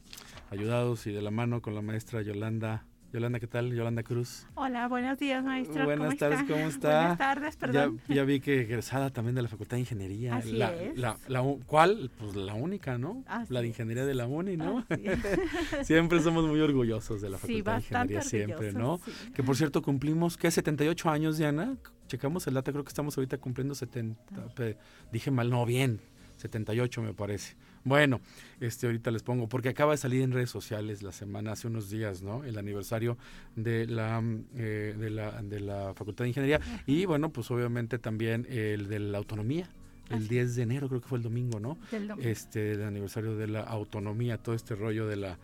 ayudados 0.52 1.08
y 1.08 1.12
de 1.12 1.20
la 1.20 1.32
mano 1.32 1.64
con 1.64 1.74
la 1.74 1.82
maestra 1.82 2.22
Yolanda. 2.22 2.86
Yolanda, 3.12 3.40
¿qué 3.40 3.48
tal? 3.48 3.74
Yolanda 3.74 4.04
Cruz. 4.04 4.46
Hola, 4.54 4.88
buenos 4.88 5.18
días, 5.18 5.44
maestra. 5.44 5.84
Buenas 5.84 6.16
tardes, 6.18 6.44
¿cómo 6.44 6.60
está? 6.68 7.00
Buenas 7.00 7.18
tardes, 7.18 7.58
perdón. 7.58 8.00
Ya, 8.08 8.24
vi 8.24 8.40
que 8.40 8.62
egresada 8.62 9.10
también 9.10 9.34
de 9.34 9.42
la 9.42 9.48
Facultad 9.48 9.78
de 9.78 9.80
Ingeniería. 9.82 10.36
Así 10.36 10.52
la, 10.52 10.72
es. 10.76 10.96
La, 10.96 11.18
¿Cuál? 11.66 12.12
Pues 12.20 12.36
la 12.36 12.54
única, 12.54 13.00
¿no? 13.00 13.24
Así 13.26 13.52
la 13.52 13.62
de 13.62 13.68
Ingeniería 13.70 14.06
de 14.06 14.14
la 14.14 14.28
UNI, 14.28 14.58
¿no? 14.58 14.86
Siempre 15.82 16.22
somos 16.22 16.46
muy 16.46 16.60
orgullosos 16.62 17.20
de 17.20 17.32
la 17.32 17.40
Sí, 17.40 17.64
Facultad 17.64 18.06
de 18.06 18.14
Ingeniería, 18.14 18.22
siempre, 18.22 18.74
¿no? 18.74 19.02
sí. 19.04 19.12
Que 19.34 19.42
por 19.42 19.58
cierto 19.58 19.82
cumplimos, 19.82 20.38
¿qué? 20.38 20.52
78 20.52 21.10
años, 21.10 21.40
Diana. 21.40 21.78
Checamos 22.08 22.46
el 22.48 22.54
data, 22.56 22.72
creo 22.74 22.84
que 22.84 22.90
estamos 22.90 23.18
ahorita 23.18 23.38
cumpliendo 23.40 23.74
70. 23.74 24.54
pe- 24.54 24.78
Dije 25.14 25.32
mal, 25.32 25.50
no, 25.50 25.66
bien. 25.66 26.02
78 26.42 27.02
me 27.02 27.14
parece. 27.14 27.56
Bueno, 27.84 28.22
este 28.60 28.86
ahorita 28.86 29.10
les 29.12 29.24
pongo, 29.24 29.48
porque 29.48 29.70
acaba 29.70 29.92
de 29.92 29.98
salir 29.98 30.22
en 30.22 30.32
redes 30.32 30.50
sociales 30.50 31.02
la 31.02 31.12
semana, 31.12 31.54
hace 31.54 31.68
unos 31.68 31.90
días, 31.90 32.22
¿no? 32.22 32.44
El 32.44 32.58
aniversario 32.58 33.18
de 33.56 33.88
la, 33.88 34.22
mm, 34.22 34.46
eh, 34.56 34.96
de 34.98 35.10
la, 35.10 35.42
de 35.42 35.60
la 35.60 35.94
Facultad 35.96 36.26
de 36.26 36.30
Ingeniería. 36.30 36.60
Y 36.86 37.06
bueno, 37.06 37.30
pues 37.32 37.50
obviamente 37.52 37.98
también 37.98 38.46
el 38.50 38.88
de 38.88 39.00
la 39.00 39.18
autonomía. 39.18 39.70
El 40.10 40.18
Así 40.18 40.28
10 40.28 40.56
de 40.58 40.64
enero, 40.64 40.90
creo 40.90 41.00
que 41.00 41.08
fue 41.08 41.20
el 41.20 41.24
domingo, 41.24 41.60
¿no? 41.60 41.78
Del 41.90 42.10
domingo. 42.10 42.30
Este, 42.30 42.74
el 42.74 42.84
aniversario 42.84 43.38
de 43.38 43.48
la 43.48 43.62
autonomía, 43.62 44.38
todo 44.38 44.56
este 44.56 44.76
rollo 44.76 45.08
de 45.08 45.16
la 45.16 45.38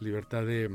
libertad 0.00 0.46
de, 0.46 0.70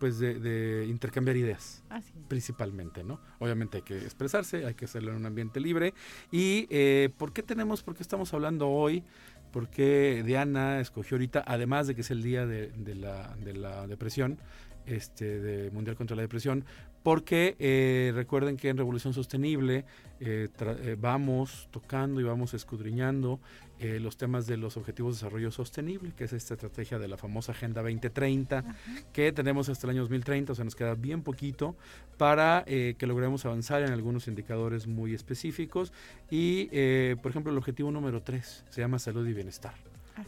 pues 0.00 0.18
de, 0.18 0.40
de 0.40 0.86
intercambiar 0.86 1.36
ideas 1.36 1.84
Así 1.90 2.12
principalmente, 2.26 3.04
¿no? 3.04 3.20
Obviamente 3.38 3.78
hay 3.78 3.82
que 3.82 3.98
expresarse, 3.98 4.64
hay 4.64 4.74
que 4.74 4.86
hacerlo 4.86 5.10
en 5.10 5.18
un 5.18 5.26
ambiente 5.26 5.60
libre. 5.60 5.94
¿Y 6.32 6.66
eh, 6.70 7.10
por 7.18 7.32
qué 7.32 7.42
tenemos, 7.42 7.82
por 7.82 7.94
qué 7.94 8.02
estamos 8.02 8.32
hablando 8.34 8.68
hoy? 8.68 9.04
¿Por 9.52 9.68
qué 9.68 10.22
Diana 10.24 10.80
escogió 10.80 11.16
ahorita, 11.16 11.44
además 11.46 11.86
de 11.86 11.94
que 11.94 12.00
es 12.02 12.10
el 12.10 12.22
día 12.22 12.46
de, 12.46 12.68
de 12.68 12.94
la, 12.94 13.36
de 13.44 13.52
la 13.54 13.86
depresión, 13.86 14.38
este, 14.86 15.40
de 15.40 15.70
Mundial 15.70 15.96
contra 15.96 16.16
la 16.16 16.22
Depresión? 16.22 16.64
Porque 17.02 17.56
eh, 17.58 18.12
recuerden 18.14 18.56
que 18.56 18.68
en 18.68 18.76
Revolución 18.76 19.14
Sostenible 19.14 19.84
eh, 20.20 20.48
eh, 20.60 20.96
vamos 21.00 21.68
tocando 21.70 22.20
y 22.20 22.24
vamos 22.24 22.52
escudriñando 22.52 23.40
eh, 23.80 23.98
los 23.98 24.16
temas 24.16 24.46
de 24.46 24.56
los 24.56 24.76
Objetivos 24.76 25.14
de 25.14 25.24
Desarrollo 25.24 25.50
Sostenible, 25.50 26.12
que 26.16 26.24
es 26.24 26.32
esta 26.32 26.54
estrategia 26.54 26.98
de 26.98 27.08
la 27.08 27.16
famosa 27.16 27.52
Agenda 27.52 27.82
2030 27.82 28.58
Ajá. 28.58 28.74
que 29.12 29.32
tenemos 29.32 29.68
hasta 29.68 29.86
el 29.86 29.92
año 29.92 30.02
2030, 30.02 30.52
o 30.52 30.54
sea, 30.54 30.64
nos 30.64 30.76
queda 30.76 30.94
bien 30.94 31.22
poquito 31.22 31.74
para 32.18 32.62
eh, 32.66 32.94
que 32.98 33.06
logremos 33.06 33.46
avanzar 33.46 33.82
en 33.82 33.92
algunos 33.92 34.28
indicadores 34.28 34.86
muy 34.86 35.14
específicos. 35.14 35.92
Y, 36.30 36.68
eh, 36.72 37.16
por 37.22 37.30
ejemplo, 37.30 37.50
el 37.50 37.58
objetivo 37.58 37.90
número 37.90 38.22
3 38.22 38.64
se 38.68 38.80
llama 38.80 38.98
salud 38.98 39.26
y 39.26 39.32
bienestar. 39.32 39.74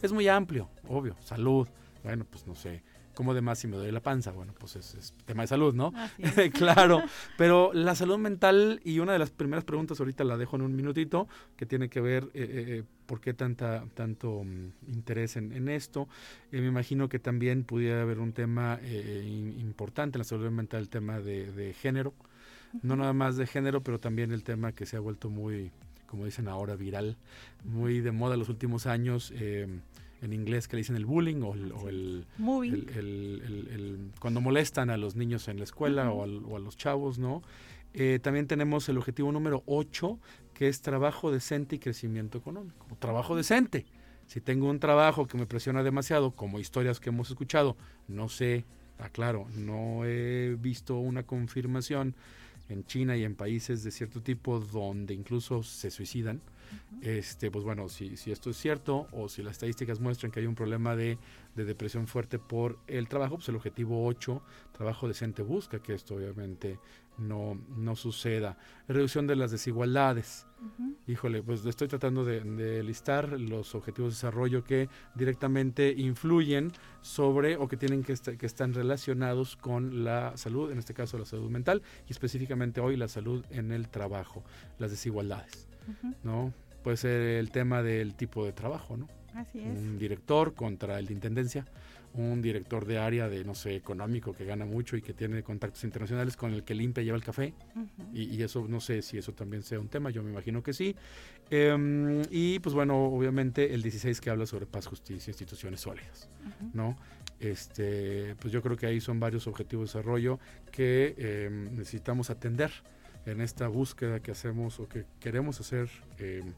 Es 0.01 0.11
muy 0.11 0.27
amplio, 0.27 0.69
obvio, 0.87 1.15
salud. 1.23 1.67
Bueno, 2.03 2.25
pues 2.29 2.47
no 2.47 2.55
sé, 2.55 2.81
¿cómo 3.13 3.33
de 3.33 3.41
más 3.41 3.59
si 3.59 3.67
me 3.67 3.77
duele 3.77 3.91
la 3.91 4.01
panza? 4.01 4.31
Bueno, 4.31 4.53
pues 4.57 4.75
es, 4.75 4.95
es 4.95 5.13
tema 5.25 5.43
de 5.43 5.47
salud, 5.47 5.73
¿no? 5.73 5.93
Claro, 6.53 7.01
pero 7.37 7.71
la 7.73 7.95
salud 7.95 8.17
mental 8.17 8.81
y 8.83 8.99
una 8.99 9.13
de 9.13 9.19
las 9.19 9.31
primeras 9.31 9.63
preguntas 9.63 9.99
ahorita 9.99 10.23
la 10.23 10.37
dejo 10.37 10.55
en 10.55 10.61
un 10.63 10.75
minutito 10.75 11.27
que 11.55 11.65
tiene 11.65 11.89
que 11.89 12.01
ver 12.01 12.23
eh, 12.25 12.29
eh, 12.33 12.65
eh, 12.79 12.83
por 13.05 13.19
qué 13.21 13.33
tanta 13.33 13.85
tanto 13.93 14.43
mm, 14.43 14.91
interés 14.93 15.35
en, 15.35 15.51
en 15.51 15.69
esto. 15.69 16.07
Eh, 16.51 16.61
me 16.61 16.67
imagino 16.67 17.09
que 17.09 17.19
también 17.19 17.63
pudiera 17.63 18.01
haber 18.01 18.19
un 18.19 18.33
tema 18.33 18.79
in- 18.83 19.55
importante 19.59 20.17
en 20.17 20.19
la 20.19 20.25
salud 20.25 20.49
mental, 20.51 20.81
el 20.81 20.89
tema 20.89 21.19
de, 21.19 21.51
de 21.51 21.73
género, 21.73 22.13
no 22.81 22.95
nada 22.95 23.13
más 23.13 23.37
de 23.37 23.45
género, 23.45 23.81
pero 23.83 23.99
también 23.99 24.31
el 24.31 24.43
tema 24.43 24.71
que 24.71 24.85
se 24.85 24.97
ha 24.97 24.99
vuelto 24.99 25.29
muy, 25.29 25.71
como 26.07 26.25
dicen 26.25 26.47
ahora, 26.47 26.75
viral, 26.75 27.17
muy 27.63 28.01
de 28.01 28.11
moda 28.11 28.35
los 28.37 28.49
últimos 28.49 28.87
años. 28.87 29.31
En 30.23 30.33
inglés 30.33 30.67
que 30.67 30.75
le 30.77 30.79
dicen 30.81 30.95
el 30.95 31.05
bullying 31.05 31.41
o 31.43 31.53
el, 31.53 31.71
o 31.73 31.89
el, 31.89 32.25
el- 32.89 34.11
cuando 34.19 34.41
molestan 34.41 34.89
a 34.89 34.97
los 34.97 35.15
niños 35.15 35.47
en 35.47 35.57
la 35.57 35.63
escuela 35.65 36.09
o, 36.11 36.23
al- 36.23 36.43
o 36.45 36.55
a 36.55 36.59
los 36.59 36.77
chavos, 36.77 37.19
¿no? 37.19 37.41
Eh, 37.93 38.19
también 38.21 38.47
tenemos 38.47 38.89
el 38.89 38.97
objetivo 38.97 39.31
número 39.31 39.61
8, 39.67 40.17
que 40.53 40.67
es 40.67 40.81
trabajo 40.81 41.31
decente 41.31 41.75
y 41.75 41.79
crecimiento 41.79 42.37
económico. 42.39 42.87
Trabajo 42.99 43.35
decente. 43.35 43.85
Si 44.25 44.41
tengo 44.41 44.69
un 44.69 44.79
trabajo 44.79 45.27
que 45.27 45.37
me 45.37 45.45
presiona 45.45 45.83
demasiado, 45.83 46.31
como 46.31 46.59
historias 46.59 46.99
que 46.99 47.09
hemos 47.09 47.29
escuchado, 47.29 47.75
no 48.07 48.29
sé, 48.29 48.65
aclaro, 48.97 49.47
no 49.55 50.05
he 50.05 50.55
visto 50.59 50.97
una 50.97 51.23
confirmación 51.23 52.15
en 52.69 52.85
China 52.85 53.17
y 53.17 53.25
en 53.25 53.35
países 53.35 53.83
de 53.83 53.91
cierto 53.91 54.21
tipo 54.21 54.59
donde 54.59 55.13
incluso 55.13 55.61
se 55.63 55.91
suicidan. 55.91 56.39
Este, 57.01 57.51
pues 57.51 57.65
bueno, 57.65 57.89
si, 57.89 58.15
si 58.17 58.31
esto 58.31 58.49
es 58.49 58.57
cierto 58.57 59.07
o 59.11 59.27
si 59.27 59.43
las 59.43 59.53
estadísticas 59.53 59.99
muestran 59.99 60.31
que 60.31 60.39
hay 60.39 60.45
un 60.45 60.55
problema 60.55 60.95
de, 60.95 61.17
de 61.55 61.65
depresión 61.65 62.07
fuerte 62.07 62.39
por 62.39 62.79
el 62.87 63.07
trabajo, 63.09 63.35
pues 63.35 63.49
el 63.49 63.55
objetivo 63.55 64.05
8, 64.05 64.41
trabajo 64.71 65.07
decente, 65.07 65.41
busca 65.41 65.79
que 65.79 65.93
esto 65.93 66.15
obviamente 66.15 66.79
no, 67.17 67.59
no 67.75 67.95
suceda. 67.95 68.57
Reducción 68.87 69.27
de 69.27 69.35
las 69.35 69.51
desigualdades. 69.51 70.47
Híjole, 71.07 71.43
pues 71.43 71.65
estoy 71.65 71.89
tratando 71.89 72.23
de, 72.23 72.39
de 72.39 72.81
listar 72.83 73.37
los 73.37 73.75
objetivos 73.75 74.13
de 74.13 74.15
desarrollo 74.15 74.63
que 74.63 74.87
directamente 75.13 75.93
influyen 75.97 76.71
sobre 77.01 77.57
o 77.57 77.67
que 77.67 77.75
tienen 77.75 78.01
que, 78.03 78.13
esta- 78.13 78.37
que 78.37 78.45
están 78.45 78.73
relacionados 78.73 79.57
con 79.57 80.05
la 80.05 80.37
salud, 80.37 80.71
en 80.71 80.79
este 80.79 80.93
caso 80.93 81.17
la 81.17 81.25
salud 81.25 81.49
mental 81.49 81.81
y 82.07 82.11
específicamente 82.13 82.79
hoy 82.79 82.95
la 82.95 83.09
salud 83.09 83.43
en 83.49 83.73
el 83.73 83.89
trabajo, 83.89 84.43
las 84.79 84.89
desigualdades. 84.91 85.67
¿no? 86.23 86.53
Puede 86.83 86.97
ser 86.97 87.21
el 87.21 87.51
tema 87.51 87.81
del 87.81 88.15
tipo 88.15 88.45
de 88.45 88.53
trabajo, 88.53 88.97
¿no? 88.97 89.07
Así 89.35 89.59
es. 89.59 89.65
Un 89.65 89.97
director 89.97 90.53
contra 90.53 90.99
el 90.99 91.07
de 91.07 91.13
intendencia, 91.13 91.65
un 92.13 92.41
director 92.41 92.85
de 92.85 92.99
área 92.99 93.27
de, 93.27 93.43
no 93.43 93.55
sé, 93.55 93.75
económico 93.75 94.33
que 94.33 94.45
gana 94.45 94.65
mucho 94.65 94.95
y 94.95 95.01
que 95.01 95.13
tiene 95.13 95.41
contactos 95.41 95.83
internacionales 95.83 96.37
con 96.37 96.53
el 96.53 96.63
que 96.63 96.75
limpia 96.75 97.01
y 97.01 97.05
lleva 97.05 97.17
el 97.17 97.23
café, 97.23 97.53
y, 98.13 98.35
y 98.35 98.43
eso 98.43 98.67
no 98.67 98.79
sé 98.79 99.01
si 99.01 99.17
eso 99.17 99.33
también 99.33 99.63
sea 99.63 99.79
un 99.79 99.87
tema, 99.87 100.11
yo 100.11 100.21
me 100.21 100.29
imagino 100.29 100.61
que 100.61 100.73
sí. 100.73 100.95
Em, 101.49 102.21
y 102.29 102.59
pues 102.59 102.75
bueno, 102.75 103.05
obviamente 103.05 103.73
el 103.73 103.81
16 103.81 104.21
que 104.21 104.29
habla 104.29 104.45
sobre 104.45 104.65
paz, 104.65 104.85
justicia, 104.87 105.31
instituciones 105.31 105.81
sólidas. 105.81 106.29
¿no? 106.73 106.95
Este, 107.39 108.35
pues 108.35 108.53
yo 108.53 108.61
creo 108.61 108.77
que 108.77 108.85
ahí 108.85 109.01
son 109.01 109.19
varios 109.19 109.47
objetivos 109.47 109.91
de 109.91 109.99
desarrollo 109.99 110.39
que 110.71 111.15
em, 111.17 111.75
necesitamos 111.75 112.29
atender 112.29 112.71
en 113.25 113.41
esta 113.41 113.67
búsqueda 113.67 114.19
que 114.21 114.31
hacemos 114.31 114.79
o 114.79 114.87
que 114.87 115.05
queremos 115.19 115.59
hacer 115.59 115.89
em, 116.17 116.53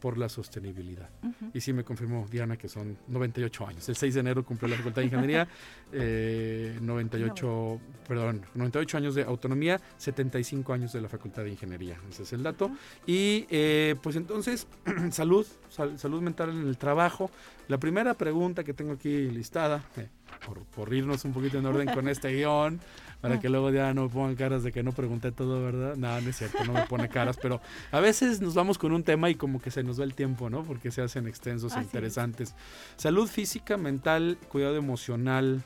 por 0.00 0.16
la 0.16 0.30
sostenibilidad. 0.30 1.10
Y 1.52 1.60
sí 1.60 1.74
me 1.74 1.84
confirmó 1.84 2.26
Diana 2.30 2.56
que 2.56 2.70
son 2.70 2.96
98 3.08 3.66
años. 3.66 3.86
El 3.86 3.96
6 3.96 4.14
de 4.14 4.20
enero 4.20 4.42
cumplió 4.46 4.68
la 4.70 4.76
Facultad 4.76 5.02
de 5.02 5.06
Ingeniería, 5.08 5.46
eh, 5.92 6.78
98, 6.80 7.80
perdón, 8.08 8.40
98 8.54 8.96
años 8.96 9.14
de 9.14 9.24
autonomía, 9.24 9.78
75 9.98 10.72
años 10.72 10.92
de 10.94 11.02
la 11.02 11.08
Facultad 11.10 11.42
de 11.44 11.50
Ingeniería. 11.50 11.98
Ese 12.08 12.22
es 12.22 12.32
el 12.32 12.42
dato. 12.42 12.70
Y 13.06 13.46
eh, 13.50 13.94
pues 14.02 14.16
entonces, 14.16 14.66
salud, 15.10 15.46
sal- 15.68 15.98
salud 15.98 16.22
mental 16.22 16.48
en 16.48 16.66
el 16.66 16.78
trabajo. 16.78 17.30
La 17.68 17.78
primera 17.78 18.14
pregunta 18.14 18.64
que 18.64 18.72
tengo 18.72 18.92
aquí 18.92 19.28
listada, 19.30 19.84
eh, 19.98 20.08
por, 20.46 20.64
por 20.64 20.92
irnos 20.92 21.24
un 21.24 21.32
poquito 21.32 21.58
en 21.58 21.66
orden 21.66 21.88
con 21.88 22.08
este 22.08 22.32
guion, 22.34 22.80
para 23.20 23.38
que 23.38 23.48
luego 23.48 23.70
ya 23.70 23.92
no 23.92 24.04
me 24.04 24.08
pongan 24.08 24.34
caras 24.34 24.62
de 24.62 24.72
que 24.72 24.82
no 24.82 24.92
pregunté 24.92 25.30
todo, 25.32 25.62
¿verdad? 25.62 25.96
No, 25.96 26.20
no 26.20 26.30
es 26.30 26.36
cierto, 26.36 26.64
no 26.64 26.72
me 26.72 26.86
pone 26.86 27.08
caras, 27.08 27.38
pero 27.40 27.60
a 27.92 28.00
veces 28.00 28.40
nos 28.40 28.54
vamos 28.54 28.78
con 28.78 28.92
un 28.92 29.02
tema 29.02 29.28
y 29.28 29.34
como 29.34 29.60
que 29.60 29.70
se 29.70 29.82
nos 29.82 30.00
va 30.00 30.04
el 30.04 30.14
tiempo, 30.14 30.48
¿no? 30.48 30.64
Porque 30.64 30.90
se 30.90 31.02
hacen 31.02 31.26
extensos 31.26 31.74
e 31.74 31.80
es. 31.80 31.84
interesantes. 31.84 32.54
Salud 32.96 33.28
física, 33.28 33.76
mental, 33.76 34.38
cuidado 34.48 34.76
emocional. 34.76 35.62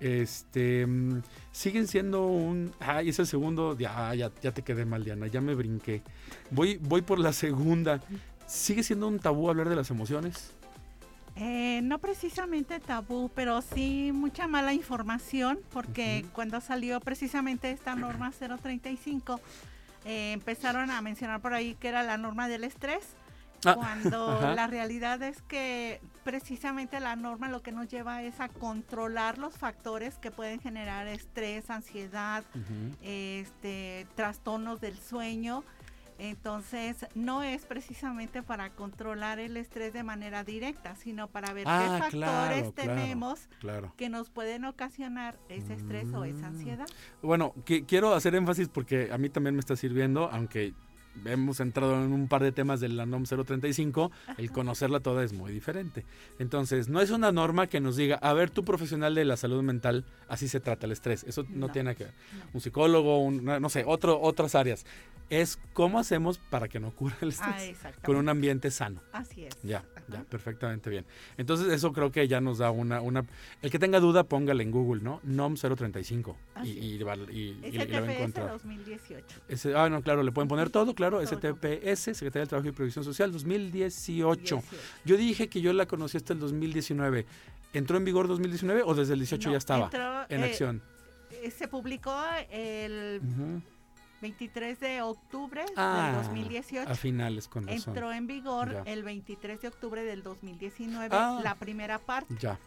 Este 0.00 0.86
siguen 1.50 1.88
siendo 1.88 2.26
un. 2.26 2.72
Ay, 2.78 3.08
es 3.08 3.18
el 3.18 3.26
segundo. 3.26 3.76
Ya, 3.76 4.14
ya, 4.14 4.30
ya 4.40 4.52
te 4.52 4.62
quedé 4.62 4.84
mal, 4.84 5.04
Diana. 5.04 5.26
Ya 5.26 5.40
me 5.40 5.54
brinqué. 5.54 6.02
Voy, 6.50 6.78
voy 6.80 7.02
por 7.02 7.18
la 7.18 7.32
segunda. 7.32 8.00
¿Sigue 8.46 8.82
siendo 8.82 9.08
un 9.08 9.18
tabú 9.18 9.50
hablar 9.50 9.68
de 9.68 9.76
las 9.76 9.90
emociones? 9.90 10.54
Eh, 11.40 11.80
no 11.84 11.98
precisamente 11.98 12.80
tabú, 12.80 13.30
pero 13.32 13.62
sí 13.62 14.10
mucha 14.12 14.48
mala 14.48 14.72
información, 14.72 15.60
porque 15.72 16.26
cuando 16.32 16.60
salió 16.60 16.98
precisamente 16.98 17.70
esta 17.70 17.94
norma 17.94 18.32
035, 18.32 19.40
eh, 20.04 20.32
empezaron 20.32 20.90
a 20.90 21.00
mencionar 21.00 21.40
por 21.40 21.54
ahí 21.54 21.76
que 21.76 21.88
era 21.88 22.02
la 22.02 22.16
norma 22.16 22.48
del 22.48 22.64
estrés, 22.64 23.14
Ah, 23.64 23.74
cuando 23.74 24.30
ajá. 24.38 24.54
la 24.54 24.66
realidad 24.66 25.22
es 25.22 25.42
que 25.42 26.00
precisamente 26.24 27.00
la 27.00 27.16
norma 27.16 27.48
lo 27.48 27.62
que 27.62 27.72
nos 27.72 27.88
lleva 27.88 28.22
es 28.22 28.40
a 28.40 28.48
controlar 28.48 29.38
los 29.38 29.54
factores 29.54 30.18
que 30.18 30.30
pueden 30.30 30.60
generar 30.60 31.08
estrés, 31.08 31.68
ansiedad, 31.70 32.44
este, 33.02 34.06
trastornos 34.14 34.80
del 34.80 34.98
sueño. 34.98 35.64
Entonces, 36.18 37.06
no 37.14 37.42
es 37.42 37.64
precisamente 37.64 38.42
para 38.42 38.70
controlar 38.70 39.38
el 39.38 39.56
estrés 39.56 39.92
de 39.92 40.02
manera 40.02 40.42
directa, 40.44 40.96
sino 40.96 41.28
para 41.28 41.52
ver 41.52 41.64
Ah, 41.66 41.80
qué 41.82 41.88
factores 41.98 42.12
claro, 42.12 42.72
claro. 42.72 42.72
tenemos 42.74 43.48
Claro. 43.60 43.94
que 43.96 44.08
nos 44.08 44.28
pueden 44.28 44.64
ocasionar 44.64 45.38
ese 45.48 45.74
estrés 45.74 46.06
o 46.12 46.20
Mm. 46.20 46.24
esa 46.24 46.46
ansiedad. 46.48 46.86
Bueno, 47.22 47.54
qui- 47.64 47.84
quiero 47.86 48.14
hacer 48.14 48.34
énfasis 48.34 48.68
porque 48.68 49.10
a 49.12 49.18
mí 49.18 49.28
también 49.30 49.54
me 49.54 49.60
está 49.60 49.76
sirviendo, 49.76 50.28
aunque 50.32 50.74
hemos 51.24 51.58
entrado 51.58 51.94
en 52.04 52.12
un 52.12 52.28
par 52.28 52.42
de 52.42 52.52
temas 52.52 52.78
de 52.80 52.88
la 52.88 53.04
NOM 53.06 53.24
035, 53.24 54.10
el 54.36 54.52
conocerla 54.52 55.00
toda 55.00 55.24
es 55.24 55.32
muy 55.32 55.52
diferente. 55.52 56.04
Entonces, 56.38 56.88
no 56.88 57.00
es 57.00 57.10
una 57.10 57.32
norma 57.32 57.66
que 57.66 57.80
nos 57.80 57.96
diga, 57.96 58.16
a 58.16 58.32
ver, 58.34 58.50
tú 58.50 58.64
profesional 58.64 59.14
de 59.16 59.24
la 59.24 59.36
salud 59.36 59.62
mental, 59.62 60.04
así 60.28 60.46
se 60.48 60.60
trata 60.60 60.86
el 60.86 60.92
estrés. 60.92 61.24
Eso 61.24 61.44
no, 61.48 61.66
No. 61.66 61.72
tiene 61.72 61.96
que 61.96 62.04
ver. 62.04 62.14
No. 62.38 62.44
Un 62.54 62.60
psicólogo, 62.60 63.18
un- 63.22 63.44
no 63.44 63.68
sé, 63.68 63.82
otro, 63.86 64.20
otras 64.20 64.54
áreas. 64.54 64.84
Es 65.30 65.58
cómo 65.74 65.98
hacemos 65.98 66.38
para 66.38 66.68
que 66.68 66.80
no 66.80 66.88
ocurra 66.88 67.16
el 67.20 67.28
estrés 67.28 67.50
Ah, 67.54 67.64
exactamente. 67.64 68.06
con 68.06 68.16
un 68.16 68.28
ambiente 68.30 68.70
sano. 68.70 69.02
Así 69.12 69.44
es. 69.44 69.54
Ya, 69.62 69.84
ya, 70.08 70.24
perfectamente 70.24 70.88
bien. 70.88 71.04
Entonces 71.36 71.70
eso 71.70 71.92
creo 71.92 72.10
que 72.10 72.26
ya 72.28 72.40
nos 72.40 72.56
da 72.58 72.70
una, 72.70 73.02
una... 73.02 73.26
El 73.60 73.70
que 73.70 73.78
tenga 73.78 74.00
duda, 74.00 74.24
póngale 74.24 74.62
en 74.62 74.70
Google, 74.70 75.02
¿no? 75.02 75.20
NOM 75.24 75.54
035 75.56 76.34
y, 76.56 76.58
Así 76.58 76.70
y, 76.78 76.98
va- 77.02 77.14
y- 77.16 77.20
y- 77.62 77.68
y 77.68 77.72
la 77.72 78.00
va 78.00 78.06
a 78.08 78.14
encontrar. 78.14 78.50
2018. 78.52 79.26
Ese- 79.48 79.74
ah, 79.76 79.90
no, 79.90 80.00
claro, 80.02 80.22
le 80.22 80.32
pueden 80.32 80.48
poner 80.48 80.70
todo, 80.70 80.94
claro, 80.94 81.18
Todo. 81.20 81.26
STPS, 81.26 82.14
Secretaría 82.16 82.40
del 82.40 82.48
Trabajo 82.48 82.68
y 82.68 82.72
Previsión 82.72 83.04
Social 83.04 83.30
2018. 83.30 84.56
18. 84.56 84.62
Yo 85.04 85.16
dije 85.18 85.48
que 85.48 85.60
yo 85.60 85.72
la 85.74 85.84
conocí 85.86 86.16
hasta 86.16 86.32
el 86.32 86.38
2019. 86.38 87.26
¿Entró 87.74 87.98
en 87.98 88.04
vigor 88.06 88.28
2019 88.28 88.82
o 88.82 88.94
desde 88.94 89.12
el 89.12 89.18
18 89.20 89.48
No, 89.48 89.52
ya 89.52 89.58
estaba 89.58 89.84
entró, 89.84 90.22
en 90.30 90.40
eh, 90.40 90.44
acción? 90.46 90.82
eh, 91.30 91.50
se 91.50 91.68
publicó 91.68 92.16
el. 92.50 93.20
23 94.20 94.80
de 94.80 95.02
octubre 95.02 95.64
Ah, 95.76 96.12
del 96.14 96.24
2018. 96.24 96.90
A 96.90 96.94
finales, 96.94 97.48
con 97.48 97.66
razón. 97.66 97.94
Entró 97.94 98.12
en 98.12 98.26
vigor 98.26 98.72
Ya. 98.72 98.82
el 98.92 99.02
23 99.02 99.60
de 99.60 99.68
octubre 99.68 100.02
del 100.04 100.22
2019, 100.22 101.08
Ah. 101.16 101.40
la 101.42 101.54
primera 101.54 101.98
parte. 101.98 102.34
Ya. 102.40 102.58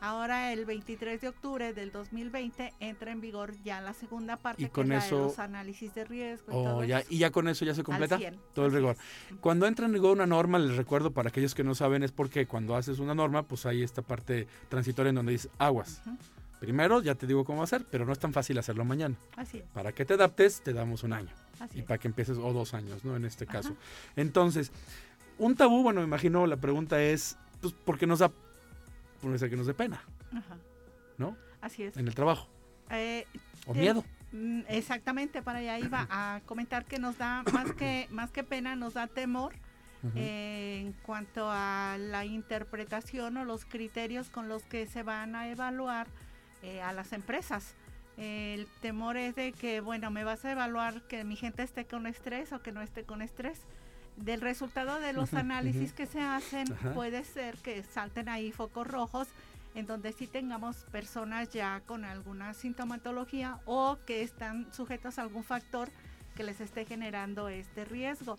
Ahora 0.00 0.52
el 0.52 0.64
23 0.64 1.20
de 1.20 1.28
octubre 1.28 1.72
del 1.72 1.92
2020 1.92 2.74
entra 2.80 3.12
en 3.12 3.20
vigor 3.20 3.54
ya 3.62 3.80
la 3.80 3.94
segunda 3.94 4.36
parte 4.36 4.64
y 4.64 4.68
con 4.70 4.88
que 4.88 4.96
eso, 4.96 5.16
de 5.16 5.22
los 5.26 5.38
análisis 5.38 5.94
de 5.94 6.04
riesgo. 6.04 6.50
Oh, 6.52 6.82
ya, 6.82 7.04
y 7.08 7.18
ya 7.18 7.30
con 7.30 7.46
eso 7.46 7.64
ya 7.64 7.74
se 7.74 7.84
completa 7.84 8.18
todo 8.54 8.66
el 8.66 8.72
rigor. 8.72 8.96
Cuando 9.40 9.66
entra 9.68 9.86
en 9.86 9.92
vigor 9.92 10.16
una 10.16 10.26
norma, 10.26 10.58
les 10.58 10.76
recuerdo 10.76 11.12
para 11.12 11.28
aquellos 11.28 11.54
que 11.54 11.62
no 11.62 11.76
saben, 11.76 12.02
es 12.02 12.10
porque 12.10 12.46
cuando 12.46 12.74
haces 12.74 12.98
una 12.98 13.14
norma, 13.14 13.44
pues 13.44 13.66
hay 13.66 13.84
esta 13.84 14.02
parte 14.02 14.48
transitoria 14.68 15.10
en 15.10 15.14
donde 15.14 15.30
dice 15.32 15.48
aguas. 15.58 16.02
Primero, 16.60 17.00
ya 17.02 17.14
te 17.14 17.26
digo 17.26 17.44
cómo 17.44 17.62
hacer, 17.62 17.84
pero 17.90 18.04
no 18.04 18.12
es 18.12 18.18
tan 18.18 18.32
fácil 18.32 18.58
hacerlo 18.58 18.84
mañana. 18.84 19.14
Así 19.36 19.62
Para 19.72 19.92
que 19.92 20.04
te 20.04 20.14
adaptes, 20.14 20.60
te 20.62 20.72
damos 20.72 21.02
un 21.04 21.12
año. 21.12 21.30
y 21.74 21.82
para 21.82 21.98
que 21.98 22.08
empieces, 22.08 22.38
o 22.38 22.52
dos 22.52 22.74
años, 22.74 23.04
¿no? 23.04 23.16
En 23.16 23.24
este 23.24 23.46
caso. 23.46 23.76
Entonces, 24.16 24.72
un 25.38 25.54
tabú, 25.54 25.82
bueno, 25.82 26.00
me 26.00 26.06
imagino 26.06 26.46
la 26.46 26.56
pregunta 26.56 27.00
es, 27.02 27.36
pues, 27.60 27.72
¿por 27.72 27.98
qué 27.98 28.06
nos 28.06 28.18
da, 28.20 28.30
que 29.20 29.56
nos 29.56 29.66
dé 29.66 29.74
pena? 29.74 30.02
Ajá. 30.32 30.56
¿No? 31.16 31.36
Así 31.60 31.84
es. 31.84 31.96
En 31.96 32.06
el 32.08 32.14
trabajo. 32.14 32.48
Eh, 32.90 33.24
o 33.66 33.74
miedo. 33.74 34.04
Mm, 34.32 34.62
exactamente, 34.68 35.42
para 35.42 35.60
allá 35.60 35.78
iba 35.78 36.06
a 36.10 36.40
comentar 36.44 36.84
que 36.84 36.98
nos 36.98 37.18
da 37.18 37.42
más 37.52 37.72
que, 37.72 38.06
más 38.10 38.30
que 38.30 38.44
pena, 38.44 38.76
nos 38.76 38.94
da 38.94 39.06
temor 39.06 39.54
eh, 40.14 40.82
en 40.84 40.92
cuanto 40.92 41.48
a 41.50 41.96
la 41.98 42.24
interpretación 42.24 43.36
o 43.36 43.44
los 43.44 43.64
criterios 43.64 44.28
con 44.30 44.48
los 44.48 44.62
que 44.64 44.86
se 44.86 45.02
van 45.02 45.34
a 45.34 45.48
evaluar 45.48 46.06
eh, 46.62 46.82
a 46.82 46.92
las 46.92 47.12
empresas. 47.12 47.74
El 48.16 48.66
temor 48.80 49.16
es 49.16 49.36
de 49.36 49.52
que, 49.52 49.80
bueno, 49.80 50.10
me 50.10 50.24
vas 50.24 50.44
a 50.44 50.52
evaluar 50.52 51.02
que 51.02 51.22
mi 51.24 51.36
gente 51.36 51.62
esté 51.62 51.84
con 51.84 52.06
estrés 52.06 52.52
o 52.52 52.62
que 52.62 52.72
no 52.72 52.82
esté 52.82 53.04
con 53.04 53.22
estrés. 53.22 53.60
Del 54.16 54.40
resultado 54.40 54.98
de 54.98 55.12
los 55.12 55.34
análisis 55.34 55.92
que 55.92 56.06
se 56.06 56.20
hacen, 56.20 56.66
puede 56.94 57.22
ser 57.22 57.56
que 57.58 57.82
salten 57.84 58.28
ahí 58.28 58.50
focos 58.50 58.86
rojos 58.86 59.28
en 59.74 59.86
donde 59.86 60.12
sí 60.12 60.26
tengamos 60.26 60.78
personas 60.90 61.50
ya 61.50 61.80
con 61.86 62.04
alguna 62.04 62.54
sintomatología 62.54 63.60
o 63.64 63.98
que 64.06 64.22
están 64.22 64.72
sujetos 64.74 65.18
a 65.18 65.22
algún 65.22 65.44
factor 65.44 65.88
que 66.34 66.42
les 66.42 66.60
esté 66.60 66.84
generando 66.84 67.48
este 67.48 67.84
riesgo. 67.84 68.38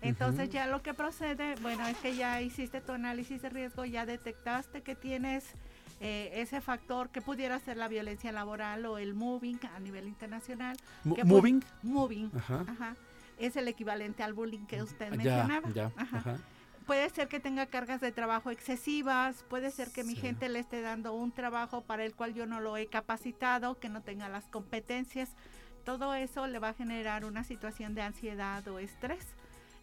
Entonces 0.00 0.50
ya 0.50 0.68
lo 0.68 0.82
que 0.82 0.94
procede, 0.94 1.56
bueno, 1.56 1.86
es 1.88 1.96
que 1.96 2.14
ya 2.14 2.40
hiciste 2.40 2.80
tu 2.80 2.92
análisis 2.92 3.42
de 3.42 3.48
riesgo, 3.48 3.84
ya 3.84 4.06
detectaste 4.06 4.82
que 4.82 4.94
tienes 4.94 5.44
eh, 6.00 6.30
ese 6.34 6.60
factor 6.60 7.10
que 7.10 7.20
pudiera 7.20 7.58
ser 7.58 7.76
la 7.76 7.88
violencia 7.88 8.30
laboral 8.30 8.86
o 8.86 8.98
el 8.98 9.14
moving 9.14 9.58
a 9.74 9.80
nivel 9.80 10.06
internacional. 10.06 10.76
¿Moving? 11.04 11.64
moving. 11.82 12.30
Ajá. 12.36 12.96
Es 13.38 13.56
el 13.56 13.68
equivalente 13.68 14.22
al 14.22 14.32
bullying 14.32 14.66
que 14.66 14.82
usted 14.82 15.10
mencionaba. 15.10 15.68
Ya, 15.72 15.92
Puede 16.86 17.10
ser 17.10 17.28
que 17.28 17.38
tenga 17.38 17.66
cargas 17.66 18.00
de 18.00 18.12
trabajo 18.12 18.50
excesivas, 18.50 19.44
puede 19.50 19.70
ser 19.70 19.90
que 19.90 20.04
mi 20.04 20.16
gente 20.16 20.48
le 20.48 20.58
esté 20.58 20.80
dando 20.80 21.12
un 21.12 21.32
trabajo 21.32 21.82
para 21.82 22.02
el 22.02 22.14
cual 22.14 22.32
yo 22.32 22.46
no 22.46 22.60
lo 22.60 22.78
he 22.78 22.86
capacitado, 22.86 23.78
que 23.78 23.90
no 23.90 24.00
tenga 24.00 24.30
las 24.30 24.46
competencias. 24.46 25.28
Todo 25.84 26.14
eso 26.14 26.46
le 26.46 26.58
va 26.58 26.70
a 26.70 26.74
generar 26.74 27.26
una 27.26 27.44
situación 27.44 27.94
de 27.94 28.00
ansiedad 28.00 28.66
o 28.68 28.78
estrés 28.78 29.34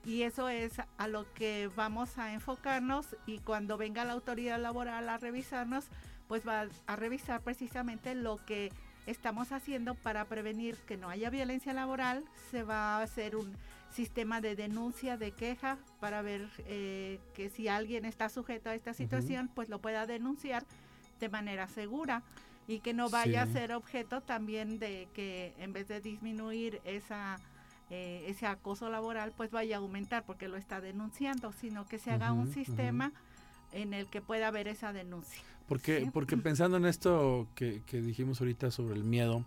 y 0.06 0.22
eso 0.22 0.50
es 0.50 0.74
a 0.98 1.08
lo 1.08 1.32
que 1.34 1.70
vamos 1.76 2.18
a 2.18 2.34
enfocarnos 2.34 3.16
y 3.26 3.40
cuando 3.40 3.78
venga 3.78 4.06
la 4.06 4.14
autoridad 4.14 4.60
laboral 4.60 5.10
a 5.10 5.18
revisarnos, 5.18 5.86
pues 6.28 6.48
va 6.48 6.68
a 6.86 6.96
revisar 6.96 7.42
precisamente 7.42 8.14
lo 8.14 8.44
que 8.46 8.72
estamos 9.08 9.52
haciendo 9.52 9.96
para 9.96 10.26
prevenir 10.26 10.76
que 10.88 10.98
no 10.98 11.10
haya 11.10 11.30
violencia 11.30 11.74
laboral. 11.74 12.24
Se 12.52 12.64
va 12.64 12.98
a 12.98 13.02
hacer 13.02 13.36
un 13.36 13.56
sistema 13.92 14.42
de 14.42 14.56
denuncia, 14.56 15.18
de 15.18 15.32
queja, 15.32 15.78
para 16.00 16.22
ver 16.22 16.50
eh, 16.68 17.20
que 17.34 17.50
si 17.50 17.68
alguien 17.68 18.06
está 18.06 18.30
sujeto 18.30 18.70
a 18.70 18.76
esta 18.76 18.94
situación, 18.94 19.50
pues 19.54 19.70
lo 19.70 19.80
pueda 19.80 20.06
denunciar 20.06 20.66
de 21.20 21.30
manera 21.30 21.68
segura 21.68 22.24
y 22.68 22.80
que 22.80 22.94
no 22.94 23.10
vaya 23.10 23.44
a 23.44 23.48
ser 23.48 23.72
objeto 23.74 24.22
también 24.22 24.80
de 24.80 25.08
que 25.14 25.54
en 25.60 25.72
vez 25.72 25.88
de 25.88 26.02
disminuir 26.02 26.82
esa 26.84 27.40
eh, 27.90 28.26
ese 28.28 28.48
acoso 28.48 28.90
laboral 28.90 29.32
pues 29.36 29.52
vaya 29.52 29.76
a 29.76 29.80
aumentar 29.80 30.26
porque 30.26 30.48
lo 30.48 30.58
está 30.58 30.82
denunciando, 30.82 31.54
sino 31.54 31.86
que 31.86 32.00
se 32.00 32.12
haga 32.12 32.32
un 32.32 32.52
sistema 32.52 33.12
en 33.72 33.94
el 33.94 34.08
que 34.08 34.22
pueda 34.22 34.48
haber 34.48 34.68
esa 34.68 34.94
denuncia. 34.94 35.42
Porque, 35.68 36.10
porque 36.14 36.38
pensando 36.38 36.78
en 36.78 36.86
esto 36.86 37.48
que, 37.56 37.82
dijimos 37.92 38.40
ahorita 38.40 38.72
sobre 38.72 38.96
el 38.96 39.04
miedo, 39.04 39.46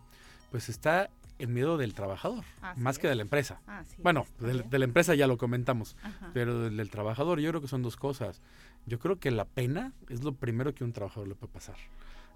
pues 0.50 0.68
está 0.68 1.10
el 1.38 1.48
miedo 1.48 1.76
del 1.78 1.94
trabajador, 1.94 2.44
más 2.76 2.98
que 2.98 3.08
de 3.08 3.14
la 3.14 3.22
empresa. 3.22 3.60
bueno, 3.98 4.26
de, 4.40 4.78
la 4.78 4.84
empresa 4.84 5.14
ya 5.14 5.26
lo 5.26 5.38
comentamos, 5.38 5.96
pero 6.34 6.60
del, 6.60 6.76
del, 6.76 6.90
trabajador 6.90 7.40
yo 7.40 7.50
creo 7.50 7.60
que 7.60 7.68
son 7.68 7.82
dos 7.82 7.96
cosas. 7.96 8.40
Yo 8.86 8.98
creo 8.98 9.18
que 9.18 9.30
la 9.30 9.44
pena 9.44 9.92
es 10.08 10.24
lo 10.24 10.32
primero 10.32 10.74
que 10.74 10.84
un 10.84 10.92
trabajador 10.92 11.28
le 11.28 11.34
puede 11.34 11.52
pasar. 11.52 11.76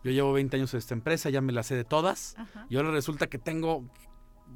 Yo 0.04 0.10
llevo 0.10 0.32
20 0.32 0.56
años 0.56 0.74
en 0.74 0.78
esta 0.78 0.94
empresa, 0.94 1.30
ya 1.30 1.40
me 1.40 1.52
la 1.52 1.62
sé 1.62 1.76
de 1.76 1.84
todas, 1.84 2.36
y 2.68 2.76
ahora 2.76 2.90
resulta 2.90 3.28
que 3.28 3.38
tengo 3.38 3.84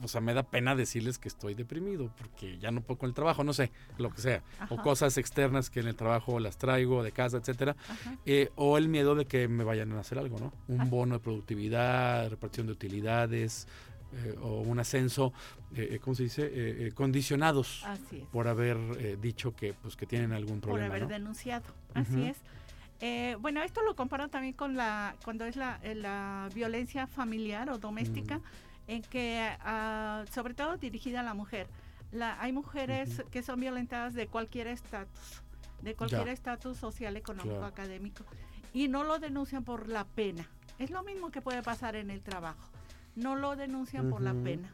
o 0.03 0.09
sea, 0.09 0.20
me 0.20 0.35
da 0.35 0.42
pena 0.42 0.75
decirles 0.75 1.18
que 1.18 1.29
estoy 1.29 1.55
deprimido 1.55 2.11
porque 2.16 2.59
ya 2.59 2.70
no 2.70 2.81
puedo 2.81 2.99
con 2.99 3.09
el 3.09 3.14
trabajo, 3.14 3.44
no 3.44 3.53
sé, 3.53 3.70
lo 3.99 4.11
que 4.11 4.20
sea, 4.20 4.42
o 4.68 4.77
cosas 4.77 5.16
externas 5.18 5.70
que 5.70 5.81
en 5.81 5.88
el 5.88 5.96
trabajo 5.96 6.38
las 6.40 6.59
traigo 6.59 7.03
de 7.03 7.12
casa, 7.12 7.38
etcétera, 7.38 7.77
eh, 8.25 8.51
o 8.57 8.79
el 8.79 8.88
miedo 8.88 9.14
de 9.14 9.27
que 9.27 9.49
me 9.49 9.64
vayan 9.64 9.92
a 9.92 10.01
hacer 10.01 10.18
algo, 10.18 10.38
¿no? 10.38 10.53
Un 10.68 10.90
bono 10.90 11.14
de 11.14 11.20
productividad, 11.20 12.29
repartición 12.31 12.66
de 12.66 12.72
utilidades, 12.72 13.66
eh, 14.12 14.37
o 14.40 14.61
un 14.61 14.79
ascenso, 14.79 15.33
eh, 15.75 15.99
¿cómo 16.01 16.14
se 16.14 16.25
dice? 16.25 16.92
condicionados 16.94 17.85
por 18.33 18.49
haber 18.49 19.20
dicho 19.20 19.55
que, 19.55 19.75
pues, 19.75 19.96
que 19.96 20.07
tienen 20.07 20.33
algún 20.33 20.61
problema. 20.61 20.88
Por 20.88 20.96
haber 20.96 21.09
denunciado, 21.09 21.66
así 21.94 22.22
es. 22.22 23.40
bueno, 23.40 23.62
esto 23.62 23.83
lo 23.83 23.96
comparo 23.96 24.29
también 24.29 24.55
con 24.55 24.77
la 24.77 25.16
cuando 25.25 25.44
es 25.44 25.57
la, 25.57 25.81
la 25.94 26.49
violencia 26.55 27.07
familiar 27.07 27.70
o 27.70 27.79
doméstica 27.79 28.40
en 28.87 29.03
que, 29.03 29.57
ah, 29.61 30.25
sobre 30.33 30.55
todo 30.55 30.77
dirigida 30.77 31.20
a 31.20 31.22
la 31.22 31.35
mujer, 31.35 31.68
la, 32.12 32.40
hay 32.40 32.53
mujeres 32.53 33.22
que 33.31 33.42
son 33.42 33.61
violentadas 33.61 34.14
de 34.14 34.27
cualquier 34.29 34.68
estatus, 34.68 35.42
de 35.83 35.94
cualquier 35.94 36.29
estatus 36.29 36.77
social, 36.77 37.16
económico, 37.16 37.64
académico, 37.64 38.25
y 38.72 38.88
no 38.88 39.05
lo 39.05 39.18
denuncian 39.18 39.64
por 39.64 39.88
la 39.88 40.05
pena. 40.05 40.49
Es 40.79 40.90
lo 40.90 41.03
mismo 41.03 41.31
que 41.31 41.40
puede 41.40 41.62
pasar 41.62 41.96
en 41.96 42.11
el 42.11 42.22
trabajo 42.22 42.70
no 43.16 43.35
lo 43.35 43.57
denuncian 43.57 44.11
por 44.11 44.20
la 44.20 44.35
pena. 44.35 44.72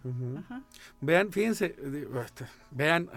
Vean, 1.00 1.30
fíjense, 1.30 1.76
vean 2.70 3.08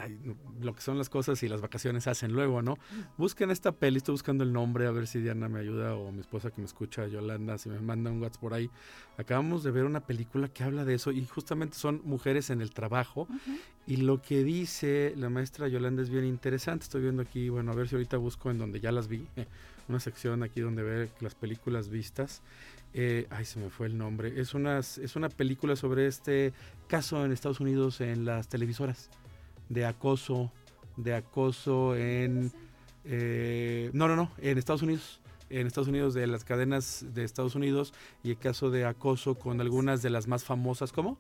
lo 0.62 0.74
que 0.74 0.82
son 0.82 0.98
las 0.98 1.10
cosas 1.10 1.42
y 1.44 1.50
las 1.50 1.62
vacaciones 1.62 2.08
hacen 2.08 2.32
luego, 2.32 2.62
¿no? 2.62 2.78
Busquen 3.18 3.52
esta 3.52 3.72
peli, 3.72 3.98
estoy 3.98 4.14
buscando 4.14 4.44
el 4.44 4.54
nombre, 4.54 4.88
a 4.88 4.92
ver 4.92 5.08
si 5.08 5.20
Diana 5.20 5.50
me 5.50 5.60
ayuda 5.60 5.96
o 5.96 6.12
mi 6.12 6.22
esposa 6.22 6.52
que 6.52 6.62
me 6.62 6.66
escucha, 6.66 7.08
Yolanda, 7.08 7.58
si 7.58 7.70
me 7.70 7.80
manda 7.80 8.12
un 8.12 8.22
WhatsApp 8.22 8.42
por 8.42 8.54
ahí. 8.54 8.70
Acabamos 9.18 9.64
de 9.64 9.72
ver 9.72 9.86
una 9.86 10.02
película 10.02 10.48
que 10.48 10.64
habla 10.64 10.86
de 10.86 10.94
eso 10.94 11.12
y 11.12 11.26
justamente 11.26 11.76
son 11.76 12.02
mujeres 12.06 12.50
en 12.50 12.62
el 12.62 12.72
trabajo 12.72 13.28
y 13.88 13.98
lo 13.98 14.22
que 14.22 14.44
dice 14.44 15.14
la 15.16 15.30
maestra 15.30 15.68
Yolanda 15.68 16.02
es 16.02 16.10
bien 16.10 16.26
interesante. 16.26 16.84
Estoy 16.84 17.02
viendo 17.02 17.22
aquí, 17.22 17.50
bueno, 17.50 17.72
a 17.72 17.76
ver 17.76 17.88
si 17.88 17.96
ahorita 17.96 18.18
busco 18.18 18.52
en 18.52 18.58
donde 18.58 18.80
ya 18.80 18.92
las 18.92 19.08
vi, 19.08 19.28
una 19.88 20.00
sección 20.00 20.44
aquí 20.44 20.62
donde 20.62 20.84
ver 20.84 21.10
las 21.20 21.36
películas 21.36 21.90
vistas. 21.90 22.42
Eh, 22.98 23.28
ay, 23.30 23.44
se 23.44 23.60
me 23.60 23.70
fue 23.70 23.88
el 23.88 23.98
nombre. 23.98 24.40
Es 24.40 24.54
una, 24.54 24.80
es 24.80 25.16
una 25.18 25.28
película 25.28 25.76
sobre 25.76 26.08
este 26.08 26.54
caso 26.88 27.26
en 27.26 27.34
Estados 27.34 27.60
Unidos 27.60 28.00
en 28.00 28.24
las 28.24 28.48
televisoras 28.48 29.10
de 29.68 29.86
acoso, 29.86 30.50
de 30.96 31.14
acoso 31.14 31.98
en... 31.98 32.54
Eh, 33.04 33.90
no, 33.92 34.08
no, 34.08 34.16
no, 34.16 34.32
en 34.38 34.58
Estados 34.58 34.82
Unidos. 34.82 35.20
En 35.50 35.68
Estados 35.68 35.90
Unidos, 35.90 36.14
de 36.14 36.26
las 36.26 36.46
cadenas 36.46 37.06
de 37.14 37.26
Estados 37.26 37.56
Unidos 37.56 37.94
y 38.24 38.30
el 38.30 38.38
caso 38.38 38.72
de 38.72 38.86
acoso 38.86 39.36
con 39.36 39.60
algunas 39.60 40.02
de 40.02 40.10
las 40.10 40.30
más 40.30 40.46
famosas, 40.46 40.94
¿cómo? 40.94 41.18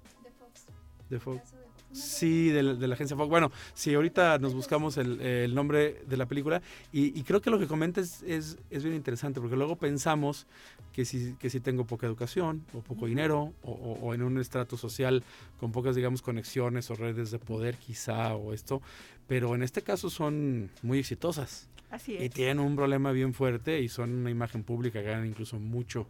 De 1.09 1.19
Fox. 1.19 1.54
Sí, 1.95 2.49
de 2.49 2.61
la, 2.61 2.93
agencia 2.93 3.15
Fox. 3.15 3.29
Bueno, 3.29 3.51
sí, 3.73 3.93
ahorita 3.93 4.37
nos 4.39 4.53
buscamos 4.53 4.97
el, 4.97 5.55
nombre 5.55 6.01
de 6.05 6.17
la 6.17 6.25
película 6.25 6.61
y, 6.91 7.23
creo 7.23 7.41
que 7.41 7.49
lo 7.49 7.57
que 7.57 7.67
comentas 7.67 8.21
es, 8.23 8.57
es, 8.69 8.83
bien 8.83 8.95
interesante 8.95 9.39
porque 9.39 9.55
luego 9.55 9.77
pensamos 9.77 10.45
que 10.91 11.05
si, 11.05 11.33
que 11.39 11.49
si 11.49 11.61
tengo 11.61 11.85
poca 11.85 12.05
educación 12.05 12.65
o 12.73 12.81
poco 12.81 13.05
dinero 13.05 13.53
o, 13.63 14.13
en 14.13 14.23
un 14.23 14.39
estrato 14.39 14.75
social 14.77 15.23
con 15.59 15.71
pocas, 15.71 15.95
digamos, 15.95 16.21
conexiones 16.21 16.91
o 16.91 16.95
redes 16.95 17.31
de 17.31 17.39
poder 17.39 17.77
quizá 17.77 18.35
o 18.35 18.53
esto, 18.53 18.81
pero 19.27 19.55
en 19.55 19.63
este 19.63 19.81
caso 19.81 20.09
son 20.09 20.69
muy 20.81 20.99
exitosas. 20.99 21.69
Así 21.91 22.15
es. 22.15 22.23
Y 22.23 22.29
tienen 22.29 22.59
un 22.59 22.75
problema 22.75 23.13
bien 23.13 23.33
fuerte 23.33 23.81
y 23.81 23.87
son 23.87 24.13
una 24.13 24.29
imagen 24.29 24.63
pública, 24.63 25.01
ganan 25.01 25.25
incluso 25.25 25.59
mucho 25.59 26.07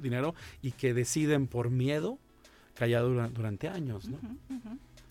dinero 0.00 0.34
y 0.60 0.72
que 0.72 0.92
deciden 0.92 1.46
por 1.46 1.70
miedo 1.70 2.18
callado 2.74 3.28
durante 3.28 3.68
años, 3.68 4.08
¿no? 4.08 4.18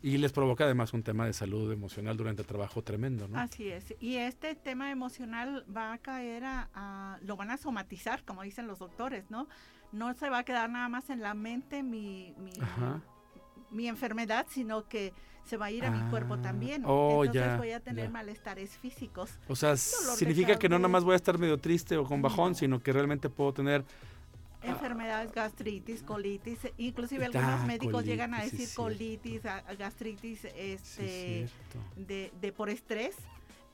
Y 0.03 0.17
les 0.17 0.31
provoca 0.31 0.63
además 0.63 0.93
un 0.93 1.03
tema 1.03 1.27
de 1.27 1.33
salud 1.33 1.71
emocional 1.71 2.17
durante 2.17 2.41
el 2.41 2.47
trabajo 2.47 2.81
tremendo, 2.81 3.27
¿no? 3.27 3.37
Así 3.37 3.69
es. 3.69 3.93
Y 3.99 4.15
este 4.15 4.55
tema 4.55 4.89
emocional 4.89 5.63
va 5.75 5.93
a 5.93 5.97
caer 5.99 6.43
a, 6.43 7.19
lo 7.21 7.35
van 7.35 7.51
a 7.51 7.57
somatizar, 7.57 8.23
como 8.25 8.41
dicen 8.41 8.65
los 8.65 8.79
doctores, 8.79 9.29
¿no? 9.29 9.47
No 9.91 10.13
se 10.15 10.29
va 10.29 10.39
a 10.39 10.43
quedar 10.43 10.69
nada 10.69 10.89
más 10.89 11.09
en 11.09 11.21
la 11.21 11.35
mente 11.35 11.83
mi, 11.83 12.33
mi 13.69 13.87
enfermedad, 13.87 14.47
sino 14.49 14.87
que 14.87 15.13
se 15.45 15.57
va 15.57 15.67
a 15.67 15.71
ir 15.71 15.85
a 15.85 15.91
mi 15.91 16.09
cuerpo 16.09 16.35
ah, 16.35 16.41
también. 16.41 16.83
Oh, 16.85 17.25
Entonces 17.25 17.57
voy 17.57 17.71
a 17.71 17.79
tener 17.79 18.09
malestares 18.09 18.71
físicos. 18.77 19.31
O 19.47 19.55
sea, 19.55 19.75
significa 19.77 20.57
que 20.57 20.69
no 20.69 20.77
nada 20.77 20.87
más 20.87 21.03
voy 21.03 21.13
a 21.13 21.15
estar 21.15 21.37
medio 21.37 21.57
triste 21.57 21.97
o 21.97 22.05
con 22.05 22.21
bajón, 22.21 22.55
sino 22.55 22.79
que 22.79 22.93
realmente 22.93 23.29
puedo 23.29 23.53
tener 23.53 23.83
enfermedades, 24.63 25.31
gastritis, 25.31 26.03
colitis, 26.03 26.59
inclusive 26.77 27.25
algunos 27.25 27.65
médicos 27.65 28.05
llegan 28.05 28.33
a 28.33 28.43
decir 28.43 28.67
colitis, 28.75 29.41
gastritis 29.77 30.45
este, 30.55 31.47
de, 31.95 32.31
de, 32.39 32.51
por 32.51 32.69
estrés. 32.69 33.15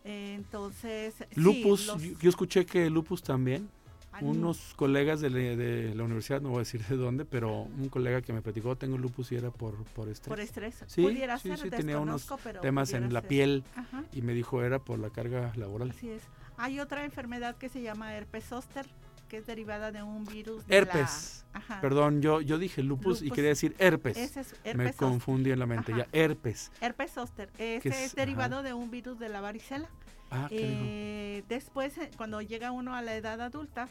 Entonces, 0.04 1.16
lupus, 1.36 1.92
yo 2.20 2.30
escuché 2.30 2.66
que 2.66 2.90
lupus 2.90 3.22
también 3.22 3.70
unos 4.22 4.74
colegas 4.76 5.22
de, 5.22 5.94
la 5.96 6.04
universidad, 6.04 6.42
no 6.42 6.50
voy 6.50 6.58
a 6.58 6.60
decir 6.60 6.84
de 6.86 6.96
dónde, 6.96 7.26
pero 7.26 7.64
un 7.64 7.90
colega 7.90 8.22
que 8.22 8.34
me 8.34 8.42
platicó, 8.42 8.76
tengo 8.76 8.98
lupus 8.98 9.32
y 9.32 9.36
era 9.36 9.52
por, 9.52 9.76
por 9.86 10.10
estrés. 10.10 10.30
Por 10.30 10.40
estrés. 10.40 10.84
Sí, 10.88 11.04
pudiera 11.04 11.38
sí, 11.38 11.52
sí, 11.58 11.70
tenía 11.70 12.00
unos 12.00 12.28
temas 12.62 12.94
en 12.94 13.14
la 13.14 13.22
piel 13.22 13.64
y 14.14 14.22
me 14.22 14.34
dijo 14.34 14.64
era 14.64 14.80
por 14.80 15.00
la 15.00 15.10
carga 15.10 15.52
laboral. 15.56 15.92
Así 15.92 16.10
es. 16.10 16.24
Hay 16.58 16.80
otra 16.80 17.06
enfermedad 17.06 17.56
que 17.56 17.70
se 17.70 17.82
llama 17.82 18.16
herpes 18.16 18.46
zóster, 18.46 18.88
que 19.28 19.38
es 19.38 19.46
derivada 19.46 19.92
de 19.92 20.04
un 20.04 20.26
virus. 20.26 20.64
herpes. 20.70 21.46
Perdón, 21.82 22.22
yo, 22.22 22.42
yo 22.42 22.58
dije 22.58 22.84
lupus, 22.84 23.22
y 23.22 23.32
quería 23.32 23.50
decir 23.50 23.76
herpes. 23.80 24.18
me 24.76 24.94
confundí 24.94 25.52
en 25.52 25.60
la 25.60 25.66
mente, 25.66 25.94
ya 25.96 26.08
herpes. 26.12 26.72
Herpes 26.82 27.12
zóster. 27.12 27.50
Ese 27.58 28.06
es, 28.06 28.16
derivado 28.16 28.64
de 28.64 28.74
un 28.74 28.92
virus 28.92 29.20
de 29.20 29.30
la 29.30 29.42
varicela. 29.42 29.90
Ah, 30.30 30.48
eh, 30.52 31.44
después, 31.48 31.98
eh, 31.98 32.12
cuando 32.18 32.42
llega 32.42 32.72
uno 32.72 32.96
a 32.96 33.02
la 33.02 33.16
edad 33.16 33.40
adulta, 33.40 33.88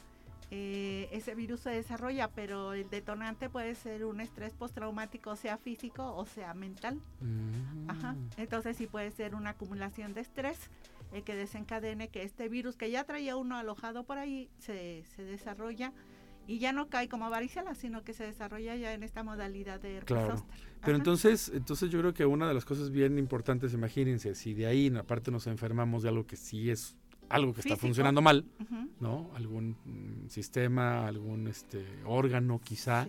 eh, 0.51 1.09
ese 1.11 1.35
virus 1.35 1.61
se 1.61 1.71
desarrolla, 1.71 2.29
pero 2.29 2.75
el 2.75 2.89
detonante 2.89 3.49
puede 3.51 3.75
ser 3.75 4.05
un 4.05 4.21
estrés 4.21 4.53
postraumático, 4.53 5.35
sea 5.35 5.59
físico 5.59 6.15
o 6.15 6.25
sea 6.25 6.55
mental. 6.55 7.01
Mm. 7.21 7.89
Entonces 8.37 8.77
sí 8.77 8.87
puede 8.87 9.11
ser 9.11 9.35
una 9.35 9.51
acumulación 9.51 10.15
de 10.15 10.21
estrés 10.21 10.71
eh, 11.13 11.23
que 11.23 11.35
desencadene 11.35 12.09
que 12.09 12.23
este 12.23 12.49
virus 12.49 12.77
que 12.77 12.91
ya 12.91 13.05
traía 13.05 13.37
uno 13.37 13.57
alojado 13.57 14.05
por 14.05 14.19
ahí 14.19 14.51
se, 14.59 15.05
se 15.15 15.23
desarrolla 15.25 15.93
y 16.47 16.59
ya 16.59 16.73
no 16.73 16.89
cae 16.89 17.09
como 17.09 17.29
varicela, 17.29 17.75
sino 17.75 18.05
que 18.05 18.13
se 18.13 18.25
desarrolla 18.25 18.77
ya 18.77 18.93
en 18.93 19.03
esta 19.03 19.23
modalidad 19.23 19.81
de 19.81 19.97
herpes 19.97 20.17
claro. 20.17 20.47
Pero 20.85 20.97
entonces, 20.97 21.51
entonces 21.53 21.91
yo 21.91 21.99
creo 21.99 22.15
que 22.15 22.25
una 22.25 22.47
de 22.47 22.55
las 22.55 22.65
cosas 22.65 22.91
bien 22.91 23.19
importantes, 23.19 23.73
imagínense, 23.75 24.35
si 24.35 24.55
de 24.55 24.67
ahí 24.67 24.93
aparte 24.97 25.31
nos 25.31 25.47
enfermamos 25.49 26.03
de 26.05 26.11
algo 26.11 26.27
que 26.27 26.37
sí 26.37 26.71
es 26.71 26.97
algo 27.29 27.53
que 27.53 27.61
está 27.61 27.77
funcionando 27.77 28.23
mal, 28.23 28.45
¿no? 29.01 29.31
Algún 29.35 29.77
mm, 29.85 30.29
sistema, 30.29 31.07
algún 31.09 31.49
este 31.49 31.85
órgano 32.05 32.61
quizá, 32.63 33.09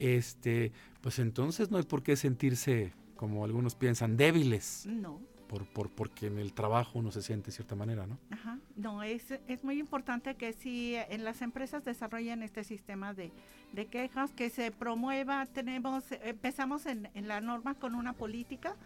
este, 0.00 0.72
pues 1.00 1.20
entonces 1.20 1.70
no 1.70 1.76
hay 1.76 1.84
por 1.84 2.02
qué 2.02 2.16
sentirse 2.16 2.92
como 3.16 3.44
algunos 3.44 3.76
piensan 3.76 4.16
débiles. 4.16 4.86
No. 4.86 5.20
Por, 5.52 5.66
por, 5.66 5.90
porque 5.90 6.28
en 6.28 6.38
el 6.38 6.54
trabajo 6.54 6.98
uno 6.98 7.12
se 7.12 7.20
siente 7.20 7.48
de 7.48 7.52
cierta 7.52 7.74
manera, 7.74 8.06
¿no? 8.06 8.16
Ajá. 8.30 8.58
No, 8.74 9.02
es, 9.02 9.32
es 9.46 9.62
muy 9.62 9.78
importante 9.78 10.34
que 10.34 10.54
si 10.54 10.94
en 10.94 11.24
las 11.24 11.42
empresas 11.42 11.84
desarrollen 11.84 12.42
este 12.42 12.64
sistema 12.64 13.12
de, 13.12 13.32
de 13.74 13.84
quejas, 13.84 14.32
que 14.32 14.48
se 14.48 14.70
promueva, 14.70 15.44
tenemos, 15.44 16.04
empezamos 16.22 16.86
en, 16.86 17.10
en 17.12 17.28
la 17.28 17.42
norma 17.42 17.74
con 17.74 17.94
una 17.94 18.14
política, 18.14 18.76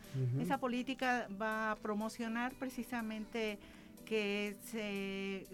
esa 0.41 0.59
política 0.59 1.29
va 1.41 1.71
a 1.71 1.77
promocionar 1.77 2.53
precisamente 2.55 3.61
que 4.05 4.57
se 4.65 5.47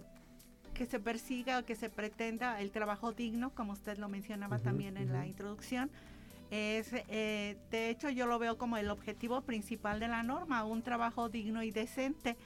que 0.72 0.86
se 0.86 0.98
persiga, 0.98 1.62
que 1.62 1.76
se 1.76 1.90
pretenda 1.90 2.58
el 2.58 2.70
trabajo 2.70 3.12
digno, 3.12 3.50
como 3.50 3.74
usted 3.74 3.98
lo 3.98 4.08
mencionaba 4.08 4.58
también 4.60 4.96
en 4.96 5.12
la 5.12 5.26
introducción. 5.26 5.90
Es, 6.52 6.90
eh, 6.92 7.56
de 7.70 7.88
hecho, 7.88 8.10
yo 8.10 8.26
lo 8.26 8.38
veo 8.38 8.58
como 8.58 8.76
el 8.76 8.90
objetivo 8.90 9.40
principal 9.40 10.00
de 10.00 10.08
la 10.08 10.22
norma, 10.22 10.64
un 10.64 10.82
trabajo 10.82 11.30
digno 11.30 11.62
y 11.62 11.70
decente. 11.70 12.36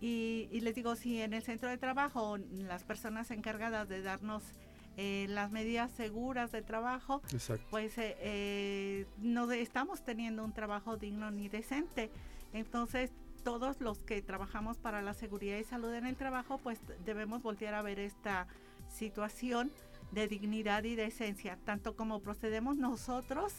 Y, 0.00 0.48
les 0.62 0.74
digo, 0.74 0.96
si 0.96 1.20
en 1.20 1.34
el 1.34 1.42
centro 1.42 1.68
de 1.68 1.76
trabajo 1.76 2.38
las 2.38 2.84
personas 2.84 3.30
encargadas 3.30 3.86
de 3.86 4.00
darnos 4.00 4.42
eh, 4.96 5.26
las 5.28 5.50
medidas 5.50 5.92
seguras 5.92 6.52
de 6.52 6.62
trabajo, 6.62 7.20
pues 7.68 7.92
eh, 7.98 9.06
no 9.18 9.52
estamos 9.52 10.02
teniendo 10.02 10.42
un 10.42 10.54
trabajo 10.54 10.96
digno 10.96 11.30
ni 11.30 11.50
decente. 11.50 12.10
Entonces, 12.54 13.12
todos 13.44 13.78
los 13.82 13.98
que 13.98 14.22
trabajamos 14.22 14.78
para 14.78 15.02
la 15.02 15.12
seguridad 15.12 15.58
y 15.58 15.64
salud 15.64 15.92
en 15.92 16.06
el 16.06 16.16
trabajo, 16.16 16.56
pues 16.56 16.80
debemos 17.04 17.42
voltear 17.42 17.74
a 17.74 17.82
ver 17.82 17.98
esta 17.98 18.46
situación 18.88 19.70
de 20.14 20.28
dignidad 20.28 20.84
y 20.84 20.94
de 20.94 21.06
esencia, 21.06 21.58
tanto 21.64 21.96
como 21.96 22.20
procedemos 22.20 22.76
nosotros 22.76 23.52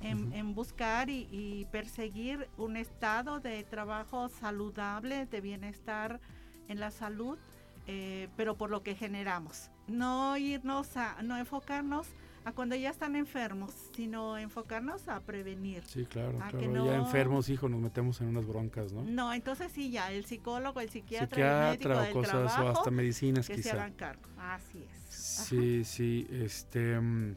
en, 0.00 0.54
buscar 0.54 1.10
y, 1.10 1.66
perseguir 1.70 2.48
un 2.56 2.76
estado 2.76 3.40
de 3.40 3.64
trabajo 3.64 4.28
saludable, 4.28 5.26
de 5.26 5.40
bienestar 5.40 6.20
en 6.68 6.80
la 6.80 6.90
salud, 6.90 7.38
eh, 7.86 8.28
pero 8.36 8.56
por 8.56 8.70
lo 8.70 8.82
que 8.82 8.94
generamos. 8.94 9.70
No 9.86 10.36
irnos 10.36 10.96
a, 10.96 11.20
no 11.22 11.36
enfocarnos 11.36 12.06
cuando 12.52 12.76
ya 12.76 12.90
están 12.90 13.16
enfermos, 13.16 13.72
sino 13.94 14.38
enfocarnos 14.38 15.08
a 15.08 15.20
prevenir. 15.20 15.82
Sí, 15.86 16.04
claro, 16.04 16.38
claro. 16.38 16.86
ya 16.86 16.96
enfermos, 16.96 17.48
hijo, 17.48 17.68
nos 17.68 17.80
metemos 17.80 18.20
en 18.20 18.28
unas 18.28 18.46
broncas, 18.46 18.92
¿no? 18.92 19.02
No, 19.02 19.32
entonces 19.32 19.72
sí, 19.72 19.90
ya 19.90 20.12
el 20.12 20.24
psicólogo, 20.24 20.80
el 20.80 20.90
psiquiatra, 20.90 21.72
el 21.72 21.78
médico 21.78 22.00
o 22.00 22.12
cosas, 22.12 22.58
o 22.58 22.68
hasta 22.68 22.90
medicinas 22.90 23.46
que 23.46 23.56
quizá. 23.56 23.70
se 23.70 23.76
hagan 23.76 23.92
cargo. 23.94 24.22
Así 24.38 24.82
es. 24.82 25.14
Sí, 25.14 25.84
sí, 25.84 26.26
este... 26.30 27.00
Mm, 27.00 27.36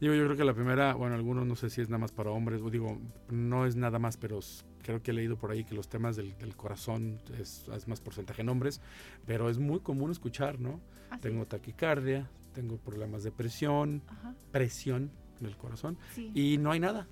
digo, 0.00 0.14
yo 0.14 0.24
creo 0.24 0.36
que 0.36 0.44
la 0.44 0.54
primera, 0.54 0.94
bueno, 0.94 1.14
algunos 1.14 1.46
no 1.46 1.56
sé 1.56 1.70
si 1.70 1.80
es 1.80 1.88
nada 1.88 1.98
más 1.98 2.12
para 2.12 2.30
hombres, 2.30 2.60
digo, 2.70 2.98
no 3.30 3.66
es 3.66 3.76
nada 3.76 3.98
más, 3.98 4.16
pero 4.16 4.40
creo 4.82 5.02
que 5.02 5.10
he 5.10 5.14
leído 5.14 5.36
por 5.36 5.50
ahí 5.50 5.64
que 5.64 5.74
los 5.74 5.88
temas 5.88 6.16
del, 6.16 6.34
corazón 6.56 7.20
es, 7.38 7.68
más 7.86 8.00
porcentaje 8.00 8.42
en 8.42 8.48
hombres, 8.48 8.80
pero 9.26 9.48
es 9.50 9.58
muy 9.58 9.80
común 9.80 10.10
escuchar, 10.10 10.60
¿no? 10.60 10.80
Tengo 11.20 11.46
taquicardia, 11.46 12.28
tengo 12.54 12.78
problemas 12.78 13.22
de 13.22 13.30
presión, 13.30 14.02
presión 14.50 15.10
del 15.40 15.56
corazón 15.56 15.98
y 16.16 16.56
no 16.58 16.70
hay 16.70 16.80
nada. 16.80 17.06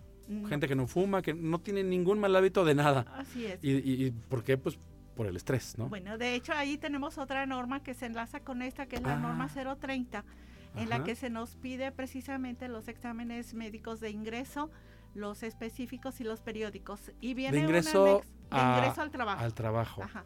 Gente 0.48 0.66
que 0.66 0.74
no 0.74 0.86
fuma, 0.86 1.20
que 1.20 1.34
no 1.34 1.58
tiene 1.58 1.82
ningún 1.84 2.18
mal 2.18 2.34
hábito 2.34 2.64
de 2.64 2.74
nada. 2.74 3.04
Así 3.18 3.44
es. 3.44 3.58
¿Y, 3.62 4.06
y, 4.06 4.10
por 4.12 4.42
qué? 4.42 4.56
Pues 4.56 4.78
por 5.14 5.26
el 5.26 5.36
estrés, 5.36 5.76
¿no? 5.76 5.88
Bueno, 5.88 6.16
de 6.16 6.34
hecho 6.34 6.54
ahí 6.54 6.78
tenemos 6.78 7.18
otra 7.18 7.44
norma 7.44 7.82
que 7.82 7.92
se 7.92 8.06
enlaza 8.06 8.40
con 8.40 8.62
esta, 8.62 8.86
que 8.86 8.96
es 8.96 9.02
la 9.02 9.18
norma 9.18 9.48
030, 9.48 10.24
ah. 10.24 10.80
en 10.80 10.88
la 10.88 11.04
que 11.04 11.16
se 11.16 11.28
nos 11.28 11.56
pide 11.56 11.92
precisamente 11.92 12.68
los 12.68 12.88
exámenes 12.88 13.52
médicos 13.52 14.00
de 14.00 14.08
ingreso, 14.08 14.70
los 15.14 15.42
específicos 15.42 16.18
y 16.22 16.24
los 16.24 16.40
periódicos. 16.40 17.12
Y 17.20 17.34
viene 17.34 17.58
de 17.58 17.64
ingreso, 17.64 18.22
de 18.50 18.58
ingreso 18.58 19.02
al 19.02 19.10
trabajo. 19.10 19.44
Al 19.44 19.52
trabajo. 19.52 20.02
Ajá. 20.02 20.24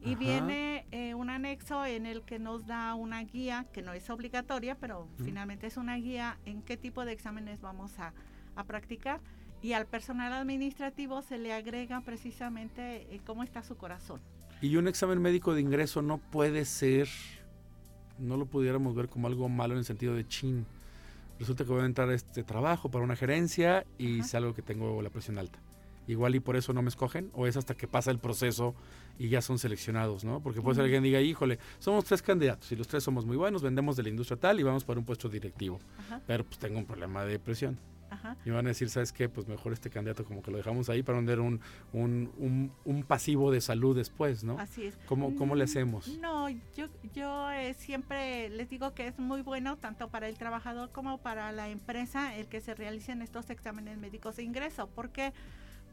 Y 0.00 0.14
viene 0.14 0.86
eh, 0.90 1.14
un 1.14 1.28
anexo 1.28 1.84
en 1.84 2.06
el 2.06 2.22
que 2.22 2.38
nos 2.38 2.66
da 2.66 2.94
una 2.94 3.22
guía, 3.24 3.66
que 3.72 3.82
no 3.82 3.92
es 3.92 4.08
obligatoria, 4.10 4.76
pero 4.76 5.08
finalmente 5.24 5.66
es 5.66 5.76
una 5.76 5.96
guía 5.96 6.38
en 6.44 6.62
qué 6.62 6.76
tipo 6.76 7.04
de 7.04 7.12
exámenes 7.12 7.60
vamos 7.60 7.98
a, 7.98 8.12
a 8.54 8.64
practicar. 8.64 9.20
Y 9.60 9.72
al 9.72 9.86
personal 9.86 10.32
administrativo 10.32 11.20
se 11.22 11.36
le 11.36 11.52
agrega 11.52 12.00
precisamente 12.02 13.12
eh, 13.12 13.20
cómo 13.26 13.42
está 13.42 13.62
su 13.62 13.76
corazón. 13.76 14.20
Y 14.60 14.76
un 14.76 14.86
examen 14.86 15.20
médico 15.20 15.52
de 15.54 15.60
ingreso 15.60 16.00
no 16.00 16.18
puede 16.18 16.64
ser, 16.64 17.08
no 18.18 18.36
lo 18.36 18.46
pudiéramos 18.46 18.94
ver 18.94 19.08
como 19.08 19.26
algo 19.26 19.48
malo 19.48 19.74
en 19.74 19.78
el 19.78 19.84
sentido 19.84 20.14
de 20.14 20.26
chin. 20.26 20.64
Resulta 21.40 21.64
que 21.64 21.70
voy 21.70 21.82
a 21.82 21.86
entrar 21.86 22.08
a 22.08 22.14
este 22.14 22.44
trabajo 22.44 22.88
para 22.90 23.04
una 23.04 23.16
gerencia 23.16 23.84
y 23.98 24.20
es 24.20 24.34
algo 24.34 24.54
que 24.54 24.62
tengo 24.62 25.02
la 25.02 25.10
presión 25.10 25.38
alta 25.38 25.58
igual 26.08 26.34
y 26.34 26.40
por 26.40 26.56
eso 26.56 26.72
no 26.72 26.82
me 26.82 26.88
escogen, 26.88 27.30
o 27.34 27.46
es 27.46 27.56
hasta 27.56 27.76
que 27.76 27.86
pasa 27.86 28.10
el 28.10 28.18
proceso 28.18 28.74
y 29.18 29.28
ya 29.28 29.42
son 29.42 29.58
seleccionados, 29.58 30.24
¿no? 30.24 30.40
Porque 30.40 30.60
puede 30.60 30.76
ser 30.76 30.84
alguien 30.84 31.02
diga, 31.02 31.20
híjole, 31.20 31.58
somos 31.78 32.04
tres 32.04 32.22
candidatos 32.22 32.72
y 32.72 32.76
los 32.76 32.88
tres 32.88 33.04
somos 33.04 33.24
muy 33.24 33.36
buenos, 33.36 33.62
vendemos 33.62 33.96
de 33.96 34.02
la 34.02 34.08
industria 34.08 34.38
tal 34.38 34.58
y 34.58 34.62
vamos 34.62 34.84
para 34.84 34.98
un 34.98 35.06
puesto 35.06 35.28
directivo, 35.28 35.78
pero 36.26 36.44
pues 36.44 36.58
tengo 36.58 36.78
un 36.78 36.86
problema 36.86 37.24
de 37.24 37.32
depresión. 37.32 37.78
Y 38.44 38.50
van 38.50 38.66
a 38.66 38.70
decir, 38.70 38.88
¿sabes 38.88 39.12
qué? 39.12 39.28
Pues 39.28 39.46
mejor 39.48 39.72
este 39.72 39.90
candidato 39.90 40.24
como 40.24 40.42
que 40.42 40.50
lo 40.50 40.56
dejamos 40.56 40.88
ahí 40.88 41.02
para 41.02 41.18
vender 41.18 41.40
un, 41.40 41.60
un, 41.92 42.72
un, 42.84 43.02
pasivo 43.02 43.50
de 43.50 43.60
salud 43.60 43.96
después, 43.96 44.44
¿no? 44.44 44.58
Así 44.58 44.86
es. 44.86 44.98
¿Cómo, 45.06 45.34
cómo 45.36 45.54
le 45.54 45.64
hacemos? 45.64 46.08
No, 46.18 46.48
yo, 46.48 46.88
yo 47.14 47.50
eh, 47.50 47.74
siempre 47.74 48.48
les 48.50 48.68
digo 48.68 48.94
que 48.94 49.08
es 49.08 49.18
muy 49.18 49.42
bueno 49.42 49.76
tanto 49.76 50.08
para 50.08 50.28
el 50.28 50.36
trabajador 50.36 50.90
como 50.90 51.18
para 51.18 51.52
la 51.52 51.68
empresa 51.68 52.34
el 52.36 52.46
que 52.48 52.60
se 52.60 52.74
realicen 52.74 53.22
estos 53.22 53.50
exámenes 53.50 53.98
médicos 53.98 54.36
de 54.36 54.42
ingreso. 54.42 54.88
porque 54.94 55.32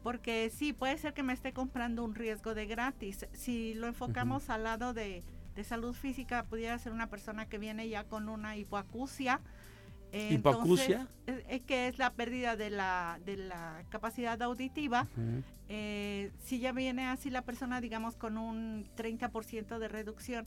porque 0.06 0.52
sí, 0.54 0.72
puede 0.72 0.96
ser 0.98 1.14
que 1.14 1.24
me 1.24 1.32
esté 1.32 1.52
comprando 1.52 2.04
un 2.04 2.14
riesgo 2.14 2.54
de 2.54 2.66
gratis. 2.66 3.26
Si 3.32 3.74
lo 3.74 3.88
enfocamos 3.88 4.50
al 4.50 4.62
lado 4.62 4.94
de, 4.94 5.24
salud 5.64 5.94
física, 5.94 6.44
pudiera 6.44 6.78
ser 6.78 6.92
una 6.92 7.08
persona 7.08 7.46
que 7.46 7.58
viene 7.58 7.88
ya 7.88 8.04
con 8.04 8.28
una 8.28 8.56
hipoacusia. 8.56 9.40
Eh, 10.12 10.34
¿Hipoacusia? 10.34 11.08
es 11.48 11.60
que 11.62 11.88
es 11.88 11.98
la 11.98 12.12
pérdida 12.12 12.54
de 12.54 12.70
la, 12.70 13.18
de 13.26 13.36
la 13.36 13.82
capacidad 13.88 14.40
auditiva. 14.42 15.08
Eh, 15.68 16.30
si 16.38 16.60
ya 16.60 16.70
viene 16.70 17.08
así 17.08 17.28
la 17.28 17.42
persona, 17.42 17.80
digamos, 17.80 18.14
con 18.14 18.38
un 18.38 18.86
30% 18.96 19.80
de 19.80 19.88
reducción, 19.88 20.46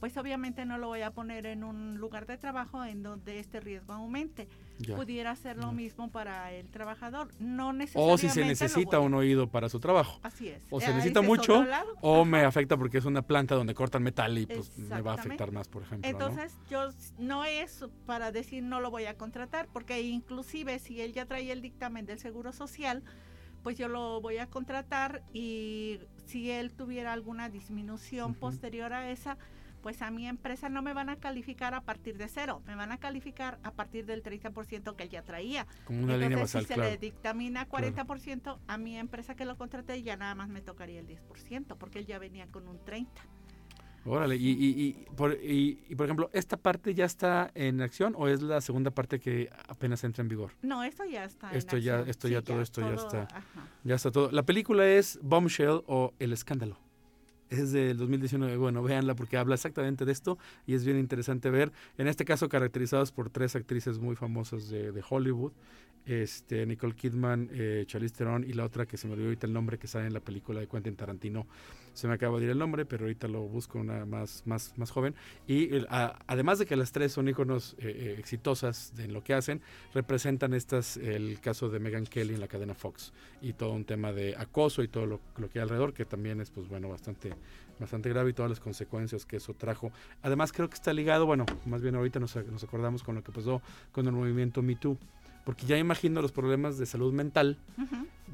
pues 0.00 0.16
obviamente 0.16 0.66
no 0.66 0.78
lo 0.78 0.88
voy 0.88 1.02
a 1.02 1.12
poner 1.12 1.46
en 1.46 1.62
un 1.62 1.98
lugar 1.98 2.26
de 2.26 2.38
trabajo 2.38 2.84
en 2.84 3.04
donde 3.04 3.38
este 3.38 3.60
riesgo 3.60 3.92
aumente 3.92 4.48
pudiera 4.94 5.34
ser 5.36 5.56
lo 5.56 5.72
mismo 5.72 6.10
para 6.10 6.52
el 6.52 6.68
trabajador. 6.68 7.28
No 7.38 7.72
necesariamente. 7.72 8.14
O 8.14 8.18
si 8.18 8.28
se 8.28 8.44
necesita 8.44 9.00
un 9.00 9.14
oído 9.14 9.48
para 9.48 9.68
su 9.68 9.80
trabajo. 9.80 10.20
Así 10.22 10.48
es. 10.48 10.62
O 10.70 10.80
se 10.80 10.92
necesita 10.92 11.22
mucho, 11.22 11.64
o 12.00 12.24
me 12.24 12.44
afecta 12.44 12.76
porque 12.76 12.98
es 12.98 13.04
una 13.04 13.22
planta 13.22 13.54
donde 13.54 13.74
cortan 13.74 14.02
metal 14.02 14.36
y 14.38 14.46
pues 14.46 14.76
me 14.78 15.00
va 15.00 15.12
a 15.12 15.14
afectar 15.14 15.52
más, 15.52 15.68
por 15.68 15.82
ejemplo. 15.82 16.08
Entonces, 16.08 16.54
yo 16.70 16.88
no 17.18 17.44
es 17.44 17.84
para 18.06 18.32
decir 18.32 18.62
no 18.62 18.80
lo 18.80 18.90
voy 18.90 19.06
a 19.06 19.16
contratar, 19.16 19.68
porque 19.72 20.00
inclusive 20.02 20.78
si 20.78 21.00
él 21.00 21.12
ya 21.12 21.26
trae 21.26 21.50
el 21.50 21.62
dictamen 21.62 22.06
del 22.06 22.18
Seguro 22.18 22.52
Social, 22.52 23.02
pues 23.62 23.76
yo 23.76 23.88
lo 23.88 24.20
voy 24.20 24.38
a 24.38 24.46
contratar 24.46 25.22
y 25.32 25.98
si 26.26 26.50
él 26.50 26.72
tuviera 26.72 27.12
alguna 27.12 27.48
disminución 27.48 28.34
posterior 28.34 28.92
a 28.92 29.10
esa, 29.10 29.38
pues 29.82 30.02
a 30.02 30.10
mi 30.10 30.26
empresa 30.26 30.68
no 30.68 30.82
me 30.82 30.94
van 30.94 31.08
a 31.08 31.16
calificar 31.16 31.74
a 31.74 31.80
partir 31.80 32.16
de 32.16 32.28
cero, 32.28 32.62
me 32.66 32.74
van 32.74 32.92
a 32.92 32.98
calificar 32.98 33.58
a 33.62 33.70
partir 33.70 34.06
del 34.06 34.22
30% 34.22 34.96
que 34.96 35.02
él 35.04 35.10
ya 35.10 35.22
traía. 35.22 35.66
Como 35.84 36.04
una 36.04 36.14
Entonces, 36.14 36.30
línea 36.30 36.42
basal, 36.42 36.66
si 36.66 36.74
se 36.74 36.80
le 36.80 36.98
dictamina 36.98 37.68
40%, 37.68 38.58
a 38.66 38.78
mi 38.78 38.96
empresa 38.98 39.34
que 39.34 39.44
lo 39.44 39.56
contraté 39.56 40.02
ya 40.02 40.16
nada 40.16 40.34
más 40.34 40.48
me 40.48 40.60
tocaría 40.60 41.00
el 41.00 41.06
10%, 41.06 41.76
porque 41.78 42.00
él 42.00 42.06
ya 42.06 42.18
venía 42.18 42.46
con 42.46 42.66
un 42.68 42.78
30%. 42.84 43.06
Órale, 44.06 44.36
y, 44.36 44.50
y, 44.50 44.92
por, 45.16 45.36
y, 45.42 45.74
por 45.96 46.06
ejemplo, 46.06 46.30
¿esta 46.32 46.56
parte 46.56 46.94
ya 46.94 47.04
está 47.04 47.50
en 47.54 47.82
acción 47.82 48.14
o 48.16 48.28
es 48.28 48.40
la 48.40 48.60
segunda 48.60 48.92
parte 48.92 49.18
que 49.18 49.50
apenas 49.68 50.04
entra 50.04 50.22
en 50.22 50.28
vigor? 50.28 50.52
No, 50.62 50.84
esto 50.84 51.04
ya 51.04 51.24
está 51.24 51.50
esto 51.50 51.76
ya, 51.76 52.00
Esto 52.00 52.28
ya, 52.28 52.40
todo 52.40 52.62
esto 52.62 52.82
ya 52.82 52.94
está. 52.94 53.28
Ya 53.82 53.96
está 53.96 54.12
todo. 54.12 54.30
La 54.30 54.44
película 54.44 54.86
es 54.86 55.18
Bombshell 55.22 55.82
o 55.86 56.14
El 56.20 56.32
Escándalo. 56.32 56.78
Es 57.48 57.70
del 57.70 57.96
2019, 57.96 58.56
bueno, 58.56 58.82
véanla 58.82 59.14
porque 59.14 59.36
habla 59.36 59.54
exactamente 59.54 60.04
de 60.04 60.12
esto 60.12 60.36
y 60.66 60.74
es 60.74 60.84
bien 60.84 60.98
interesante 60.98 61.48
ver, 61.48 61.72
en 61.96 62.08
este 62.08 62.24
caso 62.24 62.48
caracterizados 62.48 63.12
por 63.12 63.30
tres 63.30 63.54
actrices 63.54 64.00
muy 64.00 64.16
famosas 64.16 64.68
de, 64.68 64.90
de 64.90 65.04
Hollywood, 65.08 65.52
este, 66.06 66.66
Nicole 66.66 66.94
Kidman, 66.94 67.48
eh, 67.52 67.84
Charlize 67.86 68.14
Theron 68.14 68.44
y 68.44 68.52
la 68.52 68.64
otra 68.64 68.86
que 68.86 68.96
se 68.96 69.06
me 69.06 69.12
olvidó 69.12 69.28
ahorita 69.28 69.46
el 69.46 69.52
nombre 69.52 69.78
que 69.78 69.86
sale 69.86 70.06
en 70.06 70.14
la 70.14 70.20
película 70.20 70.60
de 70.60 70.66
Quentin 70.66 70.96
Tarantino. 70.96 71.46
Se 71.96 72.06
me 72.06 72.14
acaba 72.14 72.38
de 72.38 72.44
ir 72.44 72.50
el 72.50 72.58
nombre, 72.58 72.84
pero 72.84 73.04
ahorita 73.04 73.26
lo 73.26 73.40
busco 73.40 73.78
una 73.78 74.04
más, 74.04 74.42
más, 74.44 74.74
más 74.76 74.90
joven. 74.90 75.14
Y 75.48 75.70
además 75.88 76.58
de 76.58 76.66
que 76.66 76.76
las 76.76 76.92
tres 76.92 77.12
son 77.12 77.26
íconos 77.26 77.74
eh, 77.78 77.88
eh, 77.88 78.16
exitosas 78.18 78.92
en 78.98 79.14
lo 79.14 79.24
que 79.24 79.32
hacen, 79.32 79.62
representan 79.94 80.52
estas 80.52 80.98
el 80.98 81.40
caso 81.40 81.70
de 81.70 81.78
Megan 81.78 82.04
Kelly 82.04 82.34
en 82.34 82.40
la 82.40 82.48
cadena 82.48 82.74
Fox 82.74 83.14
y 83.40 83.54
todo 83.54 83.72
un 83.72 83.86
tema 83.86 84.12
de 84.12 84.36
acoso 84.36 84.82
y 84.82 84.88
todo 84.88 85.06
lo, 85.06 85.20
que 85.48 85.58
hay 85.58 85.62
alrededor, 85.62 85.94
que 85.94 86.04
también 86.04 86.42
es 86.42 86.50
pues 86.50 86.68
bueno 86.68 86.90
bastante 86.90 87.32
bastante 87.78 88.08
grave 88.10 88.30
y 88.30 88.32
todas 88.32 88.50
las 88.50 88.60
consecuencias 88.60 89.24
que 89.24 89.36
eso 89.36 89.54
trajo. 89.54 89.90
Además 90.22 90.52
creo 90.52 90.68
que 90.68 90.74
está 90.74 90.92
ligado, 90.92 91.26
bueno, 91.26 91.46
más 91.64 91.82
bien 91.82 91.94
ahorita 91.94 92.20
nos, 92.20 92.36
nos 92.36 92.62
acordamos 92.62 93.02
con 93.02 93.14
lo 93.14 93.22
que 93.22 93.32
pasó 93.32 93.62
con 93.92 94.06
el 94.06 94.12
movimiento 94.12 94.62
Me 94.62 94.76
Too 94.76 94.98
porque 95.46 95.64
ya 95.64 95.78
imagino 95.78 96.20
los 96.20 96.32
problemas 96.32 96.76
de 96.76 96.86
salud 96.86 97.12
mental 97.12 97.56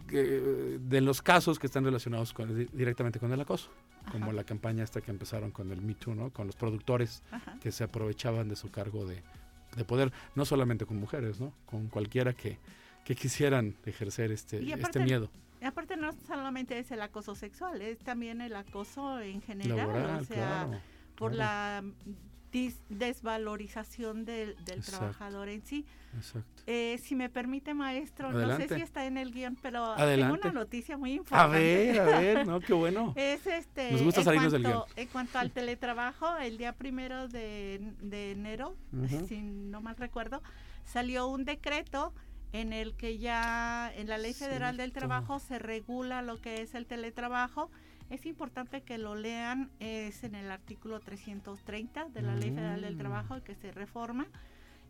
de 0.09 1.01
los 1.03 1.21
casos 1.21 1.59
que 1.59 1.67
están 1.67 1.85
relacionados 1.85 2.35
directamente 2.73 3.21
con 3.21 3.31
el 3.35 3.41
acoso, 3.43 3.69
como 4.11 4.33
la 4.33 4.45
campaña 4.45 4.83
esta 4.83 5.03
que 5.03 5.11
empezaron 5.11 5.51
con 5.51 5.71
el 5.73 5.83
Me 5.83 5.95
Too, 5.95 6.15
¿no? 6.15 6.31
con 6.31 6.47
los 6.47 6.57
productores 6.57 7.23
que 7.61 7.71
se 7.71 7.85
aprovechaban 7.85 8.49
de 8.49 8.57
su 8.57 8.71
cargo 8.71 9.05
de, 9.05 9.23
poder, 9.85 10.11
no 10.35 10.47
solamente 10.47 10.87
con 10.87 10.97
mujeres, 10.97 11.39
¿no? 11.39 11.53
con 11.67 11.89
cualquiera 11.89 12.33
que, 12.33 12.59
quisieran 13.05 13.77
ejercer 13.85 14.33
este, 14.33 14.73
este 14.73 15.01
miedo. 15.01 15.29
Y 15.61 15.67
aparte 15.67 15.99
no 15.99 16.13
solamente 16.27 16.79
es 16.79 16.93
el 16.93 17.03
acoso 17.03 17.35
sexual, 17.35 17.83
es 17.83 17.99
también 17.99 18.41
el 18.41 18.57
acoso 18.57 19.21
en 19.21 19.43
general, 19.43 20.19
o 20.19 20.25
sea, 20.25 20.83
por 21.15 21.35
la 21.35 21.85
desvalorización 22.89 24.25
del, 24.25 24.57
trabajador 24.85 25.49
en 25.49 25.65
sí. 25.65 25.87
Eh, 26.67 27.01
si 27.03 27.15
me 27.15 27.31
permite, 27.31 27.73
maestro, 27.75 28.31
no 28.33 28.57
sé 28.57 28.69
si 28.69 28.83
está 28.83 29.07
en 29.07 29.17
el 29.17 29.33
guion, 29.33 29.57
pero 29.63 29.95
tengo 29.97 30.35
una 30.35 30.53
noticia 30.53 30.97
muy 30.97 31.15
importante. 31.15 31.57
A 31.57 31.59
ver, 31.59 32.01
a 32.01 32.19
ver, 32.19 32.47
no, 32.47 32.61
qué 32.61 32.73
bueno. 32.75 33.15
es 33.17 33.47
este, 33.47 33.93
Nos 33.93 34.03
gusta 34.03 34.23
salirnos 34.23 34.53
del 34.53 34.63
guion. 34.63 34.83
En 34.97 35.09
cuanto 35.09 35.39
al 35.39 35.51
teletrabajo, 35.51 36.37
el 36.37 36.59
día 36.59 36.73
primero 36.75 37.29
de, 37.29 37.81
enero, 38.13 38.77
si 39.27 39.41
no 39.41 39.81
mal 39.81 39.97
recuerdo, 39.97 40.43
salió 40.85 41.29
un 41.29 41.45
decreto 41.45 42.13
en 42.53 42.75
el 42.75 42.95
que 42.95 43.17
ya 43.19 43.91
en 43.97 44.09
la 44.09 44.19
Ley 44.19 44.35
Federal 44.35 44.77
del 44.77 44.93
Trabajo 44.93 45.39
se 45.39 45.59
regula 45.59 46.21
lo 46.21 46.41
que 46.41 46.61
es 46.61 46.75
el 46.75 46.87
teletrabajo 46.87 47.71
es 48.13 48.27
importante 48.27 48.83
que 48.83 48.99
lo 48.99 49.15
lean, 49.15 49.71
es 49.81 50.23
en 50.23 50.35
el 50.35 50.51
artículo 50.51 51.01
330 51.01 52.11
de 52.11 52.21
la 52.21 52.35
Ley 52.37 52.51
Federal 52.51 52.83
del 52.83 52.97
mm. 52.97 52.99
Trabajo 52.99 53.43
que 53.43 53.55
se 53.55 53.73
reforma 53.73 54.27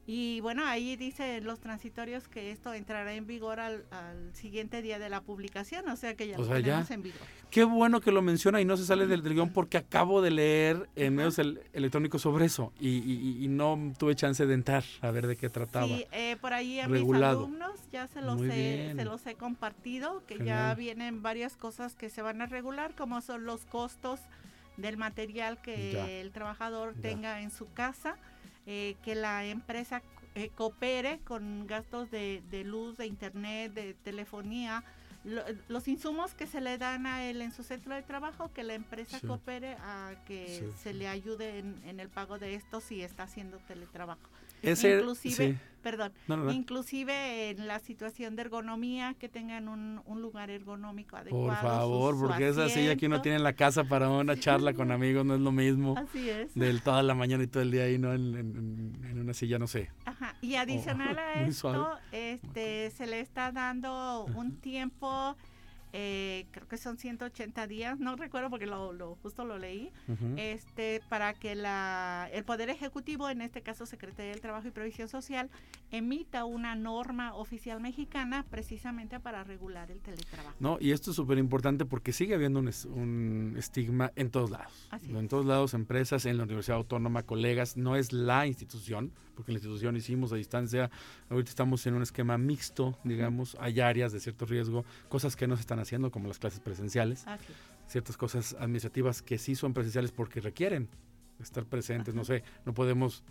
y 0.04 0.40
bueno, 0.40 0.64
ahí 0.66 0.96
dice 0.96 1.40
los 1.42 1.60
transitorios 1.60 2.26
que 2.26 2.50
esto 2.50 2.74
entrará 2.74 3.14
en 3.14 3.26
vigor 3.26 3.60
al, 3.60 3.84
siguiente 4.32 4.82
día 4.82 4.98
de 4.98 5.08
la 5.08 5.20
publicación, 5.20 5.88
o 5.88 5.96
sea 5.96 6.16
que 6.16 6.26
ya 6.26 6.38
lo 6.38 6.46
tenemos 6.46 6.90
en 6.90 7.02
vigor. 7.02 7.20
Qué 7.50 7.62
bueno 7.62 8.00
que 8.00 8.10
lo 8.10 8.20
menciona 8.20 8.60
y 8.60 8.64
no 8.64 8.76
se 8.76 8.84
sale 8.84 9.06
del, 9.06 9.22
guion 9.22 9.52
porque 9.52 9.76
acabo 9.76 10.20
de 10.20 10.32
leer 10.32 10.88
en 10.96 11.14
medios 11.14 11.38
electrónicos 11.38 12.22
sobre 12.22 12.46
eso 12.46 12.72
y, 12.80 13.46
no 13.48 13.92
tuve 13.98 14.16
chance 14.16 14.44
de 14.46 14.54
entrar 14.54 14.82
a 15.02 15.10
ver 15.10 15.26
de 15.26 15.36
qué 15.36 15.48
trataba. 15.48 15.86
Sí, 15.86 16.06
eh, 16.10 16.36
por 16.40 16.52
ahí 16.52 16.80
a 16.80 16.88
mis 16.88 17.02
alumnos 17.02 17.78
ya 17.92 18.08
se 18.08 18.22
los, 18.22 18.40
he, 18.40 18.94
se 18.96 19.04
los 19.04 19.24
he 19.26 19.34
compartido, 19.34 20.24
que 20.26 20.44
ya 20.44 20.74
vienen 20.74 21.22
varias 21.22 21.56
cosas 21.56 21.94
que 21.94 22.10
se 22.10 22.22
van 22.22 22.40
a 22.40 22.46
regular, 22.46 22.94
como 22.96 23.20
son 23.20 23.44
los 23.44 23.66
costos 23.66 24.18
del 24.78 24.96
material 24.96 25.60
que 25.60 26.20
el 26.20 26.32
trabajador 26.32 26.94
tenga 27.00 27.42
en 27.42 27.50
su 27.50 27.70
casa 27.72 28.16
eh, 28.66 28.96
que 29.02 29.14
la 29.14 29.44
empresa 29.44 30.02
eh, 30.34 30.50
coopere 30.54 31.20
con 31.24 31.66
gastos 31.66 32.10
de, 32.10 32.42
luz, 32.64 32.96
de 32.96 33.06
internet, 33.06 33.72
de 33.74 33.94
telefonía, 33.94 34.84
los 35.68 35.86
insumos 35.86 36.34
que 36.34 36.48
se 36.48 36.60
le 36.60 36.78
dan 36.78 37.06
a 37.06 37.24
él 37.24 37.42
en 37.42 37.52
su 37.52 37.62
centro 37.62 37.94
de 37.94 38.02
trabajo, 38.02 38.52
que 38.52 38.64
la 38.64 38.74
empresa 38.74 39.20
coopere 39.20 39.76
a 39.80 40.14
que 40.26 40.68
se 40.82 40.92
le 40.92 41.06
ayude 41.06 41.58
en, 41.58 41.80
en, 41.86 42.00
el 42.00 42.08
pago 42.08 42.38
de 42.38 42.54
esto 42.54 42.80
si 42.80 43.02
está 43.02 43.24
haciendo 43.24 43.58
teletrabajo. 43.58 44.28
Inclusive, 44.62 45.58
perdón, 45.82 46.12
inclusive 46.50 47.50
en 47.50 47.66
la 47.66 47.80
situación 47.80 48.36
de 48.36 48.42
ergonomía, 48.42 49.14
que 49.18 49.28
tengan 49.28 49.68
un, 49.68 50.22
lugar 50.22 50.50
ergonómico 50.50 51.16
adecuado. 51.16 51.46
Por 51.46 51.56
favor, 51.56 52.18
porque 52.18 52.48
esa 52.48 52.68
silla 52.68 52.96
que 52.96 53.06
uno 53.06 53.20
tiene 53.20 53.38
en 53.38 53.42
la 53.42 53.54
casa 53.54 53.84
para 53.84 54.08
una 54.08 54.38
charla 54.38 54.72
con 54.72 54.92
amigos 54.92 55.26
no 55.26 55.34
es 55.34 55.40
lo 55.40 55.50
mismo. 55.50 55.96
Así 55.98 56.30
es. 56.30 56.54
Del 56.54 56.82
toda 56.82 57.02
la 57.02 57.14
mañana 57.14 57.42
y 57.42 57.48
todo 57.48 57.62
el 57.62 57.70
día 57.72 57.84
ahí, 57.84 57.98
¿no? 57.98 58.12
En, 58.12 59.18
una 59.18 59.34
silla, 59.34 59.58
no 59.58 59.66
sé. 59.66 59.90
Ajá, 60.04 60.34
y 60.40 60.56
adicional 60.56 61.18
a 61.18 61.34
esto, 61.44 61.96
este, 62.10 62.90
se 62.90 63.06
le 63.06 63.20
está 63.20 63.52
dando 63.52 64.26
un 64.34 64.56
tiempo 64.56 65.36
eh, 65.92 66.46
creo 66.50 66.66
que 66.68 66.78
son 66.78 66.96
180 66.96 67.66
días, 67.66 67.98
no 68.00 68.16
recuerdo 68.16 68.48
porque 68.50 68.66
lo, 68.66 69.16
justo 69.22 69.44
lo 69.44 69.58
leí, 69.58 69.90
este, 70.36 71.02
para 71.08 71.34
que 71.34 71.54
la, 71.54 72.28
el 72.32 72.44
Poder 72.44 72.70
Ejecutivo, 72.70 73.28
en 73.28 73.42
este 73.42 73.62
caso 73.62 73.84
Secretaría 73.84 74.32
del 74.32 74.40
Trabajo 74.40 74.68
y 74.68 74.70
Previsión 74.70 75.08
Social, 75.08 75.50
emita 75.90 76.44
una 76.44 76.74
norma 76.74 77.34
oficial 77.34 77.80
mexicana 77.80 78.44
precisamente 78.50 79.20
para 79.20 79.44
regular 79.44 79.90
el 79.90 80.00
teletrabajo. 80.00 80.56
No, 80.60 80.78
y 80.80 80.92
esto 80.92 81.10
es 81.10 81.16
súper 81.16 81.38
importante 81.38 81.84
porque 81.84 82.12
sigue 82.12 82.34
habiendo 82.34 82.60
un, 82.60 83.54
estigma 83.58 84.12
en 84.16 84.30
todos 84.30 84.50
lados. 84.50 84.88
En 85.02 85.28
todos 85.28 85.44
lados, 85.44 85.74
empresas, 85.74 86.24
en 86.26 86.38
la 86.38 86.44
Universidad 86.44 86.78
Autónoma, 86.78 87.22
colegas, 87.24 87.76
no 87.76 87.96
es 87.96 88.12
la 88.12 88.46
institución, 88.46 89.12
porque 89.34 89.52
la 89.52 89.58
institución 89.58 89.96
hicimos 89.96 90.32
a 90.32 90.36
distancia, 90.36 90.90
ahorita 91.28 91.50
estamos 91.50 91.86
en 91.86 91.94
un 91.94 92.02
esquema 92.02 92.38
mixto, 92.38 92.98
digamos, 93.04 93.56
hay 93.60 93.80
áreas 93.80 94.12
de 94.12 94.20
cierto 94.20 94.46
riesgo, 94.46 94.84
cosas 95.08 95.36
que 95.36 95.46
no 95.46 95.56
se 95.56 95.60
están 95.60 95.78
haciendo, 95.78 96.10
como 96.10 96.28
las 96.28 96.38
clases 96.38 96.60
presenciales, 96.60 97.24
ciertas 97.86 98.16
cosas 98.16 98.54
administrativas 98.58 99.22
que 99.22 99.38
sí 99.38 99.54
son 99.54 99.74
presenciales 99.74 100.12
porque 100.12 100.40
requieren 100.40 100.88
estar 101.40 101.64
presentes, 101.64 102.14
no 102.14 102.24
sé, 102.24 102.44
no 102.64 102.74
podemos 102.74 103.24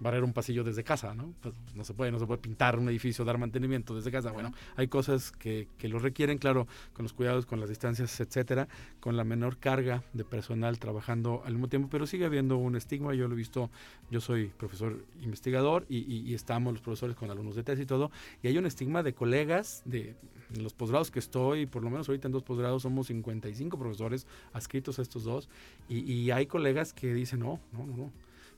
barrer 0.00 0.24
un 0.24 0.32
pasillo 0.32 0.64
desde 0.64 0.84
casa, 0.84 1.14
¿no? 1.14 1.32
Pues 1.40 1.54
no 1.74 1.84
se 1.84 1.94
puede, 1.94 2.12
no 2.12 2.18
se 2.18 2.26
puede 2.26 2.40
pintar 2.40 2.78
un 2.78 2.88
edificio, 2.88 3.24
dar 3.24 3.38
mantenimiento 3.38 3.94
desde 3.94 4.10
casa. 4.10 4.30
Bueno, 4.30 4.52
hay 4.76 4.88
cosas 4.88 5.32
que, 5.32 5.68
que 5.78 5.88
lo 5.88 5.98
requieren, 5.98 6.38
claro, 6.38 6.66
con 6.92 7.04
los 7.04 7.12
cuidados, 7.12 7.46
con 7.46 7.60
las 7.60 7.68
distancias, 7.68 8.20
etcétera, 8.20 8.68
con 9.00 9.16
la 9.16 9.24
menor 9.24 9.58
carga 9.58 10.02
de 10.12 10.24
personal 10.24 10.78
trabajando 10.78 11.42
al 11.44 11.52
mismo 11.52 11.68
tiempo, 11.68 11.88
pero 11.90 12.06
sigue 12.06 12.24
habiendo 12.24 12.56
un 12.56 12.76
estigma. 12.76 13.14
Yo 13.14 13.28
lo 13.28 13.34
he 13.34 13.36
visto, 13.36 13.70
yo 14.10 14.20
soy 14.20 14.48
profesor 14.48 15.04
investigador 15.20 15.86
y, 15.88 15.98
y, 15.98 16.34
estamos 16.34 16.72
los 16.72 16.82
profesores 16.82 17.16
con 17.16 17.30
alumnos 17.30 17.56
de 17.56 17.62
tesis 17.62 17.84
y 17.84 17.86
todo, 17.86 18.10
y 18.42 18.48
hay 18.48 18.58
un 18.58 18.66
estigma 18.66 19.02
de 19.02 19.14
colegas 19.14 19.82
de, 19.84 20.16
los 20.56 20.74
posgrados 20.74 21.10
que 21.10 21.18
estoy, 21.18 21.66
por 21.66 21.82
lo 21.82 21.90
menos 21.90 22.08
ahorita 22.08 22.28
en 22.28 22.32
dos 22.32 22.44
posgrados 22.44 22.82
somos 22.82 23.08
55 23.08 23.78
profesores 23.78 24.26
adscritos 24.52 24.98
a 24.98 25.02
estos 25.02 25.24
dos, 25.24 25.48
y, 25.88 26.00
y 26.12 26.30
hay 26.30 26.46
colegas 26.46 26.92
que 26.92 27.12
dicen, 27.14 27.40
no, 27.40 27.60
no, 27.72 27.86
no, 27.86 27.96
no 27.96 28.12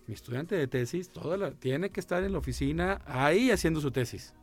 mi 0.09 0.15
estudiante 0.15 0.57
de 0.57 0.67
tesis 0.67 1.11
toda 1.11 1.53
tiene 1.53 1.91
que 1.91 2.01
estar 2.01 2.25
en 2.25 2.33
la 2.33 2.39
oficina 2.39 3.01
ahí 3.07 3.51
haciendo 3.51 3.81
su 3.81 3.91
tesis. 3.91 4.35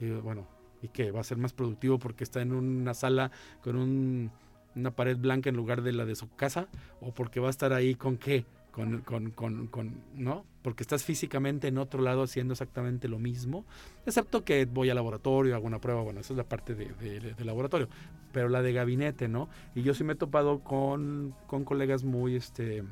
Y 0.00 0.10
bueno, 0.10 0.46
¿y 0.82 0.88
qué? 0.88 1.12
¿Va 1.12 1.20
a 1.20 1.24
ser 1.24 1.38
más 1.38 1.54
productivo 1.54 1.98
porque 1.98 2.24
está 2.24 2.42
en 2.42 2.52
una 2.52 2.92
sala 2.92 3.30
con 3.62 4.30
una 4.74 4.90
pared 4.90 5.16
blanca 5.16 5.48
en 5.48 5.56
lugar 5.56 5.82
de 5.82 5.92
la 5.92 6.04
de 6.04 6.16
su 6.16 6.28
casa? 6.34 6.68
¿O 7.00 7.14
porque 7.14 7.40
va 7.40 7.46
a 7.46 7.50
estar 7.50 7.72
ahí 7.72 7.94
con 7.94 8.18
qué? 8.18 8.44
con, 8.76 9.00
con, 9.00 9.30
con, 9.30 9.68
con, 9.68 10.02
¿no? 10.14 10.44
Porque 10.60 10.82
estás 10.82 11.02
físicamente 11.02 11.68
en 11.68 11.78
otro 11.78 12.02
lado 12.02 12.22
haciendo 12.22 12.52
exactamente 12.52 13.08
lo 13.08 13.18
mismo, 13.18 13.64
excepto 14.04 14.44
que 14.44 14.66
voy 14.66 14.90
al 14.90 14.96
laboratorio, 14.96 15.54
hago 15.54 15.66
una 15.66 15.80
prueba, 15.80 16.02
bueno, 16.02 16.20
esa 16.20 16.34
es 16.34 16.36
la 16.36 16.44
parte 16.44 16.74
de, 16.74 16.92
de, 16.92 17.44
laboratorio, 17.46 17.88
pero 18.32 18.50
la 18.50 18.60
de 18.60 18.74
gabinete, 18.74 19.28
¿no? 19.28 19.48
Y 19.74 19.82
yo 19.82 19.94
sí 19.94 20.04
me 20.04 20.12
he 20.12 20.16
topado 20.16 20.58
con, 20.58 21.34
con 21.46 21.64
colegas 21.64 22.04
muy, 22.04 22.36
este, 22.36 22.84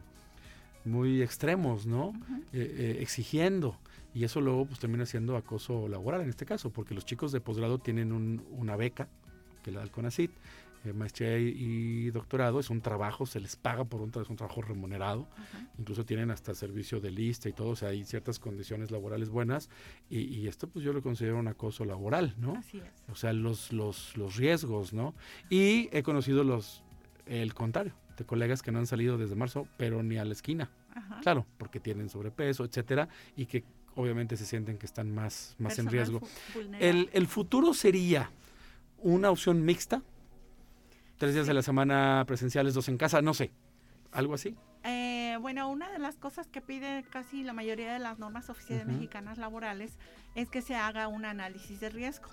muy 0.85 1.23
extremos, 1.23 1.87
¿no? 1.87 2.13
Eh, 2.53 2.75
eh, 2.79 2.99
exigiendo. 3.01 3.79
Y 4.15 4.25
eso 4.25 4.41
luego 4.41 4.67
pues 4.67 4.79
termina 4.79 5.07
siendo 5.07 5.37
acoso 5.37 5.89
laboral 5.89 6.21
en 6.21 6.29
este 6.29 6.47
caso, 6.47 6.71
porque 6.71 6.95
los 6.95 7.05
chicos 7.05 7.33
de 7.33 7.41
posgrado 7.41 7.79
tienen 7.79 8.13
un, 8.13 8.47
una 8.51 8.77
beca 8.77 9.09
que 9.63 9.71
le 9.71 9.79
da 9.79 9.83
el 9.83 9.91
CONACIT 9.91 10.31
eh, 10.85 10.93
maestría 10.93 11.39
y, 11.39 12.11
doctorado 12.11 12.61
es 12.61 12.69
un 12.69 12.83
trabajo, 12.83 13.25
se 13.25 13.41
les 13.41 13.57
paga 13.57 13.85
por 13.85 14.03
un, 14.03 14.13
es 14.21 14.29
un 14.29 14.37
trabajo 14.37 14.61
remunerado, 14.61 15.27
incluso 15.79 16.05
tienen 16.05 16.31
hasta 16.31 16.55
servicio 16.55 17.01
de 17.01 17.11
lista 17.11 17.49
y 17.49 17.53
todo, 17.53 17.71
o 17.71 17.77
sea, 17.77 17.89
hay 17.89 18.05
ciertas 18.05 18.39
condiciones 18.39 18.91
laborales 18.91 19.31
buenas 19.31 19.71
y, 20.11 20.47
esto 20.47 20.69
pues 20.69 20.85
yo 20.85 20.93
lo 20.93 21.03
considero 21.03 21.39
un 21.39 21.49
acoso 21.49 21.87
laboral, 21.87 22.35
¿no? 22.37 22.57
Así 22.57 22.79
es. 22.79 22.85
O 23.11 23.15
sea, 23.15 23.33
los, 23.33 23.73
los, 23.73 24.15
los 24.19 24.37
riesgos, 24.37 24.93
¿no? 24.93 25.15
Y 25.49 25.89
he 25.91 26.03
conocido 26.03 26.45
los, 26.45 26.85
el 27.25 27.55
contrario, 27.55 27.95
de 28.17 28.25
colegas 28.25 28.63
que 28.63 28.73
no 28.73 28.79
han 28.79 28.87
salido 28.87 29.19
desde 29.19 29.35
marzo, 29.35 29.67
pero 29.77 30.03
ni 30.03 30.17
a 30.19 30.25
la 30.25 30.33
esquina, 30.33 30.71
claro, 31.23 31.47
porque 31.59 31.81
tienen 31.81 32.09
sobrepeso, 32.09 32.65
etcétera, 32.65 33.09
y 33.37 33.47
que 33.47 33.65
obviamente 33.97 34.37
se 34.37 34.45
sienten 34.45 34.79
que 34.79 34.87
están 34.87 35.15
más, 35.15 35.55
más 35.59 35.79
en 35.79 35.87
riesgo. 35.89 36.21
El, 36.79 37.11
el 37.13 37.27
futuro 37.27 37.75
sería 37.75 38.31
una 38.99 39.31
opción 39.31 39.65
mixta, 39.65 40.03
tres 41.19 41.35
días 41.35 41.47
de 41.47 41.55
la 41.55 41.63
semana 41.63 42.25
presenciales, 42.27 42.75
dos 42.75 42.89
en 42.89 42.97
casa, 42.97 43.23
no 43.23 43.35
sé, 43.35 43.51
algo 44.13 44.35
así. 44.35 44.57
Eh, 44.85 45.39
bueno, 45.41 45.71
una 45.71 45.91
de 45.91 45.99
las 45.99 46.17
cosas 46.17 46.47
que 46.49 46.61
pide 46.61 47.05
casi 47.11 47.43
la 47.43 47.55
mayoría 47.55 47.93
de 47.93 47.99
las 47.99 48.19
normas 48.19 48.51
oficiales 48.51 48.87
mexicanas 48.87 49.39
laborales 49.39 49.97
es 50.35 50.51
que 50.51 50.61
se 50.61 50.75
haga 50.75 51.09
un 51.09 51.25
análisis 51.25 51.81
de 51.81 51.89
riesgo. 51.89 52.29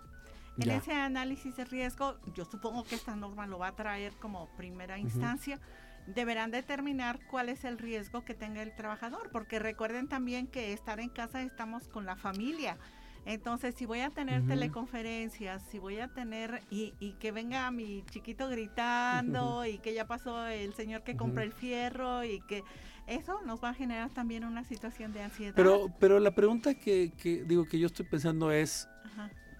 En 0.57 0.69
ese 0.69 0.93
análisis 0.93 1.55
de 1.55 1.65
riesgo, 1.65 2.17
yo 2.33 2.45
supongo 2.45 2.83
que 2.83 2.95
esta 2.95 3.15
norma 3.15 3.47
lo 3.47 3.57
va 3.59 3.67
a 3.67 3.75
traer 3.75 4.13
como 4.13 4.47
primera 4.57 4.97
instancia, 4.97 5.59
deberán 6.07 6.51
determinar 6.51 7.19
cuál 7.29 7.49
es 7.49 7.63
el 7.63 7.77
riesgo 7.77 8.23
que 8.25 8.33
tenga 8.33 8.61
el 8.61 8.75
trabajador, 8.75 9.29
porque 9.31 9.59
recuerden 9.59 10.07
también 10.07 10.47
que 10.47 10.73
estar 10.73 10.99
en 10.99 11.09
casa 11.09 11.41
estamos 11.41 11.87
con 11.87 12.05
la 12.05 12.15
familia. 12.15 12.77
Entonces, 13.25 13.75
si 13.75 13.85
voy 13.85 13.99
a 13.99 14.09
tener 14.09 14.45
teleconferencias, 14.47 15.61
si 15.69 15.77
voy 15.77 15.99
a 15.99 16.07
tener 16.07 16.63
y, 16.71 16.95
y, 16.99 17.13
que 17.13 17.31
venga 17.31 17.69
mi 17.69 18.03
chiquito 18.09 18.49
gritando 18.49 19.63
y 19.63 19.77
que 19.77 19.93
ya 19.93 20.07
pasó 20.07 20.47
el 20.47 20.73
señor 20.73 21.03
que 21.03 21.15
compra 21.15 21.43
el 21.43 21.53
fierro 21.53 22.23
y 22.23 22.41
que 22.41 22.63
eso 23.05 23.41
nos 23.43 23.63
va 23.63 23.69
a 23.69 23.73
generar 23.75 24.09
también 24.09 24.43
una 24.43 24.63
situación 24.63 25.13
de 25.13 25.21
ansiedad. 25.21 25.53
Pero, 25.55 25.93
pero 25.99 26.19
la 26.19 26.33
pregunta 26.33 26.73
que, 26.73 27.13
que 27.15 27.43
digo 27.43 27.65
que 27.65 27.77
yo 27.77 27.85
estoy 27.87 28.07
pensando 28.07 28.51
es 28.51 28.89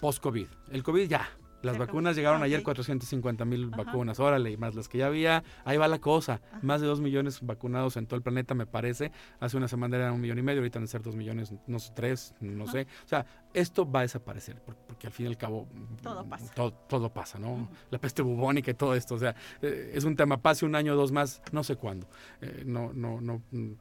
post-COVID. 0.02 0.48
El 0.72 0.82
COVID 0.82 1.08
ya, 1.08 1.28
las 1.62 1.78
vacunas 1.78 2.16
llegaron 2.16 2.42
ayer 2.42 2.64
450 2.64 3.44
mil 3.44 3.70
vacunas, 3.70 4.18
órale, 4.18 4.50
y 4.50 4.56
más 4.56 4.74
las 4.74 4.88
que 4.88 4.98
ya 4.98 5.06
había, 5.06 5.44
ahí 5.64 5.76
va 5.76 5.86
la 5.86 6.00
cosa. 6.00 6.40
Más 6.60 6.80
de 6.80 6.88
dos 6.88 7.00
millones 7.00 7.38
vacunados 7.40 7.96
en 7.96 8.06
todo 8.06 8.16
el 8.16 8.22
planeta, 8.22 8.54
me 8.54 8.66
parece. 8.66 9.12
Hace 9.38 9.56
una 9.56 9.68
semana 9.68 9.96
eran 9.96 10.14
un 10.14 10.20
millón 10.20 10.38
y 10.40 10.42
medio, 10.42 10.60
ahorita 10.60 10.80
van 10.80 10.84
a 10.84 10.88
ser 10.88 11.02
dos 11.02 11.14
millones, 11.14 11.54
no 11.68 11.78
sé, 11.78 11.92
tres, 11.94 12.34
no 12.40 12.66
sé. 12.66 12.88
O 13.04 13.08
sea, 13.08 13.24
esto 13.54 13.88
va 13.88 14.00
a 14.00 14.02
desaparecer, 14.02 14.60
porque, 14.60 15.06
al 15.06 15.12
fin 15.12 15.26
y 15.26 15.28
al 15.28 15.36
cabo 15.36 15.68
todo 16.02 16.24
pasa, 16.24 16.52
todo, 16.88 17.12
pasa 17.12 17.38
¿no? 17.38 17.68
La 17.90 17.98
peste 17.98 18.22
bubónica 18.22 18.72
y 18.72 18.74
todo 18.74 18.96
esto, 18.96 19.14
o 19.14 19.18
sea, 19.18 19.36
eh, 19.60 19.92
es 19.94 20.02
un 20.02 20.16
tema, 20.16 20.38
pase 20.38 20.66
un 20.66 20.74
año 20.74 20.94
o 20.94 20.96
dos 20.96 21.12
más, 21.12 21.40
no 21.52 21.62
sé 21.62 21.76
cuándo. 21.76 22.08
Eh, 22.40 22.64
no, 22.66 22.92
no, 22.92 23.20
no, 23.20 23.40
mm, 23.52 23.72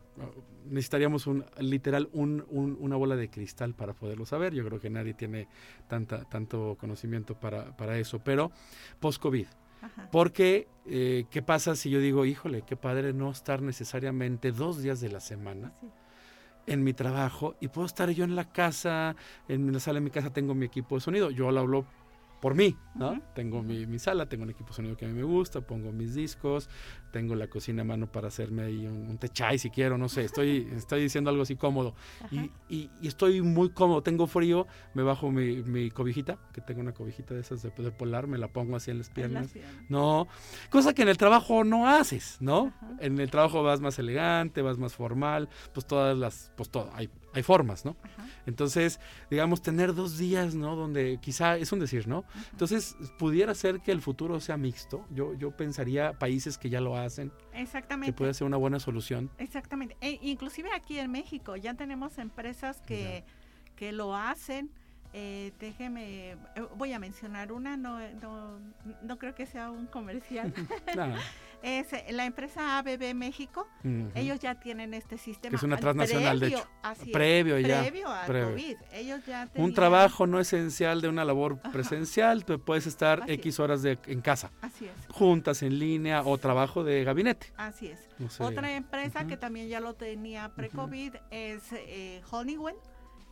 necesitaríamos 0.66 1.28
un, 1.28 1.46
literal 1.60 2.10
un, 2.14 2.46
una 2.50 2.96
bola 2.96 3.16
de 3.16 3.30
cristal 3.30 3.74
para 3.74 3.94
poderlo 3.94 4.26
saber. 4.26 4.54
Yo 4.54 4.66
creo 4.66 4.80
que 4.80 4.90
nadie 4.90 5.14
tiene 5.14 5.48
tanta, 5.88 6.24
tanto 6.26 6.78
conocimiento 6.80 7.40
para, 7.40 7.76
para 7.76 7.98
eso, 7.98 8.20
pero 8.20 8.52
post-COVID. 9.00 9.48
Porque, 10.12 10.68
eh, 10.86 11.26
¿qué 11.32 11.42
pasa 11.42 11.76
si 11.76 11.90
yo 11.90 12.00
digo, 12.00 12.26
híjole, 12.26 12.62
qué 12.62 12.76
padre 12.76 13.14
no 13.14 13.32
estar 13.32 13.64
necesariamente 13.64 14.52
dos 14.52 14.82
días 14.82 15.02
de 15.02 15.10
la 15.10 15.20
semana? 15.20 15.74
en 16.68 16.84
mi 16.84 16.94
trabajo 16.94 17.56
y 17.60 17.70
puedo 17.70 17.88
estar 17.88 18.10
yo 18.12 18.24
en 18.24 18.36
la 18.36 18.52
casa, 18.52 19.16
en 19.48 19.74
la 19.74 19.80
sala 19.80 19.96
de 19.96 20.02
mi 20.02 20.12
casa 20.12 20.32
tengo 20.32 20.54
mi 20.54 20.66
equipo 20.66 20.96
de 20.96 21.02
sonido. 21.02 21.32
Yo 21.32 21.52
lo 21.52 21.60
hablo 21.60 21.86
por 22.42 22.56
mí, 22.56 22.76
¿no? 22.96 23.22
Tengo 23.36 23.62
mi, 23.62 23.86
mi, 23.86 24.00
sala, 24.00 24.26
tengo 24.26 24.44
un 24.44 24.50
equipo 24.50 24.70
de 24.70 24.76
sonido 24.76 24.98
que 24.98 25.06
a 25.06 25.08
mí 25.08 25.14
me 25.14 25.24
gusta, 25.24 25.62
pongo 25.62 25.92
mis 25.92 26.16
discos, 26.16 26.70
tengo 27.12 27.36
la 27.36 27.48
cocina 27.48 27.84
a 27.84 27.86
mano 27.86 28.12
para 28.12 28.30
hacerme 28.30 28.64
ahí 28.64 28.88
un, 28.88 29.08
un 29.08 29.18
techay 29.20 29.60
si 29.60 29.70
quiero, 29.70 29.98
no 29.98 30.10
sé, 30.10 30.24
estoy, 30.24 30.68
estoy 30.76 31.04
diciendo 31.04 31.30
algo 31.30 31.44
así 31.44 31.56
cómodo. 31.56 31.94
Y, 32.32 32.50
y, 32.68 32.90
estoy 33.08 33.44
muy 33.44 33.70
cómodo, 33.70 34.02
tengo 34.02 34.26
frío, 34.26 34.66
me 34.96 35.04
bajo 35.04 35.30
mi, 35.30 35.62
mi 35.62 35.92
cobijita, 35.92 36.40
que 36.52 36.62
tengo 36.62 36.82
una 36.82 36.94
cobijita 36.94 37.36
de 37.36 37.42
esas 37.42 37.62
de, 37.62 37.70
polar, 37.92 38.26
me 38.26 38.40
la 38.40 38.48
pongo 38.48 38.76
así 38.76 38.90
en 38.90 38.98
las 38.98 39.12
piernas. 39.12 39.54
no, 39.88 40.28
cosa 40.72 40.96
que 40.96 41.04
en 41.04 41.10
el 41.10 41.18
trabajo 41.18 41.64
no 41.64 41.88
haces, 41.88 42.38
¿no? 42.40 42.74
En 43.00 43.20
el 43.20 43.30
trabajo 43.30 43.62
vas 43.62 43.82
más 43.82 44.00
elegante, 44.00 44.64
vas 44.64 44.80
más 44.80 44.96
formal, 44.96 45.48
pues 45.74 45.86
todas 45.86 46.18
las, 46.18 46.52
pues 46.58 46.72
todo, 46.72 46.90
hay, 46.94 47.08
hay 47.34 47.44
formas, 47.44 47.86
¿no? 47.86 47.96
Entonces, 48.46 49.00
digamos, 49.30 49.62
tener 49.62 49.94
dos 49.94 50.18
días, 50.18 50.56
¿no? 50.56 50.76
Donde 50.76 51.20
quizá, 51.22 51.58
es 51.58 51.72
un 51.72 51.80
decir, 51.80 52.08
¿no? 52.08 52.26
Entonces, 52.52 52.96
pudiera 53.18 53.54
ser 53.54 53.82
que 53.82 53.92
el 53.92 54.02
futuro 54.02 54.40
sea 54.40 54.58
mixto. 54.58 55.06
Yo, 55.12 55.34
yo 55.36 55.52
pensaría 55.52 56.14
países 56.14 56.58
que 56.58 56.70
ya 56.70 56.82
lo 56.82 56.98
hacen. 56.98 57.32
Exactamente. 57.54 58.12
Que 58.12 58.18
puede 58.18 58.34
ser 58.34 58.48
una 58.48 58.58
buena 58.58 58.80
solución. 58.80 59.30
Exactamente. 59.38 59.96
E 60.02 60.20
inclusive 60.22 60.70
aquí 60.74 61.00
en 61.00 61.12
México 61.12 61.56
ya 61.56 61.74
tenemos 61.74 62.18
empresas 62.18 62.82
que, 62.82 63.24
que 63.76 63.92
lo 63.92 64.16
hacen. 64.16 64.72
Eh, 65.14 65.52
déjeme, 65.60 66.32
eh, 66.32 66.38
voy 66.78 66.94
a 66.94 67.00
mencionar 67.00 67.52
una, 67.52 67.76
no, 67.76 68.00
no, 68.22 68.60
no 69.02 69.18
creo 69.18 69.36
que 69.36 69.46
sea 69.46 69.70
un 69.70 69.86
comercial. 69.88 70.54
es 71.64 71.94
eh, 71.94 72.06
la 72.12 72.26
empresa 72.26 72.78
ABB 72.78 73.14
México. 73.14 73.68
Ellos 74.16 74.40
ya 74.40 74.60
tienen 74.60 74.94
este 74.94 75.18
sistema. 75.18 75.56
es 75.56 75.64
una 75.64 75.78
transnacional, 75.78 76.40
de 76.40 76.48
hecho. 76.48 76.68
previo 77.12 77.60
ya. 77.60 77.82
Previo 77.82 78.10
a 78.10 78.26
COVID. 78.26 78.78
Ellos 78.94 79.26
ya 79.26 79.50
Un 79.56 79.74
trabajo 79.74 80.28
no 80.28 80.40
esencial 80.40 81.02
de 81.02 81.10
una 81.10 81.26
labor 81.26 81.60
presencial, 81.72 82.46
tú 82.46 82.60
puedes 82.60 82.88
estar 82.88 83.24
X 83.28 83.60
horas 83.60 83.82
de, 83.82 83.98
en 84.08 84.22
casa. 84.22 84.52
Así 84.62 84.86
es. 84.86 84.92
Juntas 85.10 85.62
en 85.64 85.80
línea 85.80 86.24
o 86.24 86.38
trabajo 86.38 86.84
de 86.84 87.04
gabinete. 87.04 87.54
Así 87.58 87.88
es. 87.88 88.10
Otra 88.40 88.76
empresa 88.76 89.26
que 89.26 89.38
también 89.38 89.68
ya 89.68 89.80
lo 89.80 89.94
tenía 89.94 90.50
pre-COVID 90.56 91.16
es 91.32 91.64
eh, 91.72 92.22
Honeywell. 92.32 92.76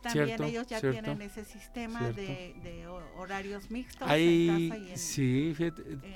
También 0.02 0.42
ellos 0.42 0.66
ya 0.66 0.80
tienen 0.80 1.20
ese 1.22 1.44
sistema 1.44 2.10
de, 2.12 2.86
horarios 3.16 3.70
mixtos. 3.70 4.08
Ahí, 4.08 4.92
sí, 4.94 5.54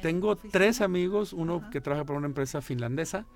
tengo 0.01 0.37
tres 0.37 0.80
amigos, 0.80 1.32
uno 1.32 1.68
que 1.70 1.80
trabaja 1.80 2.05
por 2.05 2.16
una 2.16 2.26
empresa 2.26 2.62
finlandesa, 2.62 3.26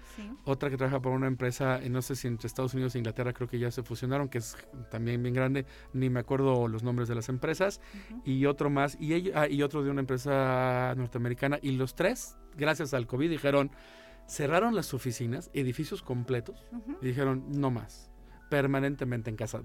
otra 0.45 0.71
que 0.71 0.77
trabaja 0.77 1.01
por 1.01 1.13
una 1.13 1.27
empresa, 1.27 1.81
no 1.91 2.03
sé 2.03 2.17
si 2.17 2.29
entre 2.29 2.47
Estados 2.47 2.75
Unidos 2.75 2.95
e 2.95 2.99
Inglaterra, 2.99 3.33
creo 3.33 3.49
que 3.49 3.59
ya 3.59 3.71
se 3.71 3.83
fusionaron, 3.83 4.29
que 4.29 4.39
es 4.39 4.57
también 4.91 5.23
bien 5.23 5.35
grande, 5.35 5.67
ni 5.93 6.09
me 6.09 6.21
acuerdo 6.21 6.69
los 6.69 6.83
nombres 6.83 7.09
de 7.09 7.15
las 7.15 7.29
empresas, 7.29 7.81
y 8.25 8.47
otro 8.47 8.71
más, 8.71 8.97
y, 9.01 9.15
ellos, 9.15 9.35
ah, 9.37 9.49
y 9.49 9.63
otro 9.63 9.83
de 9.83 9.91
una 9.91 10.01
empresa 10.01 10.95
norteamericana, 10.97 11.59
y 11.61 11.73
los 11.73 11.95
tres, 11.95 12.37
gracias 12.57 12.95
al 12.95 13.07
COVID, 13.07 13.29
dijeron, 13.29 13.71
cerraron 14.27 14.75
las 14.75 14.95
oficinas, 14.95 15.51
edificios 15.53 16.03
completos, 16.03 16.65
y 17.03 17.07
dijeron, 17.07 17.45
no 17.49 17.71
más 17.71 18.11
permanentemente 18.49 19.31
en 19.31 19.37
casa. 19.37 19.63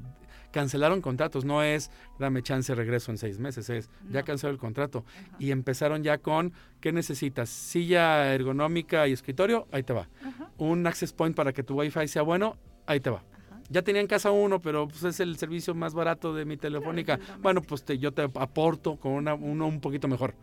Cancelaron 0.51 1.01
contratos, 1.01 1.45
no 1.45 1.63
es 1.63 1.89
dame 2.19 2.43
chance, 2.43 2.73
regreso 2.75 3.11
en 3.11 3.17
seis 3.17 3.39
meses, 3.39 3.69
es 3.69 3.89
ya 4.11 4.23
canceló 4.23 4.51
el 4.51 4.59
contrato. 4.59 5.03
Y 5.39 5.51
empezaron 5.51 6.03
ya 6.03 6.19
con, 6.19 6.53
¿qué 6.79 6.91
necesitas? 6.91 7.49
Silla 7.49 8.33
ergonómica 8.33 9.07
y 9.07 9.13
escritorio, 9.13 9.67
ahí 9.71 9.83
te 9.83 9.93
va. 9.93 10.07
Un 10.57 10.85
access 10.85 11.13
point 11.13 11.35
para 11.35 11.53
que 11.53 11.63
tu 11.63 11.79
wifi 11.79 12.07
sea 12.07 12.21
bueno, 12.21 12.57
ahí 12.85 12.99
te 12.99 13.09
va. 13.09 13.23
Ya 13.69 13.81
tenía 13.81 14.01
en 14.01 14.07
casa 14.07 14.29
uno, 14.29 14.61
pero 14.61 14.87
pues 14.87 15.03
es 15.03 15.19
el 15.19 15.37
servicio 15.37 15.73
más 15.73 15.93
barato 15.93 16.33
de 16.33 16.45
mi 16.45 16.57
telefónica. 16.57 17.19
bueno, 17.41 17.61
pues 17.61 17.83
te, 17.83 17.97
yo 17.97 18.11
te 18.11 18.21
aporto 18.21 18.97
con 18.97 19.13
una, 19.13 19.33
uno 19.33 19.67
un 19.67 19.79
poquito 19.79 20.07
mejor, 20.07 20.35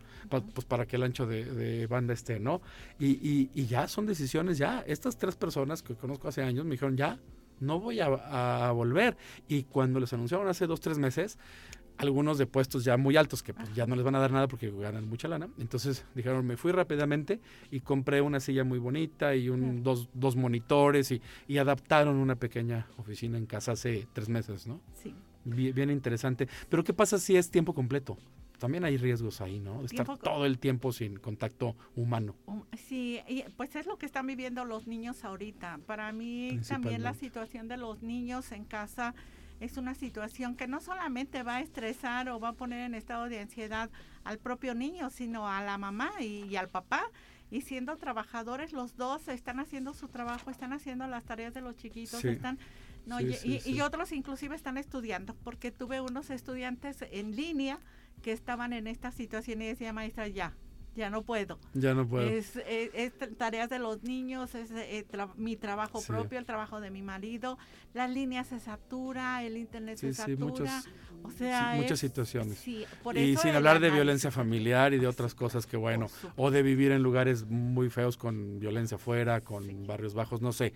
pues 0.53 0.65
para 0.65 0.85
que 0.85 0.95
el 0.95 1.03
ancho 1.03 1.25
de, 1.25 1.87
banda 1.87 2.13
esté, 2.13 2.39
¿no? 2.39 2.61
Y, 2.99 3.11
y, 3.11 3.49
y, 3.53 3.67
ya 3.67 3.87
son 3.87 4.05
decisiones, 4.05 4.57
ya. 4.57 4.83
Estas 4.87 5.17
tres 5.17 5.35
personas 5.35 5.83
que 5.83 5.95
conozco 5.95 6.27
hace 6.27 6.41
años 6.41 6.65
me 6.65 6.71
dijeron, 6.71 6.97
ya, 6.97 7.19
no 7.61 7.79
voy 7.79 7.99
a, 8.01 8.71
volver. 8.71 9.15
Y 9.47 9.63
cuando 9.63 9.99
les 9.99 10.11
anunciaron 10.11 10.47
hace 10.47 10.67
dos, 10.67 10.81
tres 10.81 10.97
meses, 10.97 11.37
algunos 11.97 12.37
de 12.37 12.47
puestos 12.47 12.83
ya 12.83 12.97
muy 12.97 13.15
altos 13.15 13.43
que 13.43 13.53
pues, 13.53 13.73
ya 13.75 13.85
no 13.85 13.95
les 13.95 14.03
van 14.03 14.15
a 14.15 14.19
dar 14.19 14.31
nada 14.31 14.47
porque 14.47 14.71
ganan 14.71 15.07
mucha 15.07 15.27
lana. 15.27 15.49
Entonces 15.59 16.05
dijeron, 16.15 16.45
me 16.45 16.57
fui 16.57 16.71
rápidamente 16.71 17.39
y 17.69 17.81
compré 17.81 18.21
una 18.21 18.39
silla 18.39 18.63
muy 18.63 18.79
bonita 18.79 19.35
y 19.35 19.49
un, 19.49 19.83
dos, 19.83 20.09
dos, 20.13 20.35
monitores 20.35 21.11
y, 21.11 21.21
y, 21.47 21.59
adaptaron 21.59 22.17
una 22.17 22.35
pequeña 22.35 22.87
oficina 22.97 23.37
en 23.37 23.45
casa 23.45 23.73
hace 23.73 24.07
tres 24.13 24.29
meses, 24.29 24.67
¿no? 24.67 24.81
Sí. 24.95 25.15
Bien, 25.43 25.73
bien, 25.73 25.89
interesante. 25.89 26.47
Pero 26.69 26.83
¿qué 26.83 26.93
pasa 26.93 27.17
si 27.17 27.35
es 27.35 27.49
tiempo 27.49 27.73
completo? 27.73 28.17
También 28.61 28.85
hay 28.85 28.95
riesgos 28.97 29.41
ahí, 29.41 29.59
¿no? 29.59 29.83
estar 29.83 30.05
todo 30.19 30.45
el 30.45 30.59
tiempo 30.59 30.93
sin 30.93 31.17
contacto 31.17 31.75
humano. 31.95 32.35
Um, 32.45 32.61
sí, 32.77 33.19
y 33.27 33.41
pues 33.57 33.75
es 33.75 33.87
lo 33.87 33.97
que 33.97 34.05
están 34.05 34.27
viviendo 34.27 34.65
los 34.65 34.85
niños 34.85 35.25
ahorita. 35.25 35.79
Para 35.87 36.11
mí 36.11 36.59
también 36.67 37.01
la 37.01 37.15
situación 37.15 37.67
de 37.67 37.77
los 37.77 38.03
niños 38.03 38.51
en 38.51 38.63
casa 38.63 39.15
es 39.59 39.77
una 39.77 39.95
situación 39.95 40.55
que 40.55 40.67
no 40.67 40.79
solamente 40.79 41.41
va 41.41 41.55
a 41.55 41.61
estresar 41.61 42.29
o 42.29 42.39
va 42.39 42.49
a 42.49 42.53
poner 42.53 42.81
en 42.81 42.93
estado 42.93 43.29
de 43.29 43.39
ansiedad 43.39 43.89
al 44.23 44.37
propio 44.37 44.75
niño, 44.75 45.09
sino 45.09 45.49
a 45.49 45.63
la 45.63 45.79
mamá 45.79 46.11
y, 46.21 46.55
al 46.55 46.69
papá. 46.69 47.01
Y 47.49 47.61
siendo 47.61 47.97
trabajadores, 47.97 48.73
los 48.73 48.95
dos 48.95 49.27
están 49.27 49.59
haciendo 49.59 49.95
su 49.95 50.07
trabajo, 50.07 50.51
están 50.51 50.71
haciendo 50.71 51.07
las 51.07 51.23
tareas 51.23 51.55
de 51.55 51.61
los 51.61 51.77
chiquitos, 51.77 52.23
están 52.23 52.59
y, 53.65 53.81
otros 53.81 54.11
inclusive 54.11 54.55
están 54.55 54.77
estudiando, 54.77 55.33
porque 55.43 55.71
tuve 55.71 55.99
unos 55.99 56.29
estudiantes 56.29 57.03
en 57.11 57.35
línea 57.35 57.79
que 58.21 58.31
estaban 58.31 58.73
en 58.73 58.87
esta 58.87 59.11
situación 59.11 59.61
y 59.61 59.67
decía, 59.67 59.93
maestra, 59.93 60.27
ya, 60.27 60.53
ya 60.95 61.09
no 61.09 61.23
puedo. 61.23 61.57
Ya 61.73 61.93
no 61.93 62.07
puedo. 62.07 62.27
Es, 62.27 62.53
tareas 63.37 63.69
de 63.69 63.79
los 63.79 64.03
niños, 64.03 64.53
es 64.55 64.71
eh, 64.71 65.05
mi 65.37 65.55
trabajo 65.55 66.01
propio, 66.05 66.37
el 66.37 66.45
trabajo 66.45 66.81
de 66.81 66.91
mi 66.91 67.01
marido, 67.01 67.57
las 67.93 68.09
líneas 68.09 68.47
se 68.47 68.59
satura, 68.59 69.43
el 69.43 69.57
internet 69.57 69.97
se 69.97 70.13
satura. 70.13 70.83
o 71.23 71.31
sea, 71.31 71.75
muchas 71.77 71.99
situaciones. 71.99 72.67
y 72.67 72.85
sin 73.37 73.55
hablar 73.55 73.79
de 73.79 73.89
violencia 73.89 74.31
familiar 74.31 74.93
y 74.93 74.97
de 74.97 75.07
otras 75.07 75.33
cosas 75.33 75.65
que 75.65 75.77
bueno, 75.77 76.07
o 76.35 76.51
de 76.51 76.61
vivir 76.61 76.91
en 76.91 77.03
lugares 77.03 77.45
muy 77.45 77.89
feos 77.89 78.17
con 78.17 78.59
violencia 78.59 78.95
afuera, 78.95 79.41
con 79.41 79.87
barrios 79.87 80.13
bajos, 80.13 80.41
no 80.41 80.51
sé. 80.51 80.73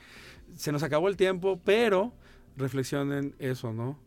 Se 0.55 0.71
nos 0.71 0.83
acabó 0.83 1.09
el 1.09 1.17
tiempo, 1.17 1.59
pero 1.63 2.13
reflexionen 2.55 3.35
eso, 3.37 3.73
¿no? 3.73 3.99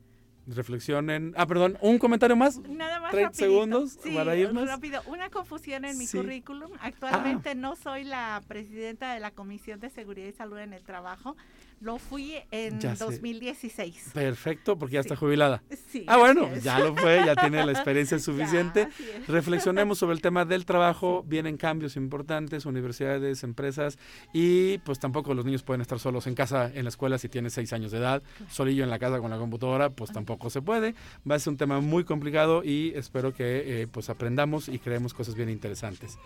Reflexionen. 0.54 1.34
Ah, 1.36 1.46
perdón, 1.46 1.78
un 1.80 1.98
comentario 1.98 2.36
más. 2.36 2.58
Nada 2.68 3.00
más. 3.00 3.10
30 3.10 3.34
segundos 3.34 3.98
para 4.14 4.36
irnos. 4.36 4.66
Rápido, 4.66 5.02
una 5.06 5.30
confusión 5.30 5.84
en 5.84 5.98
mi 5.98 6.06
currículum. 6.06 6.70
Actualmente 6.80 7.50
ah. 7.50 7.54
no 7.54 7.76
soy 7.76 8.04
la 8.04 8.42
presidenta 8.48 9.12
de 9.14 9.20
la 9.20 9.30
Comisión 9.30 9.80
de 9.80 9.90
Seguridad 9.90 10.28
y 10.28 10.32
Salud 10.32 10.58
en 10.58 10.72
el 10.72 10.82
Trabajo. 10.82 11.36
Lo 11.80 11.98
fui 11.98 12.34
en 12.50 12.80
2016. 12.80 14.10
Perfecto, 14.12 14.78
porque 14.78 14.94
ya 14.94 15.00
está 15.00 15.14
jubilada. 15.14 15.62
Sí, 15.90 16.04
ah, 16.08 16.16
bueno, 16.16 16.54
ya 16.56 16.78
lo 16.80 16.94
fue, 16.94 17.22
ya 17.24 17.36
tiene 17.36 17.64
la 17.64 17.72
experiencia 17.72 18.18
suficiente. 18.18 18.88
Reflexionemos 19.28 19.98
sobre 19.98 20.14
el 20.14 20.20
tema 20.20 20.44
del 20.44 20.64
trabajo. 20.64 21.24
Vienen 21.26 21.56
cambios 21.56 21.96
importantes, 21.96 22.66
universidades, 22.66 23.44
empresas, 23.44 23.98
y 24.32 24.78
pues 24.78 24.98
tampoco 24.98 25.34
los 25.34 25.44
niños 25.44 25.62
pueden 25.62 25.80
estar 25.80 25.98
solos 25.98 26.26
en 26.26 26.34
casa, 26.34 26.70
en 26.74 26.84
la 26.84 26.88
escuela, 26.88 27.18
si 27.18 27.28
tiene 27.28 27.50
seis 27.50 27.72
años 27.72 27.92
de 27.92 27.98
edad. 27.98 28.22
Solillo 28.50 28.82
en 28.82 28.90
la 28.90 28.98
casa 28.98 29.20
con 29.20 29.30
la 29.30 29.38
computadora, 29.38 29.90
pues 29.90 30.12
tampoco 30.12 30.50
se 30.50 30.62
puede. 30.62 30.94
Va 31.28 31.36
a 31.36 31.38
ser 31.38 31.52
un 31.52 31.56
tema 31.56 31.80
muy 31.80 32.04
complicado 32.04 32.64
y 32.64 32.92
espero 32.96 33.32
que 33.32 33.82
eh, 33.82 33.86
pues 33.86 34.10
aprendamos 34.10 34.68
y 34.68 34.78
creemos 34.78 35.14
cosas 35.14 35.34
bien 35.34 35.48
interesantes. 35.48 36.18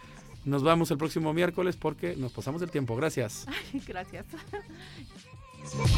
Nos 0.45 0.63
vamos 0.63 0.91
el 0.91 0.99
próximo 0.99 1.33
miércoles 1.33 1.77
porque 1.77 2.17
nos 2.17 2.33
pasamos 2.33 2.63
el 2.63 2.71
tiempo. 2.71 2.97
Gracias. 2.97 3.47
gracias. 3.87 4.27
Thank 5.65 5.97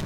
you. 0.00 0.05